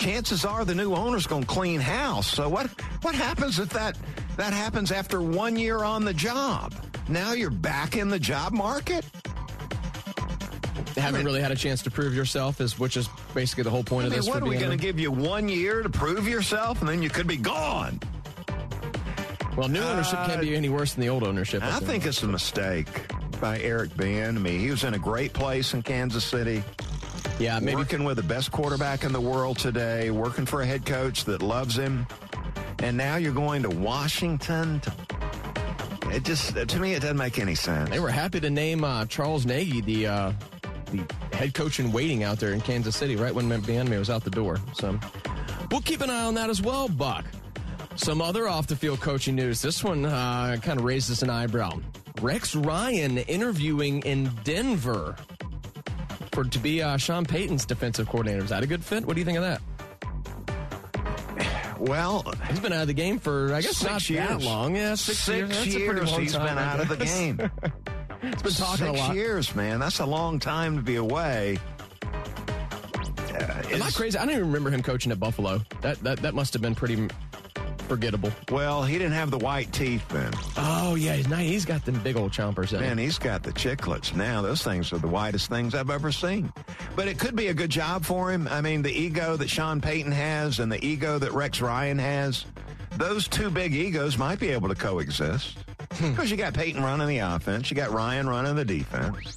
chances 0.00 0.46
are 0.46 0.64
the 0.64 0.74
new 0.74 0.94
owner's 0.94 1.26
going 1.26 1.42
to 1.42 1.46
clean 1.46 1.78
house. 1.78 2.26
So 2.26 2.48
what 2.48 2.68
what 3.02 3.14
happens 3.14 3.58
if 3.58 3.68
that 3.70 3.96
that 4.36 4.52
happens 4.52 4.90
after 4.90 5.20
one 5.20 5.56
year 5.56 5.84
on 5.84 6.04
the 6.04 6.14
job? 6.14 6.74
Now 7.08 7.32
you're 7.32 7.50
back 7.50 7.96
in 7.96 8.08
the 8.08 8.18
job 8.18 8.52
market. 8.52 9.04
They 10.94 11.02
haven't 11.02 11.24
really 11.24 11.40
had 11.40 11.52
a 11.52 11.56
chance 11.56 11.82
to 11.82 11.90
prove 11.90 12.14
yourself, 12.14 12.60
is 12.60 12.78
which 12.78 12.96
is 12.96 13.08
basically 13.34 13.64
the 13.64 13.70
whole 13.70 13.84
point 13.84 14.04
I 14.04 14.06
of 14.08 14.14
this. 14.14 14.26
what 14.26 14.42
are 14.42 14.46
we 14.46 14.56
going 14.56 14.76
to 14.76 14.82
give 14.82 14.98
you 14.98 15.12
one 15.12 15.48
year 15.48 15.82
to 15.82 15.90
prove 15.90 16.26
yourself, 16.26 16.80
and 16.80 16.88
then 16.88 17.02
you 17.02 17.10
could 17.10 17.28
be 17.28 17.36
gone? 17.36 18.00
Well, 19.56 19.68
new 19.68 19.80
ownership 19.80 20.18
can't 20.26 20.40
be 20.40 20.54
uh, 20.54 20.58
any 20.58 20.68
worse 20.68 20.94
than 20.94 21.02
the 21.02 21.08
old 21.08 21.22
ownership. 21.22 21.62
I 21.62 21.80
think 21.80 22.06
it's 22.06 22.22
a 22.22 22.28
mistake. 22.28 22.88
By 23.40 23.58
Eric 23.60 23.90
Bieniemy. 23.90 24.58
He 24.58 24.70
was 24.70 24.84
in 24.84 24.94
a 24.94 24.98
great 24.98 25.32
place 25.32 25.72
in 25.74 25.82
Kansas 25.82 26.24
City. 26.24 26.62
Yeah, 27.38 27.58
maybe 27.58 27.76
working 27.76 28.04
with 28.04 28.16
the 28.16 28.22
best 28.22 28.52
quarterback 28.52 29.02
in 29.02 29.12
the 29.12 29.20
world 29.20 29.58
today, 29.58 30.10
working 30.10 30.44
for 30.44 30.60
a 30.60 30.66
head 30.66 30.84
coach 30.84 31.24
that 31.24 31.42
loves 31.42 31.74
him, 31.74 32.06
and 32.80 32.96
now 32.96 33.16
you're 33.16 33.32
going 33.32 33.62
to 33.62 33.70
Washington. 33.70 34.80
To, 34.80 34.92
it 36.10 36.24
just 36.24 36.54
to 36.54 36.78
me, 36.78 36.92
it 36.92 37.00
doesn't 37.00 37.16
make 37.16 37.38
any 37.38 37.54
sense. 37.54 37.88
they 37.88 38.00
were 38.00 38.10
happy 38.10 38.40
to 38.40 38.50
name 38.50 38.84
uh, 38.84 39.06
Charles 39.06 39.46
Nagy 39.46 39.80
the 39.80 40.06
uh, 40.06 40.32
the 40.90 41.02
head 41.32 41.54
coach 41.54 41.80
in 41.80 41.92
waiting 41.92 42.24
out 42.24 42.38
there 42.38 42.52
in 42.52 42.60
Kansas 42.60 42.94
City 42.94 43.16
right 43.16 43.34
when 43.34 43.48
Bieniemy 43.48 43.98
was 43.98 44.10
out 44.10 44.22
the 44.22 44.30
door. 44.30 44.58
So 44.74 44.98
we'll 45.70 45.80
keep 45.80 46.02
an 46.02 46.10
eye 46.10 46.24
on 46.24 46.34
that 46.34 46.50
as 46.50 46.60
well, 46.60 46.88
Buck. 46.88 47.24
Some 47.96 48.20
other 48.20 48.48
off 48.48 48.66
the 48.66 48.76
field 48.76 49.00
coaching 49.00 49.34
news. 49.34 49.62
This 49.62 49.82
one 49.82 50.04
uh, 50.04 50.56
kind 50.62 50.78
of 50.78 50.84
raises 50.84 51.22
an 51.22 51.30
eyebrow. 51.30 51.80
Rex 52.20 52.54
Ryan 52.54 53.18
interviewing 53.18 54.02
in 54.02 54.30
Denver 54.44 55.16
for 56.32 56.44
to 56.44 56.58
be 56.58 56.82
uh, 56.82 56.96
Sean 56.96 57.24
Payton's 57.24 57.64
defensive 57.64 58.08
coordinator. 58.08 58.42
Is 58.44 58.50
that 58.50 58.62
a 58.62 58.66
good 58.66 58.84
fit? 58.84 59.04
What 59.06 59.14
do 59.14 59.20
you 59.20 59.24
think 59.24 59.38
of 59.38 59.44
that? 59.44 59.60
Well, 61.78 62.30
He's 62.48 62.60
been 62.60 62.72
out 62.74 62.82
of 62.82 62.88
the 62.88 62.94
game 62.94 63.18
for 63.18 63.54
I 63.54 63.62
guess 63.62 63.78
Six 63.78 63.90
not 63.90 64.10
years. 64.10 64.28
that 64.28 64.42
long. 64.42 64.76
Yeah, 64.76 64.94
six, 64.96 65.26
years. 65.28 65.48
That's 65.48 65.74
a 65.74 65.86
pretty 65.86 66.06
long 66.06 66.20
he's 66.20 66.32
time, 66.34 66.46
been 66.46 66.58
out 66.58 66.80
of 66.80 66.88
the 66.88 66.96
game. 66.98 67.38
He's 68.22 68.42
been 68.42 68.52
talking 68.52 68.86
Six 68.86 68.88
a 68.88 68.92
lot. 68.92 69.14
years, 69.14 69.54
man. 69.54 69.80
That's 69.80 69.98
a 70.00 70.04
long 70.04 70.38
time 70.38 70.76
to 70.76 70.82
be 70.82 70.96
away. 70.96 71.58
Uh, 72.04 73.62
Am 73.72 73.82
I 73.82 73.90
crazy? 73.92 74.18
I 74.18 74.26
don't 74.26 74.34
even 74.34 74.46
remember 74.48 74.68
him 74.68 74.82
coaching 74.82 75.10
at 75.10 75.18
Buffalo. 75.18 75.62
That 75.80 75.98
that 76.02 76.18
that 76.18 76.34
must 76.34 76.52
have 76.52 76.60
been 76.60 76.74
pretty 76.74 77.08
forgettable. 77.90 78.30
Well, 78.52 78.84
he 78.84 78.98
didn't 78.98 79.14
have 79.14 79.32
the 79.32 79.38
white 79.38 79.72
teeth 79.72 80.06
then. 80.10 80.32
Oh 80.56 80.94
yeah, 80.94 81.16
he's 81.16 81.64
got 81.64 81.84
them 81.84 82.00
big 82.04 82.16
old 82.16 82.30
chompers. 82.30 82.72
in 82.72 82.78
Man, 82.78 82.98
he's 82.98 83.18
got 83.18 83.42
the 83.42 83.50
chiclets 83.50 84.14
now. 84.14 84.42
Those 84.42 84.62
things 84.62 84.92
are 84.92 84.98
the 84.98 85.08
whitest 85.08 85.50
things 85.50 85.74
I've 85.74 85.90
ever 85.90 86.12
seen. 86.12 86.52
But 86.94 87.08
it 87.08 87.18
could 87.18 87.34
be 87.34 87.48
a 87.48 87.54
good 87.54 87.70
job 87.70 88.04
for 88.04 88.30
him. 88.30 88.46
I 88.46 88.60
mean, 88.60 88.82
the 88.82 88.92
ego 88.92 89.36
that 89.36 89.50
Sean 89.50 89.80
Payton 89.80 90.12
has 90.12 90.60
and 90.60 90.70
the 90.70 90.84
ego 90.86 91.18
that 91.18 91.32
Rex 91.32 91.60
Ryan 91.60 91.98
has, 91.98 92.44
those 92.96 93.26
two 93.26 93.50
big 93.50 93.74
egos 93.74 94.16
might 94.16 94.38
be 94.38 94.50
able 94.50 94.68
to 94.68 94.76
coexist. 94.76 95.58
Hmm. 95.94 96.10
Because 96.12 96.30
you 96.30 96.36
got 96.36 96.54
Payton 96.54 96.84
running 96.84 97.08
the 97.08 97.18
offense, 97.18 97.72
you 97.72 97.76
got 97.76 97.90
Ryan 97.90 98.28
running 98.28 98.54
the 98.54 98.64
defense. 98.64 99.36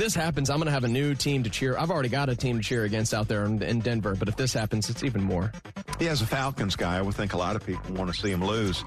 This 0.00 0.14
happens, 0.14 0.48
I'm 0.48 0.56
going 0.56 0.64
to 0.64 0.72
have 0.72 0.84
a 0.84 0.88
new 0.88 1.14
team 1.14 1.42
to 1.42 1.50
cheer. 1.50 1.76
I've 1.76 1.90
already 1.90 2.08
got 2.08 2.30
a 2.30 2.34
team 2.34 2.56
to 2.56 2.62
cheer 2.62 2.84
against 2.84 3.12
out 3.12 3.28
there 3.28 3.44
in, 3.44 3.62
in 3.62 3.80
Denver. 3.80 4.16
But 4.18 4.28
if 4.28 4.36
this 4.36 4.54
happens, 4.54 4.88
it's 4.88 5.04
even 5.04 5.22
more. 5.22 5.52
He 5.98 6.06
has 6.06 6.22
a 6.22 6.26
Falcons 6.26 6.74
guy. 6.74 6.96
I 6.96 7.02
would 7.02 7.14
think 7.14 7.34
a 7.34 7.36
lot 7.36 7.54
of 7.54 7.66
people 7.66 7.92
want 7.92 8.10
to 8.10 8.18
see 8.18 8.30
him 8.30 8.42
lose. 8.42 8.82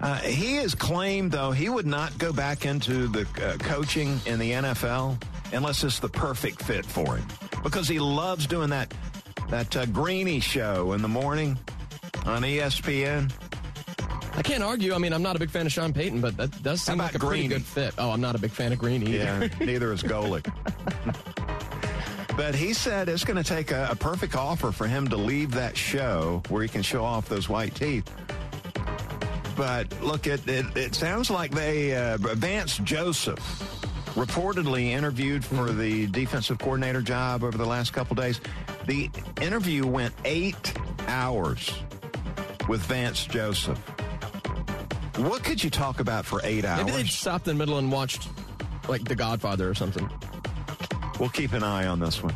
Uh, 0.00 0.16
he 0.16 0.56
has 0.56 0.74
claimed, 0.74 1.30
though, 1.30 1.52
he 1.52 1.68
would 1.68 1.86
not 1.86 2.18
go 2.18 2.32
back 2.32 2.66
into 2.66 3.06
the 3.06 3.20
uh, 3.40 3.56
coaching 3.58 4.20
in 4.26 4.40
the 4.40 4.50
NFL 4.50 5.22
unless 5.52 5.84
it's 5.84 6.00
the 6.00 6.08
perfect 6.08 6.60
fit 6.60 6.84
for 6.84 7.16
him 7.18 7.28
because 7.62 7.86
he 7.86 8.00
loves 8.00 8.48
doing 8.48 8.70
that 8.70 8.92
that 9.50 9.76
uh, 9.76 9.86
Greeny 9.86 10.40
show 10.40 10.92
in 10.92 11.02
the 11.02 11.08
morning 11.08 11.56
on 12.26 12.42
ESPN. 12.42 13.30
I 14.38 14.42
can't 14.42 14.62
argue. 14.62 14.94
I 14.94 14.98
mean, 14.98 15.12
I'm 15.12 15.22
not 15.22 15.34
a 15.34 15.38
big 15.40 15.50
fan 15.50 15.66
of 15.66 15.72
Sean 15.72 15.92
Payton, 15.92 16.20
but 16.20 16.36
that 16.36 16.62
does 16.62 16.80
seem 16.80 16.98
like 16.98 17.12
a 17.14 17.16
about 17.16 17.26
pretty 17.26 17.48
good 17.48 17.64
fit. 17.64 17.92
Oh, 17.98 18.10
I'm 18.10 18.20
not 18.20 18.36
a 18.36 18.38
big 18.38 18.52
fan 18.52 18.72
of 18.72 18.78
Green 18.78 19.02
either. 19.02 19.46
Yeah, 19.46 19.48
neither 19.58 19.92
is 19.92 20.00
Golic. 20.00 20.46
but 22.36 22.54
he 22.54 22.72
said 22.72 23.08
it's 23.08 23.24
going 23.24 23.36
to 23.36 23.42
take 23.42 23.72
a, 23.72 23.88
a 23.90 23.96
perfect 23.96 24.36
offer 24.36 24.70
for 24.70 24.86
him 24.86 25.08
to 25.08 25.16
leave 25.16 25.50
that 25.50 25.76
show 25.76 26.40
where 26.50 26.62
he 26.62 26.68
can 26.68 26.82
show 26.82 27.02
off 27.02 27.28
those 27.28 27.48
white 27.48 27.74
teeth. 27.74 28.08
But 29.56 29.92
look, 30.00 30.28
it, 30.28 30.46
it, 30.46 30.64
it 30.76 30.94
sounds 30.94 31.30
like 31.30 31.50
they, 31.50 31.96
uh, 31.96 32.16
Vance 32.18 32.78
Joseph 32.78 33.40
reportedly 34.14 34.90
interviewed 34.90 35.44
for 35.44 35.72
the 35.72 36.06
defensive 36.06 36.58
coordinator 36.60 37.02
job 37.02 37.42
over 37.42 37.58
the 37.58 37.66
last 37.66 37.92
couple 37.92 38.14
days. 38.14 38.40
The 38.86 39.10
interview 39.40 39.84
went 39.84 40.14
eight 40.24 40.74
hours 41.08 41.72
with 42.68 42.82
Vance 42.82 43.26
Joseph. 43.26 43.82
What 45.18 45.42
could 45.44 45.62
you 45.62 45.70
talk 45.70 46.00
about 46.00 46.24
for 46.24 46.40
eight 46.44 46.64
hours? 46.64 46.84
Maybe 46.86 47.02
they 47.02 47.08
stopped 47.08 47.48
in 47.48 47.56
the 47.56 47.58
middle 47.58 47.78
and 47.78 47.90
watched 47.90 48.28
like 48.88 49.04
The 49.04 49.14
Godfather 49.14 49.68
or 49.68 49.74
something. 49.74 50.08
We'll 51.18 51.28
keep 51.28 51.52
an 51.52 51.62
eye 51.64 51.86
on 51.86 51.98
this 51.98 52.22
one. 52.22 52.34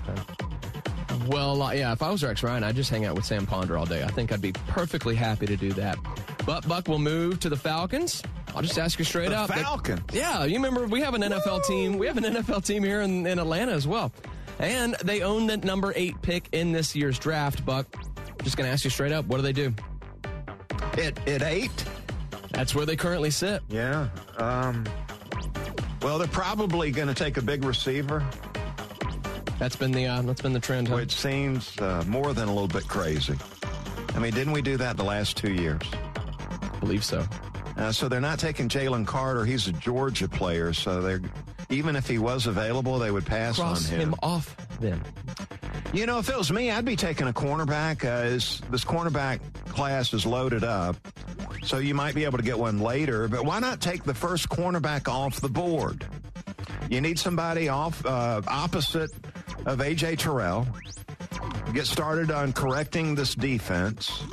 Well, 1.29 1.63
uh, 1.63 1.73
yeah, 1.73 1.93
if 1.93 2.03
I 2.03 2.11
was 2.11 2.25
Rex 2.25 2.43
Ryan, 2.43 2.65
I'd 2.65 2.75
just 2.75 2.91
hang 2.91 3.05
out 3.05 3.15
with 3.15 3.25
Sam 3.25 3.47
Ponder 3.47 3.79
all 3.79 3.87
day. 3.87 4.03
I 4.03 4.09
think 4.09 4.33
I'd 4.33 4.43
be 4.43 4.53
perfectly 4.53 5.15
happy 5.15 5.47
to 5.47 5.57
do 5.57 5.73
that. 5.75 5.97
But 6.45 6.67
Buck 6.67 6.89
will 6.89 6.99
move 6.99 7.39
to 7.41 7.49
the 7.49 7.57
Falcons. 7.57 8.23
I'll 8.57 8.63
just 8.63 8.79
ask 8.79 8.99
you 8.99 9.05
straight 9.05 9.29
The 9.31 9.39
up. 9.39 9.51
Falcons? 9.51 10.01
yeah, 10.13 10.45
you 10.45 10.55
remember 10.57 10.87
we 10.87 11.01
have 11.01 11.15
an 11.15 11.23
NFL 11.23 11.65
team. 11.65 11.97
We 11.97 12.07
have 12.09 12.17
an 12.17 12.25
NFL 12.25 12.65
team 12.67 12.83
here 12.83 13.03
in, 13.03 13.25
in 13.27 13.39
Atlanta 13.39 13.73
as 13.73 13.87
well. 13.87 14.13
And 14.59 14.95
they 15.05 15.23
own 15.23 15.47
the 15.47 15.57
number 15.59 15.93
eight 15.95 16.21
pick 16.23 16.49
in 16.53 16.73
this 16.73 16.95
year's 16.97 17.19
draft, 17.19 17.65
Buck. 17.65 17.87
Just 18.43 18.57
going 18.57 18.67
to 18.67 18.73
ask 18.73 18.83
you 18.85 18.91
straight 18.91 19.13
up, 19.13 19.25
what 19.27 19.37
do 19.37 19.43
they 19.43 19.53
do? 19.53 19.73
At, 20.99 21.29
at 21.29 21.43
eight? 21.43 21.71
That's 22.63 22.77
where 22.77 22.87
they 22.87 22.95
currently 22.95 23.33
sit. 23.33 23.61
Yeah. 23.69 24.07
Um, 24.37 24.85
well, 26.01 26.17
they're 26.21 26.29
probably 26.29 26.93
going 26.93 27.09
to 27.09 27.15
take 27.15 27.37
a 27.37 27.43
big 27.43 27.65
receiver, 27.65 28.25
That's 29.59 29.75
been 29.75 29.91
the 29.91 30.07
uh, 30.07 30.23
that's 30.23 30.43
been 30.43 30.53
the 30.53 30.61
trend. 30.61 30.87
Huh? 30.87 30.95
which 30.95 31.13
seems 31.13 31.77
uh, 31.81 32.05
more 32.07 32.33
than 32.33 32.47
a 32.47 32.53
little 32.53 32.69
bit 32.69 32.87
crazy. 32.87 33.35
I 34.15 34.21
mean, 34.21 34.33
didn't 34.33 34.53
we 34.53 34.63
do 34.63 34.77
that 34.77 34.97
the 34.97 35.03
last 35.03 35.37
two 35.37 35.53
years? 35.53 35.83
I 35.93 36.79
believe 36.79 37.05
so. 37.05 37.27
Uh, 37.77 37.91
so 37.91 38.09
they're 38.09 38.21
not 38.21 38.39
taking 38.39 38.69
Jalen 38.69 39.09
Carter. 39.09 39.45
He's 39.45 39.67
a 39.67 39.73
Georgia 39.73 40.29
player, 40.29 40.73
so 40.73 41.03
they're 41.03 41.21
even 41.69 41.97
if 41.97 42.07
he 42.07 42.19
was 42.19 42.47
available, 42.47 43.01
they 43.01 43.11
would 43.11 43.27
pass 43.27 43.57
Cross 43.57 43.91
on 43.91 43.99
him. 43.99 44.01
him 44.11 44.15
off 44.23 44.57
then. 44.79 45.01
You 45.93 46.07
know, 46.07 46.21
if 46.21 46.29
it 46.29 46.37
was 46.39 46.53
me, 46.53 46.71
I'd 46.71 46.85
be 46.85 46.95
taking 46.97 47.27
a 47.27 47.33
cornerback. 47.33 48.05
Uh, 48.05 48.25
is- 48.27 48.63
this 48.71 48.85
cornerback 48.85 49.41
class 49.69 50.13
is 50.13 50.25
loaded 50.25 50.63
up, 50.65 50.97
so 51.63 51.79
you 51.79 51.95
might 51.95 52.15
be 52.15 52.25
able 52.25 52.39
to 52.39 52.45
get 52.45 52.59
one 52.59 52.81
later. 52.81 53.29
But 53.29 53.45
why 53.45 53.59
not 53.61 53.81
take 53.81 54.05
the 54.05 54.15
first 54.15 54.49
cornerback 54.49 55.09
off 55.09 55.41
the 55.41 55.49
board? 55.49 56.07
You 56.91 57.01
need 57.01 57.19
somebody 57.19 57.69
off 57.69 58.05
uh, 58.05 58.43
opposite 58.47 59.11
of 59.65 59.79
AJ 59.79 60.19
Terrell. 60.19 60.67
Get 61.73 61.87
started 61.87 62.31
on 62.31 62.53
correcting 62.53 63.15
this 63.15 63.35
defense. 63.35 64.25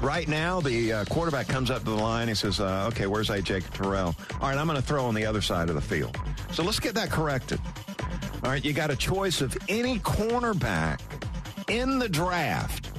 Right 0.00 0.26
now, 0.26 0.60
the 0.60 0.92
uh, 0.92 1.04
quarterback 1.06 1.48
comes 1.48 1.70
up 1.70 1.80
to 1.80 1.90
the 1.90 1.96
line. 1.96 2.28
He 2.28 2.34
says, 2.34 2.58
uh, 2.58 2.86
"Okay, 2.88 3.06
where's 3.06 3.28
AJ 3.28 3.70
Terrell? 3.74 4.14
All 4.40 4.48
right, 4.48 4.56
I'm 4.56 4.66
going 4.66 4.80
to 4.80 4.86
throw 4.86 5.04
on 5.04 5.14
the 5.14 5.26
other 5.26 5.42
side 5.42 5.68
of 5.68 5.74
the 5.74 5.82
field. 5.82 6.16
So 6.52 6.62
let's 6.62 6.80
get 6.80 6.94
that 6.94 7.10
corrected. 7.10 7.60
All 8.42 8.50
right, 8.50 8.64
you 8.64 8.72
got 8.72 8.90
a 8.90 8.96
choice 8.96 9.42
of 9.42 9.56
any 9.68 9.98
cornerback 9.98 11.00
in 11.68 11.98
the 11.98 12.08
draft 12.08 12.90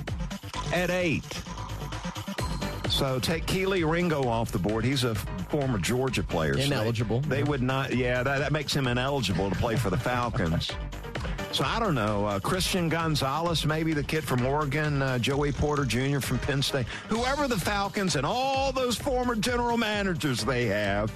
at 0.72 0.92
eight. 0.92 1.26
So 3.02 3.20
take 3.20 3.48
Kelee 3.48 3.84
Ringo 3.84 4.28
off 4.28 4.52
the 4.52 4.60
board. 4.60 4.86
He's 4.86 5.04
a 5.06 5.16
former 5.16 5.80
Georgia 5.80 6.22
player. 6.22 6.54
so 6.54 6.60
they- 6.60 6.66
Ineligible. 6.66 7.22
They, 7.22 7.42
would 7.42 7.64
not. 7.64 7.96
Yeah, 7.96 8.22
that, 8.22 8.38
that 8.38 8.52
makes 8.52 8.76
him 8.76 8.86
ineligible 8.86 9.50
to 9.50 9.56
play 9.56 9.76
for 9.76 9.90
the 9.90 9.98
Falcons. 9.98 10.70
So 11.52 11.64
I 11.64 11.80
don't 11.80 11.96
know. 11.96 12.28
Uh, 12.28 12.40
Christian 12.40 12.90
Gonzalez, 12.90 13.66
maybe 13.66 13.94
the 13.94 14.04
kid 14.04 14.24
from 14.24 14.46
Oregon, 14.46 15.02
uh, 15.02 15.18
Joey 15.18 15.52
Porter 15.52 15.84
Jr. 15.84 16.20
from 16.20 16.38
Penn 16.38 16.62
State. 16.62 16.86
Whoever 17.10 17.48
the 17.48 17.58
Falcons 17.60 18.16
and 18.18 18.24
all 18.24 18.72
those 18.72 18.98
former 18.98 19.34
general 19.34 19.78
managers 19.78 20.46
they 20.46 20.68
have 20.68 21.12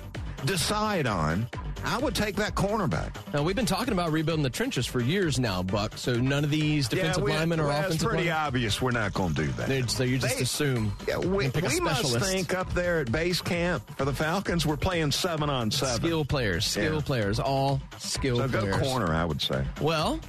decide 0.45 1.05
on, 1.05 1.47
I 1.85 1.97
would 1.99 2.15
take 2.15 2.35
that 2.37 2.55
cornerback. 2.55 3.11
Now 3.33 3.43
we've 3.43 3.55
been 3.55 3.65
talking 3.65 3.93
about 3.93 4.11
rebuilding 4.11 4.43
the 4.43 4.49
trenches 4.49 4.85
for 4.85 4.99
years 4.99 5.39
now, 5.39 5.61
Buck. 5.63 5.97
So 5.97 6.13
none 6.15 6.43
of 6.43 6.49
these 6.49 6.87
defensive 6.87 7.23
we- 7.23 7.31
linemen 7.31 7.59
or 7.59 7.67
well, 7.67 7.79
offensive 7.79 7.95
It's 7.95 8.03
pretty 8.03 8.23
linemen. 8.29 8.37
obvious 8.47 8.81
we're 8.81 8.91
not 8.91 9.13
going 9.13 9.33
to 9.35 9.45
do 9.45 9.51
that. 9.53 9.67
They're 9.67 9.87
So 9.87 10.03
you 10.03 10.17
just 10.17 10.37
They- 10.37 10.43
assume. 10.43 10.93
Yeah, 11.07 11.17
we, 11.19 11.45
and 11.45 11.53
pick 11.53 11.65
a 11.65 11.67
we 11.67 11.79
must 11.79 12.17
think 12.19 12.53
up 12.53 12.73
there 12.73 12.99
at 12.99 13.11
base 13.11 13.41
camp 13.41 13.83
for 13.97 14.05
the 14.05 14.13
Falcons, 14.13 14.65
we're 14.65 14.77
playing 14.77 15.11
seven 15.11 15.49
on 15.49 15.69
seven. 15.71 15.95
Skill 16.05 16.25
players, 16.25 16.65
skill 16.65 16.95
Yeah. 16.95 17.01
players, 17.01 17.39
all 17.39 17.81
skill 17.99 18.37
so 18.37 18.47
go 18.47 18.59
players. 18.61 18.77
corner, 18.81 19.13
I 19.13 19.23
would 19.25 19.41
say. 19.41 19.63
Well, 19.79 20.19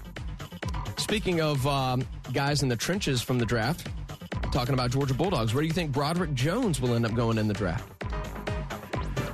speaking 0.99 1.41
of 1.41 1.67
um, 1.67 2.05
guys 2.33 2.63
in 2.63 2.69
the 2.69 2.77
trenches 2.77 3.23
from 3.23 3.39
the 3.39 3.47
draft, 3.47 3.89
talking 4.53 4.75
about 4.75 4.91
Georgia 4.91 5.15
Bulldogs, 5.15 5.55
where 5.55 5.63
do 5.63 5.67
you 5.67 5.73
think 5.73 5.93
Broderick 5.93 6.35
Jones 6.35 6.81
will 6.81 6.95
end 6.95 7.07
up 7.07 7.15
going 7.15 7.39
in 7.39 7.49
the 7.49 7.55
draft? 7.55 7.96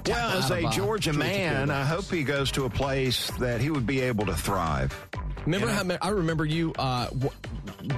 Well, 0.07 0.38
as 0.38 0.50
a 0.50 0.61
Georgia 0.62 0.76
Georgia 0.80 1.12
man, 1.12 1.70
I 1.70 1.84
hope 1.84 2.05
he 2.11 2.24
goes 2.24 2.50
to 2.53 2.64
a 2.64 2.70
place 2.70 3.30
that 3.38 3.61
he 3.61 3.70
would 3.70 3.86
be 3.86 4.00
able 4.00 4.26
to 4.26 4.34
thrive. 4.34 4.92
Remember 5.44 5.66
Yeah. 5.68 5.82
how 5.98 5.98
I 6.03 6.11
remember 6.11 6.44
you 6.44 6.72
uh, 6.78 7.07
w- 7.09 7.30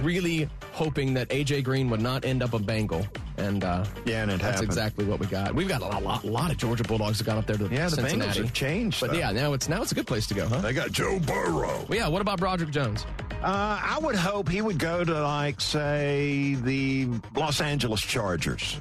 really 0.03 0.49
hoping 0.73 1.15
that 1.15 1.29
AJ 1.29 1.63
Green 1.65 1.91
would 1.91 2.01
not 2.01 2.25
end 2.25 2.43
up 2.43 2.53
a 2.55 2.59
Bengal, 2.59 3.07
and 3.37 3.63
uh, 3.65 3.85
Yeah, 4.07 4.23
and 4.23 4.31
it 4.31 4.41
that's 4.41 4.43
happened. 4.55 4.65
exactly 4.65 5.05
what 5.05 5.21
we 5.21 5.27
got. 5.27 5.55
We've 5.55 5.69
got 5.69 5.83
a 5.83 5.87
lot, 5.87 6.03
lot, 6.03 6.25
lot 6.25 6.51
of 6.51 6.57
Georgia 6.57 6.85
Bulldogs 6.85 7.19
that 7.19 7.25
got 7.25 7.37
up 7.39 7.47
there 7.47 7.57
to 7.57 7.65
Yeah, 7.65 7.89
the 7.89 7.97
Bengals 7.97 8.11
Cincinnati. 8.11 8.41
have 8.41 8.53
changed, 8.55 9.01
but 9.01 9.11
though. 9.13 9.19
yeah, 9.19 9.31
now 9.33 9.53
it's 9.53 9.69
now 9.69 9.83
it's 9.83 9.93
a 9.93 9.95
good 9.95 10.07
place 10.07 10.27
to 10.29 10.35
go, 10.35 10.47
huh? 10.49 10.59
They 10.63 10.73
got 10.73 10.91
Joe 10.91 11.19
Burrow. 11.21 11.85
Well, 11.89 11.99
yeah. 11.99 12.09
What 12.09 12.23
about 12.23 12.39
Broderick 12.39 12.71
Jones? 12.71 13.05
Uh, 13.43 13.79
I 13.83 13.99
would 14.01 14.17
hope 14.17 14.49
he 14.49 14.63
would 14.63 14.79
go 14.79 15.05
to, 15.05 15.23
like, 15.23 15.61
say, 15.61 16.57
the 16.63 17.09
Los 17.37 17.61
Angeles 17.61 18.01
Chargers. 18.01 18.81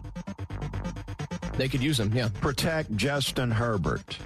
They 1.58 1.68
could 1.68 1.84
use 1.84 2.00
him. 2.00 2.12
Yeah. 2.14 2.30
Protect 2.42 2.96
Justin 2.96 3.52
Herbert. 3.52 4.18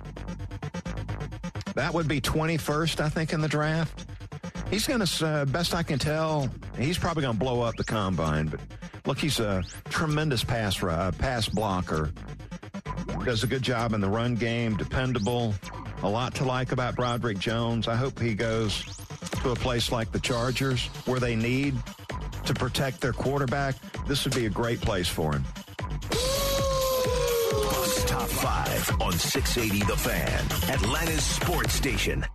That 1.75 1.93
would 1.93 2.07
be 2.07 2.19
21st, 2.21 3.01
I 3.01 3.09
think, 3.09 3.33
in 3.33 3.41
the 3.41 3.47
draft. 3.47 4.05
He's 4.69 4.87
going 4.87 5.05
to, 5.05 5.27
uh, 5.27 5.45
best 5.45 5.73
I 5.73 5.83
can 5.83 5.99
tell, 5.99 6.49
he's 6.77 6.97
probably 6.97 7.21
going 7.21 7.35
to 7.35 7.39
blow 7.39 7.61
up 7.61 7.75
the 7.75 7.83
combine. 7.83 8.47
But 8.47 8.59
look, 9.05 9.19
he's 9.19 9.39
a 9.39 9.63
tremendous 9.89 10.43
pass 10.43 10.81
uh, 10.83 11.11
pass 11.17 11.47
blocker. 11.47 12.11
Does 13.23 13.43
a 13.43 13.47
good 13.47 13.61
job 13.61 13.93
in 13.93 14.01
the 14.01 14.09
run 14.09 14.35
game, 14.35 14.75
dependable. 14.75 15.53
A 16.03 16.09
lot 16.09 16.35
to 16.35 16.45
like 16.45 16.71
about 16.71 16.95
Broderick 16.95 17.39
Jones. 17.39 17.87
I 17.87 17.95
hope 17.95 18.19
he 18.19 18.33
goes 18.33 18.83
to 19.43 19.51
a 19.51 19.55
place 19.55 19.91
like 19.91 20.11
the 20.11 20.19
Chargers 20.19 20.87
where 21.05 21.19
they 21.19 21.35
need 21.35 21.75
to 22.45 22.53
protect 22.53 23.01
their 23.01 23.13
quarterback. 23.13 23.75
This 24.07 24.23
would 24.25 24.35
be 24.35 24.45
a 24.45 24.49
great 24.49 24.81
place 24.81 25.07
for 25.07 25.33
him. 25.33 25.43
Bucks 28.41 28.87
Top 28.87 28.97
5 28.97 29.01
on 29.01 29.13
680 29.13 29.85
The 29.85 29.97
Fan, 29.97 30.73
Atlanta's 30.73 31.23
sports 31.23 31.73
station. 31.73 32.25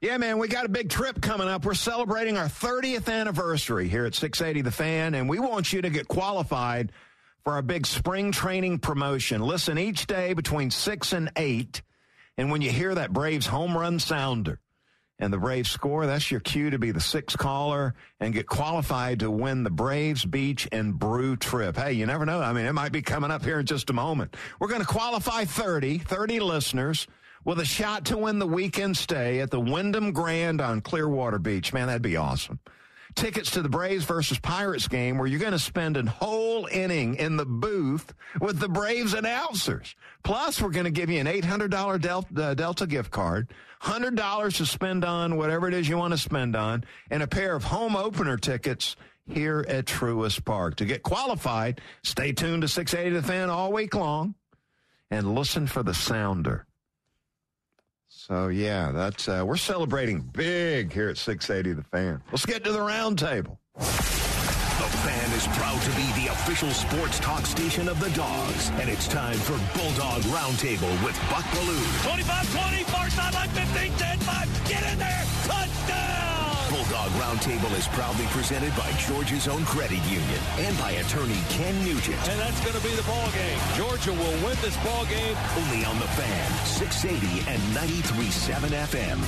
Yeah, 0.00 0.18
man, 0.18 0.38
we 0.38 0.48
got 0.48 0.64
a 0.64 0.68
big 0.68 0.88
trip 0.88 1.20
coming 1.20 1.48
up. 1.48 1.64
We're 1.64 1.74
celebrating 1.74 2.36
our 2.36 2.46
30th 2.46 3.08
anniversary 3.08 3.88
here 3.88 4.04
at 4.04 4.14
680 4.14 4.62
The 4.62 4.70
Fan, 4.70 5.14
and 5.14 5.28
we 5.28 5.38
want 5.38 5.72
you 5.72 5.82
to 5.82 5.90
get 5.90 6.08
qualified 6.08 6.92
for 7.44 7.54
our 7.54 7.62
big 7.62 7.86
spring 7.86 8.32
training 8.32 8.78
promotion. 8.78 9.42
Listen 9.42 9.78
each 9.78 10.06
day 10.06 10.32
between 10.32 10.70
6 10.70 11.12
and 11.12 11.30
8, 11.36 11.82
and 12.36 12.50
when 12.50 12.62
you 12.62 12.70
hear 12.70 12.94
that 12.94 13.12
Braves 13.12 13.46
home 13.46 13.76
run 13.76 13.98
sounder 13.98 14.58
and 15.22 15.32
the 15.32 15.38
Braves 15.38 15.70
score, 15.70 16.04
that's 16.04 16.32
your 16.32 16.40
cue 16.40 16.70
to 16.70 16.80
be 16.80 16.90
the 16.90 17.00
sixth 17.00 17.38
caller 17.38 17.94
and 18.18 18.34
get 18.34 18.48
qualified 18.48 19.20
to 19.20 19.30
win 19.30 19.62
the 19.62 19.70
Braves 19.70 20.24
Beach 20.24 20.68
and 20.72 20.98
Brew 20.98 21.36
trip. 21.36 21.76
Hey, 21.76 21.92
you 21.92 22.06
never 22.06 22.26
know. 22.26 22.40
I 22.40 22.52
mean, 22.52 22.66
it 22.66 22.72
might 22.72 22.90
be 22.90 23.02
coming 23.02 23.30
up 23.30 23.44
here 23.44 23.60
in 23.60 23.66
just 23.66 23.88
a 23.88 23.92
moment. 23.92 24.36
We're 24.58 24.66
going 24.66 24.80
to 24.80 24.86
qualify 24.86 25.44
30, 25.44 25.98
30 25.98 26.40
listeners 26.40 27.06
with 27.44 27.60
a 27.60 27.64
shot 27.64 28.06
to 28.06 28.18
win 28.18 28.40
the 28.40 28.48
weekend 28.48 28.96
stay 28.96 29.38
at 29.38 29.52
the 29.52 29.60
Wyndham 29.60 30.10
Grand 30.12 30.60
on 30.60 30.80
Clearwater 30.80 31.38
Beach. 31.38 31.72
Man, 31.72 31.86
that'd 31.86 32.02
be 32.02 32.16
awesome. 32.16 32.58
Tickets 33.14 33.50
to 33.52 33.62
the 33.62 33.68
Braves 33.68 34.04
versus 34.04 34.38
Pirates 34.38 34.88
game 34.88 35.18
where 35.18 35.26
you're 35.26 35.40
going 35.40 35.52
to 35.52 35.58
spend 35.58 35.96
a 35.96 36.08
whole 36.08 36.66
inning 36.66 37.16
in 37.16 37.36
the 37.36 37.44
booth 37.44 38.12
with 38.40 38.58
the 38.58 38.68
Braves 38.68 39.14
announcers. 39.14 39.94
Plus, 40.24 40.60
we're 40.60 40.70
going 40.70 40.84
to 40.84 40.90
give 40.90 41.10
you 41.10 41.20
an 41.20 41.26
$800 41.26 42.00
Delta, 42.00 42.42
uh, 42.42 42.54
Delta 42.54 42.86
gift 42.86 43.10
card, 43.10 43.52
$100 43.82 44.56
to 44.56 44.66
spend 44.66 45.04
on 45.04 45.36
whatever 45.36 45.68
it 45.68 45.74
is 45.74 45.88
you 45.88 45.98
want 45.98 46.12
to 46.12 46.18
spend 46.18 46.56
on, 46.56 46.84
and 47.10 47.22
a 47.22 47.26
pair 47.26 47.54
of 47.54 47.64
home 47.64 47.96
opener 47.96 48.36
tickets 48.36 48.96
here 49.28 49.64
at 49.68 49.86
Truist 49.86 50.44
Park. 50.44 50.76
To 50.76 50.84
get 50.84 51.02
qualified, 51.02 51.80
stay 52.02 52.32
tuned 52.32 52.62
to 52.62 52.68
680 52.68 53.20
The 53.20 53.26
Fan 53.26 53.50
all 53.50 53.72
week 53.72 53.94
long 53.94 54.34
and 55.10 55.34
listen 55.34 55.66
for 55.66 55.82
the 55.82 55.94
sounder. 55.94 56.66
So 58.14 58.48
yeah, 58.48 58.92
that's 58.92 59.28
uh, 59.28 59.42
we're 59.46 59.56
celebrating 59.56 60.20
big 60.20 60.92
here 60.92 61.08
at 61.08 61.16
680 61.16 61.74
The 61.74 61.82
Fan. 61.82 62.22
Let's 62.30 62.46
get 62.46 62.62
to 62.64 62.72
the 62.72 62.80
round 62.80 63.18
table. 63.18 63.58
The 63.76 63.84
Fan 65.08 65.32
is 65.32 65.46
proud 65.58 65.80
to 65.82 65.90
be 65.90 66.22
the 66.22 66.30
official 66.32 66.70
sports 66.70 67.18
talk 67.18 67.46
station 67.46 67.88
of 67.88 67.98
the 68.00 68.10
Dogs, 68.10 68.70
and 68.74 68.88
it's 68.88 69.08
time 69.08 69.36
for 69.38 69.58
Bulldog 69.76 70.22
Roundtable 70.22 70.92
with 71.04 71.18
Buck 71.30 71.44
Belue. 71.56 71.82
25-20, 72.06 72.84
far 72.84 73.10
sideline 73.10 73.48
15, 73.48 73.92
Roundtable 77.22 77.72
is 77.78 77.86
proudly 77.88 78.26
presented 78.26 78.74
by 78.74 78.90
Georgia's 78.98 79.46
own 79.46 79.64
credit 79.64 80.02
union 80.10 80.40
and 80.58 80.76
by 80.78 80.90
attorney 80.90 81.38
Ken 81.50 81.72
Nugent. 81.84 82.18
And 82.28 82.40
that's 82.40 82.60
going 82.62 82.74
to 82.74 82.82
be 82.82 82.92
the 82.96 83.04
ball 83.04 83.30
game. 83.30 83.60
Georgia 83.76 84.10
will 84.10 84.44
win 84.44 84.56
this 84.60 84.76
ball 84.78 85.04
game. 85.04 85.36
Only 85.56 85.84
on 85.84 86.00
the 86.00 86.08
Fan, 86.18 86.66
680 86.66 87.48
and 87.48 87.62
93.7 87.76 88.74
FM. 88.90 89.18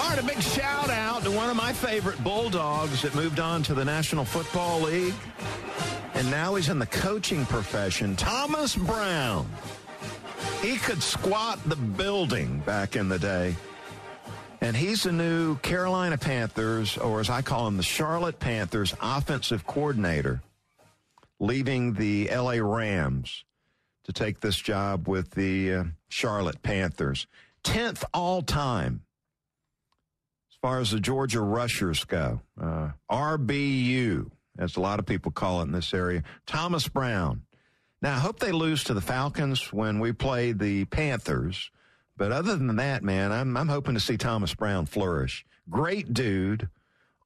All 0.00 0.10
right, 0.10 0.18
a 0.20 0.22
big 0.22 0.40
shout 0.40 0.90
out 0.90 1.24
to 1.24 1.32
one 1.32 1.50
of 1.50 1.56
my 1.56 1.72
favorite 1.72 2.22
Bulldogs 2.22 3.02
that 3.02 3.16
moved 3.16 3.40
on 3.40 3.64
to 3.64 3.74
the 3.74 3.84
National 3.84 4.24
Football 4.24 4.82
League. 4.82 5.14
And 6.14 6.30
now 6.30 6.54
he's 6.54 6.68
in 6.68 6.78
the 6.78 6.86
coaching 6.86 7.44
profession, 7.46 8.14
Thomas 8.14 8.76
Brown. 8.76 9.50
He 10.60 10.76
could 10.76 11.02
squat 11.02 11.58
the 11.66 11.74
building 11.74 12.60
back 12.64 12.94
in 12.94 13.08
the 13.08 13.18
day. 13.18 13.56
And 14.62 14.76
he's 14.76 15.02
the 15.02 15.10
new 15.10 15.56
Carolina 15.56 16.16
Panthers, 16.16 16.96
or 16.96 17.18
as 17.18 17.28
I 17.28 17.42
call 17.42 17.66
him, 17.66 17.78
the 17.78 17.82
Charlotte 17.82 18.38
Panthers 18.38 18.94
offensive 19.02 19.66
coordinator, 19.66 20.40
leaving 21.40 21.94
the 21.94 22.30
LA 22.32 22.58
Rams 22.60 23.42
to 24.04 24.12
take 24.12 24.38
this 24.38 24.54
job 24.54 25.08
with 25.08 25.32
the 25.32 25.74
uh, 25.74 25.84
Charlotte 26.08 26.62
Panthers. 26.62 27.26
10th 27.64 28.04
all 28.14 28.40
time 28.40 29.02
as 30.52 30.56
far 30.62 30.78
as 30.78 30.92
the 30.92 31.00
Georgia 31.00 31.40
rushers 31.40 32.04
go. 32.04 32.40
Uh, 32.60 32.90
RBU, 33.10 34.30
as 34.60 34.76
a 34.76 34.80
lot 34.80 35.00
of 35.00 35.06
people 35.06 35.32
call 35.32 35.58
it 35.58 35.64
in 35.64 35.72
this 35.72 35.92
area. 35.92 36.22
Thomas 36.46 36.86
Brown. 36.86 37.42
Now, 38.00 38.14
I 38.14 38.20
hope 38.20 38.38
they 38.38 38.52
lose 38.52 38.84
to 38.84 38.94
the 38.94 39.00
Falcons 39.00 39.72
when 39.72 39.98
we 39.98 40.12
play 40.12 40.52
the 40.52 40.84
Panthers. 40.84 41.71
But 42.22 42.30
other 42.30 42.54
than 42.54 42.76
that, 42.76 43.02
man, 43.02 43.32
I'm, 43.32 43.56
I'm 43.56 43.66
hoping 43.66 43.94
to 43.94 44.00
see 44.00 44.16
Thomas 44.16 44.54
Brown 44.54 44.86
flourish. 44.86 45.44
Great 45.68 46.14
dude, 46.14 46.68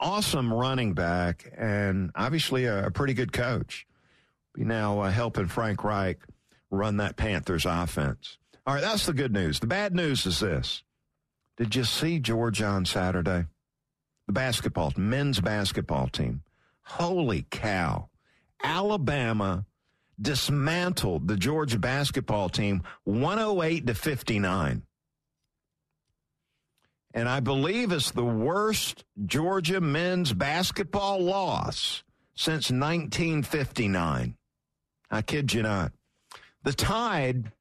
awesome 0.01 0.51
running 0.51 0.94
back, 0.94 1.53
and 1.55 2.11
obviously 2.14 2.64
a, 2.64 2.86
a 2.86 2.90
pretty 2.90 3.12
good 3.12 3.30
coach. 3.30 3.86
Be 4.55 4.64
now 4.64 5.01
uh, 5.01 5.11
helping 5.11 5.49
Frank 5.49 5.84
Reich 5.84 6.16
run 6.70 6.97
that 6.97 7.18
Panthers 7.18 7.66
offense. 7.66 8.38
All 8.66 8.72
right, 8.72 8.80
that's 8.80 9.05
the 9.05 9.12
good 9.12 9.34
news. 9.34 9.61
The 9.61 9.66
bad 9.66 9.94
news 9.94 10.24
is 10.24 10.40
this. 10.40 10.82
Did 11.59 11.76
you 11.76 11.84
see 11.84 12.18
Georgia 12.18 12.64
on 12.64 12.86
Saturday? 12.86 13.44
The 14.26 14.32
basketball, 14.32 14.94
men's 14.97 15.40
basketball 15.40 16.09
team. 16.09 16.40
Holy 16.84 17.44
cow. 17.51 18.09
Alabama 18.64 19.66
dismantled 20.18 21.28
the 21.28 21.36
Georgia 21.36 21.78
basketball 21.78 22.49
team 22.49 22.82
108 23.05 23.86
to 23.88 23.94
59. 23.94 24.86
And 27.17 27.31
I 27.31 27.41
believe 27.41 27.93
it's 27.93 28.11
the 28.11 28.27
worst 28.27 29.07
Georgia 29.25 29.81
men's 29.81 30.35
basketball 30.35 31.19
loss 31.19 32.05
since 32.35 32.71
1959. 32.71 34.37
I 35.11 35.23
kid 35.23 35.55
you 35.55 35.62
not. 35.62 35.93
The 36.62 36.75
Tide 36.75 37.53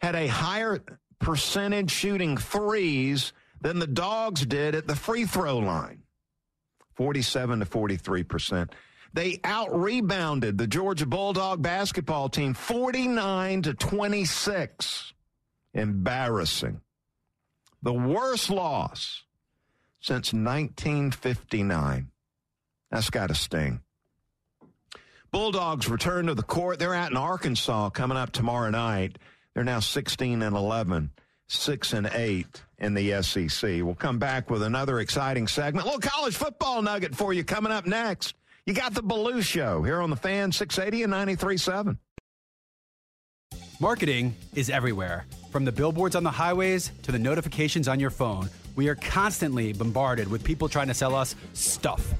had 0.00 0.14
a 0.14 0.28
higher 0.28 0.84
percentage 1.18 1.90
shooting 1.90 2.36
threes 2.36 3.32
than 3.60 3.80
the 3.80 3.88
Dogs 3.88 4.46
did 4.46 4.76
at 4.76 4.86
the 4.86 4.94
free 4.94 5.26
throw 5.26 5.58
line 5.58 6.04
47 6.94 7.58
to 7.58 7.66
43 7.66 8.22
percent. 8.22 8.74
They 9.12 9.40
out 9.42 9.76
rebounded 9.76 10.58
the 10.58 10.68
Georgia 10.68 11.06
Bulldog 11.06 11.60
basketball 11.60 12.28
team 12.28 12.54
49 12.54 13.62
to 13.62 13.74
26. 13.74 15.12
Embarrassing. 15.74 16.80
The 17.82 17.92
worst 17.92 18.50
loss 18.50 19.24
since 20.00 20.32
1959. 20.32 22.10
That's 22.90 23.10
got 23.10 23.28
to 23.28 23.34
sting. 23.34 23.80
Bulldogs 25.30 25.88
return 25.88 26.26
to 26.26 26.34
the 26.34 26.42
court. 26.42 26.78
They're 26.78 26.94
out 26.94 27.10
in 27.10 27.16
Arkansas 27.16 27.90
coming 27.90 28.18
up 28.18 28.32
tomorrow 28.32 28.70
night. 28.70 29.18
They're 29.54 29.64
now 29.64 29.80
16 29.80 30.42
and 30.42 30.56
11, 30.56 31.10
6 31.46 31.92
and 31.94 32.10
8 32.12 32.62
in 32.78 32.94
the 32.94 33.22
SEC. 33.22 33.62
We'll 33.82 33.94
come 33.94 34.18
back 34.18 34.50
with 34.50 34.62
another 34.62 35.00
exciting 35.00 35.48
segment. 35.48 35.86
A 35.86 35.90
little 35.90 36.00
college 36.00 36.36
football 36.36 36.82
nugget 36.82 37.14
for 37.14 37.32
you 37.32 37.44
coming 37.44 37.72
up 37.72 37.86
next. 37.86 38.34
You 38.66 38.74
got 38.74 38.94
the 38.94 39.02
Belue 39.02 39.42
Show 39.42 39.82
here 39.82 40.00
on 40.00 40.10
the 40.10 40.16
Fan 40.16 40.52
680 40.52 41.04
and 41.04 41.12
93.7. 41.12 41.98
Marketing 43.80 44.36
is 44.54 44.70
everywhere. 44.70 45.26
From 45.52 45.66
the 45.66 45.72
billboards 45.72 46.16
on 46.16 46.24
the 46.24 46.30
highways 46.30 46.92
to 47.02 47.12
the 47.12 47.18
notifications 47.18 47.86
on 47.86 48.00
your 48.00 48.08
phone, 48.08 48.48
we 48.74 48.88
are 48.88 48.94
constantly 48.94 49.74
bombarded 49.74 50.26
with 50.30 50.42
people 50.42 50.66
trying 50.66 50.86
to 50.86 50.94
sell 50.94 51.14
us 51.14 51.36
stuff. 51.52 52.14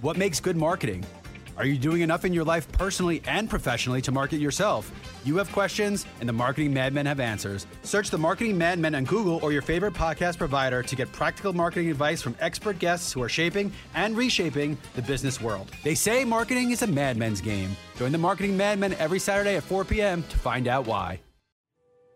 What 0.00 0.16
makes 0.16 0.38
good 0.38 0.56
marketing? 0.56 1.04
Are 1.56 1.66
you 1.66 1.76
doing 1.76 2.02
enough 2.02 2.24
in 2.24 2.32
your 2.32 2.44
life 2.44 2.70
personally 2.70 3.20
and 3.26 3.50
professionally 3.50 4.00
to 4.02 4.12
market 4.12 4.36
yourself? 4.36 4.92
You 5.24 5.36
have 5.38 5.50
questions, 5.50 6.06
and 6.20 6.28
the 6.28 6.32
Marketing 6.32 6.72
Madmen 6.72 7.04
have 7.06 7.18
answers. 7.18 7.66
Search 7.82 8.10
the 8.10 8.18
Marketing 8.18 8.56
Madmen 8.56 8.94
on 8.94 9.02
Google 9.02 9.40
or 9.42 9.50
your 9.50 9.60
favorite 9.62 9.94
podcast 9.94 10.38
provider 10.38 10.80
to 10.84 10.94
get 10.94 11.10
practical 11.10 11.52
marketing 11.52 11.90
advice 11.90 12.22
from 12.22 12.36
expert 12.38 12.78
guests 12.78 13.12
who 13.12 13.20
are 13.20 13.28
shaping 13.28 13.72
and 13.96 14.16
reshaping 14.16 14.78
the 14.94 15.02
business 15.02 15.40
world. 15.40 15.72
They 15.82 15.96
say 15.96 16.24
marketing 16.24 16.70
is 16.70 16.82
a 16.82 16.86
madman's 16.86 17.40
game. 17.40 17.76
Join 17.96 18.12
the 18.12 18.18
Marketing 18.18 18.56
Madmen 18.56 18.94
every 19.00 19.18
Saturday 19.18 19.56
at 19.56 19.64
4 19.64 19.84
p.m. 19.84 20.22
to 20.22 20.38
find 20.38 20.68
out 20.68 20.86
why. 20.86 21.18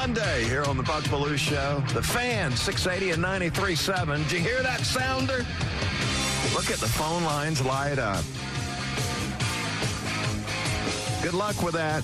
Monday 0.00 0.44
here 0.44 0.64
on 0.64 0.78
the 0.78 0.82
Buck 0.82 1.04
Belue 1.04 1.36
Show. 1.36 1.84
The 1.92 2.02
fan, 2.02 2.56
680 2.56 3.12
and 3.12 3.22
93.7. 3.22 4.16
Did 4.22 4.32
you 4.32 4.38
hear 4.38 4.62
that 4.62 4.80
sounder? 4.80 5.44
Look 6.54 6.70
at 6.70 6.78
the 6.78 6.88
phone 6.88 7.22
lines 7.22 7.62
light 7.62 7.98
up. 7.98 8.24
Good 11.22 11.34
luck 11.34 11.62
with 11.62 11.74
that. 11.74 12.02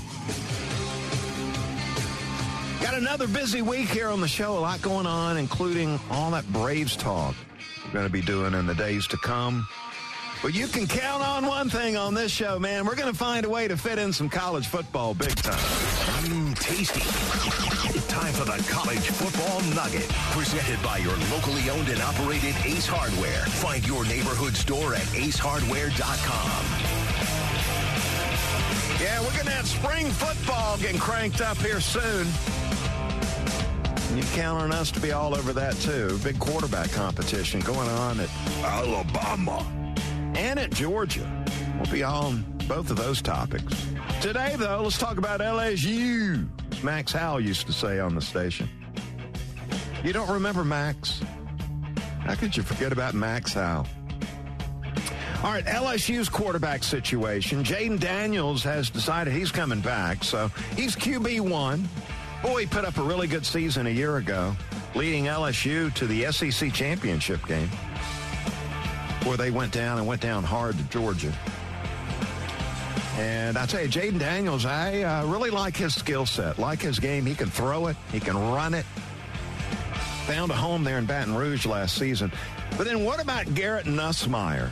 Got 2.82 3.01
another 3.01 3.26
busy 3.26 3.62
week 3.62 3.88
here 3.88 4.09
on 4.09 4.20
the 4.20 4.28
show. 4.28 4.59
A 4.59 4.61
lot 4.61 4.82
going 4.82 5.07
on, 5.07 5.38
including 5.38 5.99
all 6.11 6.30
that 6.32 6.47
Braves 6.53 6.97
talk 6.97 7.34
we're 7.86 7.92
going 7.92 8.07
to 8.07 8.12
be 8.12 8.20
doing 8.20 8.53
in 8.53 8.66
the 8.66 8.74
days 8.74 9.07
to 9.07 9.16
come. 9.16 9.66
But 10.47 10.55
you 10.55 10.68
can 10.68 10.86
count 10.86 11.24
on 11.24 11.44
one 11.44 11.68
thing 11.68 11.97
on 11.97 12.14
this 12.14 12.30
show, 12.30 12.57
man. 12.57 12.86
We're 12.86 12.94
going 12.94 13.12
to 13.12 13.18
find 13.18 13.44
a 13.44 13.49
way 13.49 13.66
to 13.66 13.76
fit 13.76 13.99
in 13.99 14.12
some 14.12 14.28
college 14.28 14.68
football 14.68 15.12
big 15.12 15.34
time. 15.34 15.59
Mmm, 15.59 16.57
tasty. 16.61 17.01
Time 18.07 18.32
for 18.32 18.44
the 18.44 18.64
college 18.70 19.01
football 19.01 19.61
nugget. 19.74 20.09
Presented 20.30 20.80
by 20.84 20.99
your 20.99 21.16
locally 21.32 21.68
owned 21.68 21.88
and 21.88 22.01
operated 22.01 22.55
Ace 22.64 22.86
Hardware. 22.86 23.44
Find 23.59 23.84
your 23.88 24.05
neighborhood 24.05 24.55
store 24.55 24.94
at 24.94 25.03
acehardware.com. 25.18 26.51
Yeah, 29.03 29.18
we're 29.22 29.32
going 29.32 29.47
to 29.47 29.51
have 29.51 29.66
spring 29.66 30.07
football 30.11 30.78
getting 30.78 31.01
cranked 31.01 31.40
up 31.40 31.57
here 31.57 31.80
soon. 31.80 32.28
You 34.16 34.22
count 34.36 34.62
on 34.62 34.70
us 34.70 34.92
to 34.92 35.01
be 35.01 35.11
all 35.11 35.34
over 35.34 35.53
that, 35.55 35.74
too. 35.78 36.16
Big 36.22 36.38
quarterback 36.38 36.92
competition 36.92 37.59
going 37.62 37.88
on 37.88 38.20
at 38.20 38.30
Alabama 38.62 39.66
at 40.59 40.71
Georgia. 40.71 41.45
We'll 41.77 41.93
be 41.93 42.03
on 42.03 42.45
both 42.69 42.91
of 42.91 42.97
those 42.97 43.23
topics. 43.23 43.87
Today, 44.21 44.55
though, 44.57 44.83
let's 44.83 44.99
talk 44.99 45.19
about 45.19 45.41
LSU. 45.41 46.49
as 46.73 46.83
Max 46.83 47.13
Howell 47.13 47.41
used 47.41 47.67
to 47.67 47.73
say 47.73 48.01
on 48.01 48.15
the 48.15 48.21
station. 48.21 48.69
You 50.05 50.13
don't 50.13 50.31
remember 50.31 50.65
Max? 50.65 51.21
How 52.21 52.35
could 52.35 52.57
you 52.57 52.63
forget 52.63 52.93
about 52.93 53.15
Max 53.15 53.55
Howell? 53.55 53.87
All 55.45 55.53
right, 55.53 55.65
LSU's 55.65 56.29
quarterback 56.29 56.83
situation. 56.83 57.63
Jayden 57.63 58.01
Daniels 58.01 58.65
has 58.65 58.91
decided 58.91 59.33
he's 59.33 59.53
coming 59.53 59.81
back, 59.81 60.25
so 60.25 60.51
he's 60.75 60.97
QB1. 60.97 61.85
Boy, 62.43 62.61
he 62.63 62.67
put 62.67 62.85
up 62.85 62.97
a 62.99 63.03
really 63.03 63.27
good 63.27 63.45
season 63.47 63.87
a 63.87 63.91
year 63.91 64.17
ago, 64.17 64.57
leading 64.95 65.25
LSU 65.25 65.93
to 65.95 66.07
the 66.07 66.31
SEC 66.33 66.73
championship 66.73 67.47
game, 67.47 67.71
where 69.27 69.37
they 69.37 69.51
went 69.51 69.72
down 69.72 69.99
and 69.99 70.07
went 70.07 70.20
down 70.20 70.45
hard 70.45 70.79
to 70.79 70.85
Georgia. 70.85 71.33
And 73.18 73.57
I 73.57 73.66
tell 73.66 73.83
you, 73.83 73.89
Jayden 73.89 74.18
Daniels, 74.18 74.64
I 74.66 75.03
uh, 75.03 75.27
really 75.27 75.51
like 75.51 75.77
his 75.77 75.95
skill 75.95 76.27
set, 76.27 76.59
like 76.59 76.81
his 76.81 76.99
game. 76.99 77.27
He 77.27 77.35
can 77.35 77.49
throw 77.49 77.89
it, 77.89 77.97
he 78.12 78.20
can 78.20 78.37
run 78.37 78.74
it. 78.74 78.85
Found 80.27 80.51
a 80.51 80.55
home 80.55 80.85
there 80.85 80.99
in 80.99 81.07
Baton 81.07 81.35
Rouge 81.35 81.66
last 81.66 81.97
season. 81.97 82.31
But 82.77 82.85
then 82.85 83.05
what 83.05 83.22
about 83.22 83.53
Garrett 83.55 83.87
Nussmeier? 83.87 84.70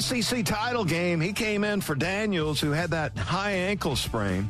SEC 0.00 0.44
title 0.44 0.84
game, 0.84 1.20
he 1.20 1.32
came 1.32 1.64
in 1.64 1.80
for 1.80 1.94
Daniels, 1.94 2.60
who 2.60 2.70
had 2.72 2.90
that 2.90 3.16
high 3.16 3.52
ankle 3.52 3.96
sprain, 3.96 4.48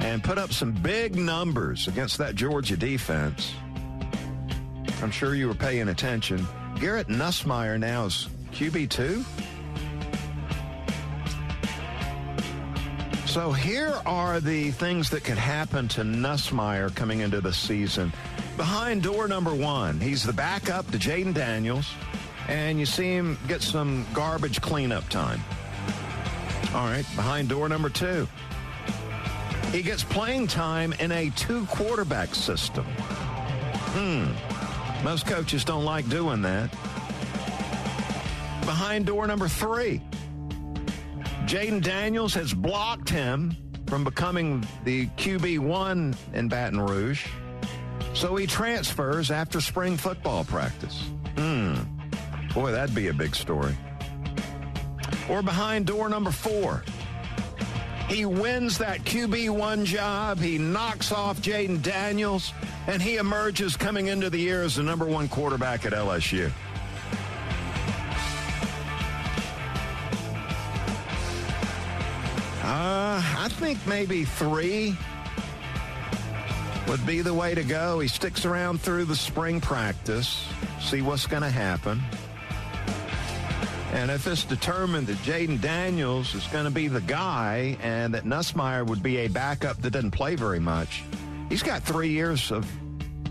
and 0.00 0.22
put 0.22 0.38
up 0.38 0.52
some 0.52 0.72
big 0.72 1.16
numbers 1.16 1.88
against 1.88 2.18
that 2.18 2.34
Georgia 2.34 2.76
defense. 2.76 3.54
I'm 5.02 5.10
sure 5.10 5.34
you 5.34 5.48
were 5.48 5.54
paying 5.54 5.88
attention. 5.88 6.46
Garrett 6.80 7.08
Nussmeier 7.08 7.78
now 7.78 8.06
is 8.06 8.28
QB2. 8.52 9.24
So 13.26 13.52
here 13.52 13.94
are 14.06 14.40
the 14.40 14.70
things 14.72 15.10
that 15.10 15.22
could 15.22 15.38
happen 15.38 15.86
to 15.88 16.00
Nussmeier 16.00 16.94
coming 16.94 17.20
into 17.20 17.40
the 17.40 17.52
season. 17.52 18.12
Behind 18.56 19.02
door 19.02 19.28
number 19.28 19.54
one, 19.54 20.00
he's 20.00 20.24
the 20.24 20.32
backup 20.32 20.90
to 20.90 20.98
Jayden 20.98 21.32
Daniels 21.32 21.88
and 22.48 22.80
you 22.80 22.86
see 22.86 23.14
him 23.14 23.38
get 23.46 23.62
some 23.62 24.06
garbage 24.12 24.60
cleanup 24.60 25.08
time. 25.08 25.40
All 26.74 26.86
right, 26.86 27.06
behind 27.14 27.48
door 27.50 27.68
number 27.68 27.90
two. 27.90 28.26
He 29.70 29.82
gets 29.82 30.02
playing 30.02 30.48
time 30.48 30.94
in 30.94 31.12
a 31.12 31.30
two 31.30 31.66
quarterback 31.66 32.34
system. 32.34 32.84
Hmm. 32.84 34.57
Most 35.04 35.26
coaches 35.26 35.64
don't 35.64 35.84
like 35.84 36.08
doing 36.08 36.42
that. 36.42 36.70
Behind 38.62 39.06
door 39.06 39.26
number 39.26 39.48
three. 39.48 40.02
Jayden 41.46 41.82
Daniels 41.82 42.34
has 42.34 42.52
blocked 42.52 43.08
him 43.08 43.56
from 43.86 44.04
becoming 44.04 44.66
the 44.84 45.06
QB1 45.16 46.14
in 46.34 46.48
Baton 46.48 46.80
Rouge. 46.80 47.26
So 48.12 48.36
he 48.36 48.46
transfers 48.46 49.30
after 49.30 49.60
spring 49.60 49.96
football 49.96 50.44
practice. 50.44 51.00
Hmm. 51.36 51.76
Boy, 52.52 52.72
that'd 52.72 52.94
be 52.94 53.08
a 53.08 53.14
big 53.14 53.34
story. 53.34 53.74
Or 55.30 55.42
behind 55.42 55.86
door 55.86 56.08
number 56.08 56.30
four. 56.30 56.82
He 58.08 58.24
wins 58.24 58.78
that 58.78 59.00
QB1 59.00 59.84
job. 59.84 60.38
He 60.38 60.58
knocks 60.58 61.12
off 61.12 61.40
Jayden 61.40 61.82
Daniels, 61.82 62.52
and 62.88 63.02
he 63.02 63.16
emerges 63.16 63.76
coming 63.76 64.06
into 64.06 64.30
the 64.30 64.38
year 64.38 64.62
as 64.62 64.76
the 64.76 64.82
number 64.82 65.04
one 65.04 65.28
quarterback 65.28 65.84
at 65.84 65.92
LSU. 65.92 66.50
Uh, 72.62 73.22
I 73.36 73.48
think 73.52 73.78
maybe 73.86 74.24
three 74.24 74.96
would 76.88 77.06
be 77.06 77.20
the 77.20 77.32
way 77.32 77.54
to 77.54 77.62
go. 77.62 78.00
He 78.00 78.08
sticks 78.08 78.46
around 78.46 78.80
through 78.80 79.04
the 79.04 79.16
spring 79.16 79.60
practice, 79.60 80.46
see 80.80 81.02
what's 81.02 81.26
going 81.26 81.42
to 81.42 81.50
happen. 81.50 82.00
And 83.92 84.10
if 84.10 84.26
it's 84.26 84.44
determined 84.44 85.06
that 85.08 85.16
Jayden 85.18 85.60
Daniels 85.60 86.34
is 86.34 86.46
going 86.46 86.64
to 86.64 86.70
be 86.70 86.88
the 86.88 87.00
guy 87.02 87.76
and 87.82 88.14
that 88.14 88.24
Nussmeier 88.24 88.86
would 88.86 89.02
be 89.02 89.18
a 89.18 89.28
backup 89.28 89.80
that 89.82 89.90
doesn't 89.90 90.10
play 90.12 90.36
very 90.36 90.60
much, 90.60 91.02
he's 91.48 91.62
got 91.62 91.82
three 91.82 92.10
years 92.10 92.50
of 92.50 92.70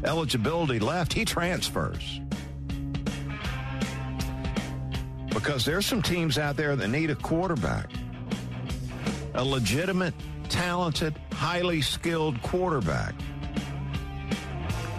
eligibility 0.03 0.79
left. 0.79 1.13
He 1.13 1.25
transfers. 1.25 2.21
Because 5.29 5.65
there's 5.65 5.85
some 5.85 6.01
teams 6.01 6.37
out 6.37 6.57
there 6.57 6.75
that 6.75 6.87
need 6.87 7.09
a 7.09 7.15
quarterback, 7.15 7.89
a 9.35 9.43
legitimate, 9.43 10.13
talented, 10.49 11.15
highly 11.31 11.81
skilled 11.81 12.41
quarterback 12.41 13.13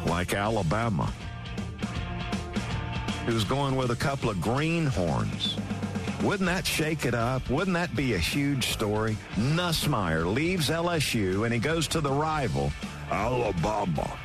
like 0.07 0.33
Alabama 0.35 1.13
who's 3.29 3.45
going 3.45 3.77
with 3.77 3.91
a 3.91 3.97
couple 3.97 4.31
of 4.31 4.41
greenhorns. 4.41 5.55
Wouldn't 6.23 6.47
that 6.47 6.67
shake 6.67 7.05
it 7.05 7.15
up? 7.15 7.51
Wouldn't 7.51 7.75
that 7.75 7.95
be 7.95 8.15
a 8.15 8.19
huge 8.19 8.69
story? 8.69 9.19
Nussmeier 9.37 10.33
leaves 10.33 10.71
LSU 10.71 11.45
and 11.45 11.53
he 11.53 11.61
goes 11.61 11.87
to 11.89 12.01
the 12.01 12.11
rival, 12.11 12.73
Alabama, 13.11 14.19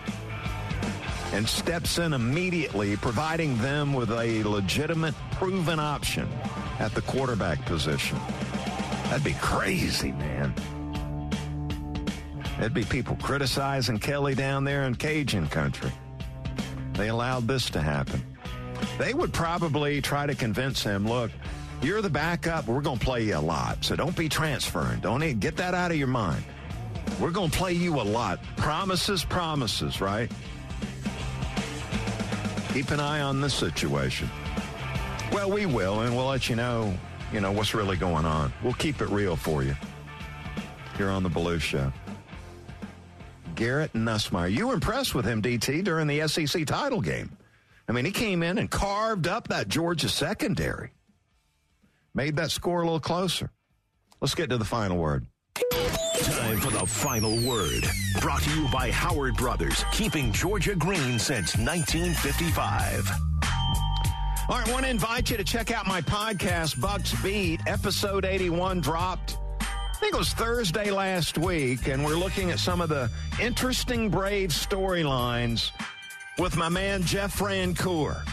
and 1.32 1.48
steps 1.48 1.98
in 1.98 2.14
immediately, 2.14 2.96
providing 2.98 3.58
them 3.60 3.94
with 3.94 4.12
a 4.12 4.44
legitimate, 4.44 5.16
proven 5.32 5.80
option 5.80 6.30
at 6.80 6.94
the 6.94 7.02
quarterback 7.02 7.64
position. 7.66 8.18
That'd 9.06 9.24
be 9.24 9.34
crazy, 9.34 10.12
man. 10.12 10.54
There'd 12.60 12.74
be 12.74 12.84
people 12.84 13.18
criticizing 13.22 14.00
Kelly 14.00 14.36
down 14.36 14.64
there 14.64 14.84
in 14.84 14.96
Cajun 14.96 15.48
country. 15.48 15.92
They 16.94 17.10
allowed 17.10 17.48
this 17.48 17.70
to 17.72 17.82
happen 17.82 18.24
they 18.98 19.14
would 19.14 19.34
probably 19.34 20.02
try 20.02 20.26
to 20.26 20.36
convince 20.36 20.84
him, 20.84 21.08
look, 21.08 21.32
you're 21.82 22.02
the 22.02 22.10
backup. 22.10 22.68
We're 22.68 22.82
going 22.82 23.00
to 23.00 23.06
play 23.06 23.24
you 23.24 23.38
a 23.38 23.40
lot. 23.40 23.84
So 23.84 23.96
don't 23.96 24.16
be 24.16 24.30
transferring. 24.30 25.00
Don't 25.00 25.40
get 25.40 25.58
that 25.58 25.74
out 25.74 25.92
of 25.92 25.98
your 25.98 26.08
mind. 26.08 26.44
We're 27.20 27.32
going 27.32 27.50
to 27.50 27.58
play 27.58 27.74
you 27.74 28.00
a 28.00 28.04
lot. 28.04 28.44
Promises, 28.58 29.24
promises, 29.24 30.02
right? 30.02 30.32
Keep 32.74 32.92
an 32.92 33.00
eye 33.00 33.22
on 33.22 33.40
this 33.40 33.54
situation. 33.54 34.30
Well, 35.32 35.52
we 35.52 35.66
will, 35.66 36.02
and 36.02 36.16
we'll 36.16 36.28
let 36.28 36.50
you 36.50 36.56
know, 36.56 36.94
you 37.32 37.40
know, 37.40 37.52
what's 37.52 37.74
really 37.74 37.98
going 37.98 38.26
on. 38.26 38.52
We'll 38.64 38.74
keep 38.74 39.02
it 39.02 39.10
real 39.10 39.36
for 39.36 39.64
you 39.64 39.76
here 40.98 41.10
on 41.10 41.24
the 41.24 41.30
Belue 41.30 41.60
Show. 41.60 41.92
Garrett 43.56 43.94
Nussmeier. 43.94 44.52
You 44.52 44.68
were 44.68 44.74
impressed 44.74 45.16
with 45.16 45.26
him, 45.26 45.42
DT, 45.42 45.84
during 45.84 46.08
the 46.08 46.28
SEC 46.28 46.66
title 46.66 47.02
game. 47.02 47.38
I 47.88 47.92
mean, 47.92 48.06
he 48.06 48.12
came 48.12 48.44
in 48.44 48.58
and 48.58 48.70
carved 48.70 49.28
up 49.28 49.50
that 49.50 49.68
Georgia 49.68 50.10
secondary, 50.10 50.92
made 52.14 52.38
that 52.38 52.52
score 52.52 52.82
a 52.82 52.86
little 52.86 53.00
closer. 53.00 53.52
Let's 54.22 54.36
get 54.36 54.50
to 54.50 54.58
the 54.58 54.66
final 54.66 54.98
word. 54.98 55.28
Time 55.56 56.60
for 56.60 56.72
the 56.72 56.86
final 56.86 57.36
word. 57.48 57.88
Brought 58.22 58.42
to 58.42 58.50
you 58.60 58.68
by 58.70 58.90
Howard 58.90 59.36
Brothers, 59.36 59.86
keeping 59.92 60.32
Georgia 60.32 60.76
green 60.76 61.20
since 61.20 61.56
1955. 61.56 63.12
All 64.50 64.58
right, 64.58 64.68
I 64.68 64.72
want 64.72 64.86
to 64.86 64.90
invite 64.90 65.30
you 65.30 65.38
to 65.38 65.44
check 65.44 65.72
out 65.72 65.86
my 65.86 66.02
podcast, 66.02 66.82
Bucks 66.82 67.14
Beat. 67.22 67.62
Episode 67.68 68.26
81 68.26 68.82
dropped, 68.82 69.38
I 69.62 69.96
think 70.00 70.16
it 70.16 70.18
was 70.18 70.34
Thursday 70.34 70.90
last 70.90 71.38
week, 71.38 71.88
and 71.88 72.04
we're 72.04 72.16
looking 72.16 72.50
at 72.52 72.60
some 72.60 72.82
of 72.82 72.90
the 72.90 73.10
interesting 73.40 74.10
Brave 74.10 74.50
storylines 74.50 75.72
with 76.40 76.58
my 76.58 76.70
man, 76.70 77.04
Jeff 77.04 77.38
Francoeur. 77.38 78.24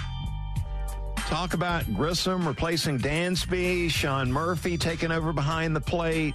Talk 1.17 1.55
about 1.55 1.85
Grissom 1.95 2.49
replacing 2.49 2.99
Dansby, 2.99 3.91
Sean 3.91 4.33
Murphy 4.33 4.77
taking 4.77 5.13
over 5.13 5.33
behind 5.33 5.77
the 5.77 5.81
plate, 5.81 6.35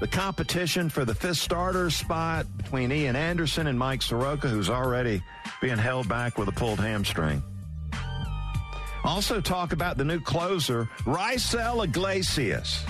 the 0.00 0.08
competition 0.08 0.88
for 0.88 1.04
the 1.04 1.14
fifth 1.14 1.38
starter 1.38 1.90
spot 1.90 2.46
between 2.56 2.92
Ian 2.92 3.16
Anderson 3.16 3.66
and 3.66 3.78
Mike 3.78 4.02
Soroka, 4.02 4.48
who's 4.48 4.70
already 4.70 5.22
being 5.60 5.78
held 5.78 6.08
back 6.08 6.38
with 6.38 6.48
a 6.48 6.52
pulled 6.52 6.80
hamstring. 6.80 7.42
Also, 9.04 9.40
talk 9.40 9.72
about 9.72 9.98
the 9.98 10.04
new 10.04 10.20
closer, 10.20 10.88
Raisel 11.04 11.84
Iglesias. 11.84 12.84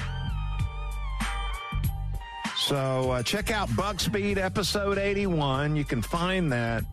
So, 2.56 3.10
uh, 3.10 3.22
check 3.22 3.50
out 3.50 3.74
Bucks 3.76 4.08
Beat 4.08 4.38
episode 4.38 4.96
81. 4.96 5.76
You 5.76 5.84
can 5.84 6.00
find 6.00 6.52
that 6.52 6.84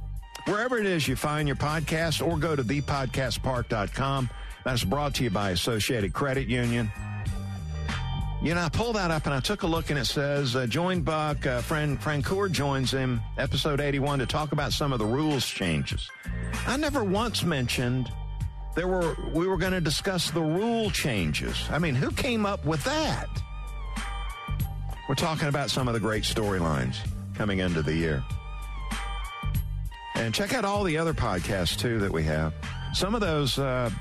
wherever 0.45 0.77
it 0.77 0.85
is 0.85 1.07
you 1.07 1.15
find 1.15 1.47
your 1.47 1.55
podcast 1.55 2.25
or 2.25 2.37
go 2.37 2.55
to 2.55 2.63
thepodcastpark.com. 2.63 4.29
That's 4.65 4.83
brought 4.83 5.15
to 5.15 5.23
you 5.23 5.29
by 5.29 5.51
Associated 5.51 6.13
Credit 6.13 6.47
Union. 6.47 6.91
You 8.43 8.55
know, 8.55 8.61
I 8.61 8.69
pulled 8.69 8.95
that 8.95 9.11
up 9.11 9.27
and 9.27 9.35
I 9.35 9.39
took 9.39 9.61
a 9.61 9.67
look 9.67 9.91
and 9.91 9.99
it 9.99 10.05
says, 10.05 10.55
uh, 10.55 10.65
join 10.65 11.01
Buck, 11.01 11.45
uh, 11.45 11.61
friend 11.61 12.01
Francoeur 12.01 12.51
joins 12.51 12.89
him, 12.89 13.21
episode 13.37 13.79
81, 13.79 14.17
to 14.17 14.25
talk 14.25 14.51
about 14.51 14.73
some 14.73 14.91
of 14.91 14.97
the 14.97 15.05
rules 15.05 15.45
changes. 15.45 16.09
I 16.65 16.75
never 16.77 17.03
once 17.03 17.43
mentioned 17.43 18.11
there 18.75 18.87
were, 18.87 19.15
we 19.31 19.45
were 19.45 19.57
going 19.57 19.73
to 19.73 19.81
discuss 19.81 20.31
the 20.31 20.41
rule 20.41 20.89
changes. 20.89 21.67
I 21.69 21.77
mean, 21.77 21.93
who 21.93 22.09
came 22.09 22.47
up 22.47 22.65
with 22.65 22.83
that? 22.83 23.27
We're 25.07 25.13
talking 25.13 25.47
about 25.47 25.69
some 25.69 25.87
of 25.87 25.93
the 25.93 25.99
great 25.99 26.23
storylines 26.23 26.97
coming 27.35 27.59
into 27.59 27.83
the 27.83 27.93
year. 27.93 28.23
And 30.15 30.33
check 30.33 30.55
out 30.55 30.65
all 30.65 30.83
the 30.83 30.97
other 30.97 31.13
podcasts 31.13 31.77
too 31.77 31.99
that 31.99 32.11
we 32.11 32.23
have. 32.23 32.53
Some 32.93 33.13
of 33.13 33.21
those, 33.21 33.59
uh, 33.59 33.91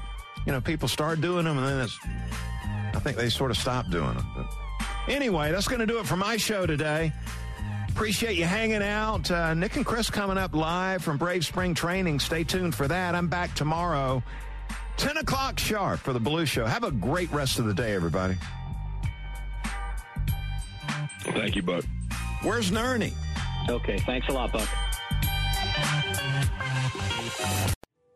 you 0.47 0.53
know, 0.53 0.63
people 0.63 0.89
start 0.89 1.21
doing 1.21 1.45
them 1.45 1.59
and 1.59 1.67
then 1.67 1.81
it's, 1.81 1.99
I 2.95 2.99
think 2.99 3.17
they 3.17 3.29
sort 3.29 3.51
of 3.51 3.57
stopped 3.57 3.91
doing 3.91 4.15
them. 4.15 4.27
But 4.37 4.47
anyway, 5.09 5.53
that's 5.53 5.69
going 5.69 5.81
to 5.81 5.87
do 5.87 5.99
it 5.99 6.07
for 6.07 6.17
my 6.17 6.37
show 6.37 6.67
today. 6.67 7.13
Appreciate 7.89 8.37
you 8.37 8.45
hanging 8.45 8.83
out. 8.83 9.31
Uh, 9.31 9.55
Nick 9.55 9.77
and 9.77 9.85
Chris 9.85 10.11
coming 10.11 10.39
up 10.39 10.55
live 10.55 11.03
from 11.03 11.19
Brave 11.19 11.45
Spring 11.45 11.75
Training. 11.75 12.19
Stay 12.21 12.45
tuned 12.45 12.75
for 12.75 12.89
that. 12.89 13.15
I'm 13.15 13.29
back 13.29 13.55
tomorrow, 13.55 14.23
10 14.97 15.19
o'clock 15.19 15.59
sharp 15.59 16.01
for 16.01 16.13
the 16.13 16.21
Belue 16.21 16.47
Show. 16.47 16.67
Have 16.67 16.85
a 16.85 16.91
great 16.91 17.31
rest 17.33 17.59
of 17.59 17.67
the 17.67 17.75
day, 17.75 17.95
everybody. 17.95 18.37
Thank 21.23 21.57
you, 21.57 21.63
Buck. 21.63 21.85
Where's 22.43 22.71
Nerney? 22.71 23.13
Okay, 23.69 23.99
thanks 24.01 24.29
a 24.29 24.33
lot, 24.33 24.53
Buck. 24.53 24.69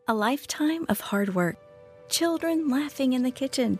A 0.07 0.13
lifetime 0.13 0.85
of 0.89 0.99
hard 0.99 1.33
work, 1.35 1.57
children 2.09 2.69
laughing 2.69 3.13
in 3.13 3.23
the 3.23 3.31
kitchen, 3.31 3.79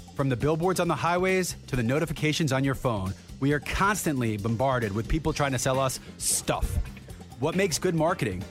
From 0.15 0.29
the 0.29 0.35
billboards 0.35 0.79
on 0.79 0.87
the 0.87 0.95
highways 0.95 1.55
to 1.67 1.75
the 1.75 1.83
notifications 1.83 2.51
on 2.51 2.63
your 2.63 2.75
phone, 2.75 3.13
we 3.39 3.53
are 3.53 3.59
constantly 3.59 4.37
bombarded 4.37 4.93
with 4.93 5.07
people 5.07 5.33
trying 5.33 5.53
to 5.53 5.59
sell 5.59 5.79
us 5.79 5.99
stuff. 6.17 6.77
What 7.39 7.55
makes 7.55 7.79
good 7.79 7.95
marketing? 7.95 8.43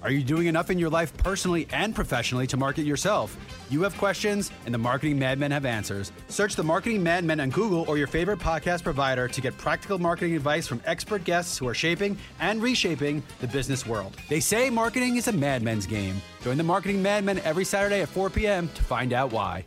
Are 0.00 0.12
you 0.12 0.22
doing 0.22 0.46
enough 0.46 0.70
in 0.70 0.78
your 0.78 0.90
life 0.90 1.14
personally 1.16 1.66
and 1.72 1.92
professionally 1.92 2.46
to 2.46 2.56
market 2.56 2.86
yourself? 2.86 3.36
You 3.68 3.82
have 3.82 3.98
questions, 3.98 4.52
and 4.64 4.72
the 4.72 4.78
Marketing 4.78 5.18
Madmen 5.18 5.50
have 5.50 5.64
answers. 5.64 6.12
Search 6.28 6.54
the 6.54 6.62
Marketing 6.62 7.02
Madmen 7.02 7.40
on 7.40 7.50
Google 7.50 7.84
or 7.88 7.98
your 7.98 8.06
favorite 8.06 8.38
podcast 8.38 8.84
provider 8.84 9.26
to 9.26 9.40
get 9.40 9.58
practical 9.58 9.98
marketing 9.98 10.36
advice 10.36 10.68
from 10.68 10.80
expert 10.86 11.24
guests 11.24 11.58
who 11.58 11.66
are 11.66 11.74
shaping 11.74 12.16
and 12.38 12.62
reshaping 12.62 13.24
the 13.40 13.48
business 13.48 13.86
world. 13.86 14.16
They 14.28 14.40
say 14.40 14.70
marketing 14.70 15.16
is 15.16 15.26
a 15.26 15.32
madmen's 15.32 15.84
game. 15.84 16.22
Join 16.42 16.56
the 16.56 16.62
Marketing 16.62 17.02
Madmen 17.02 17.40
every 17.40 17.64
Saturday 17.64 18.00
at 18.00 18.08
4 18.08 18.30
p.m. 18.30 18.68
to 18.68 18.82
find 18.84 19.12
out 19.12 19.32
why. 19.32 19.66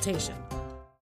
consultation. 0.01 0.60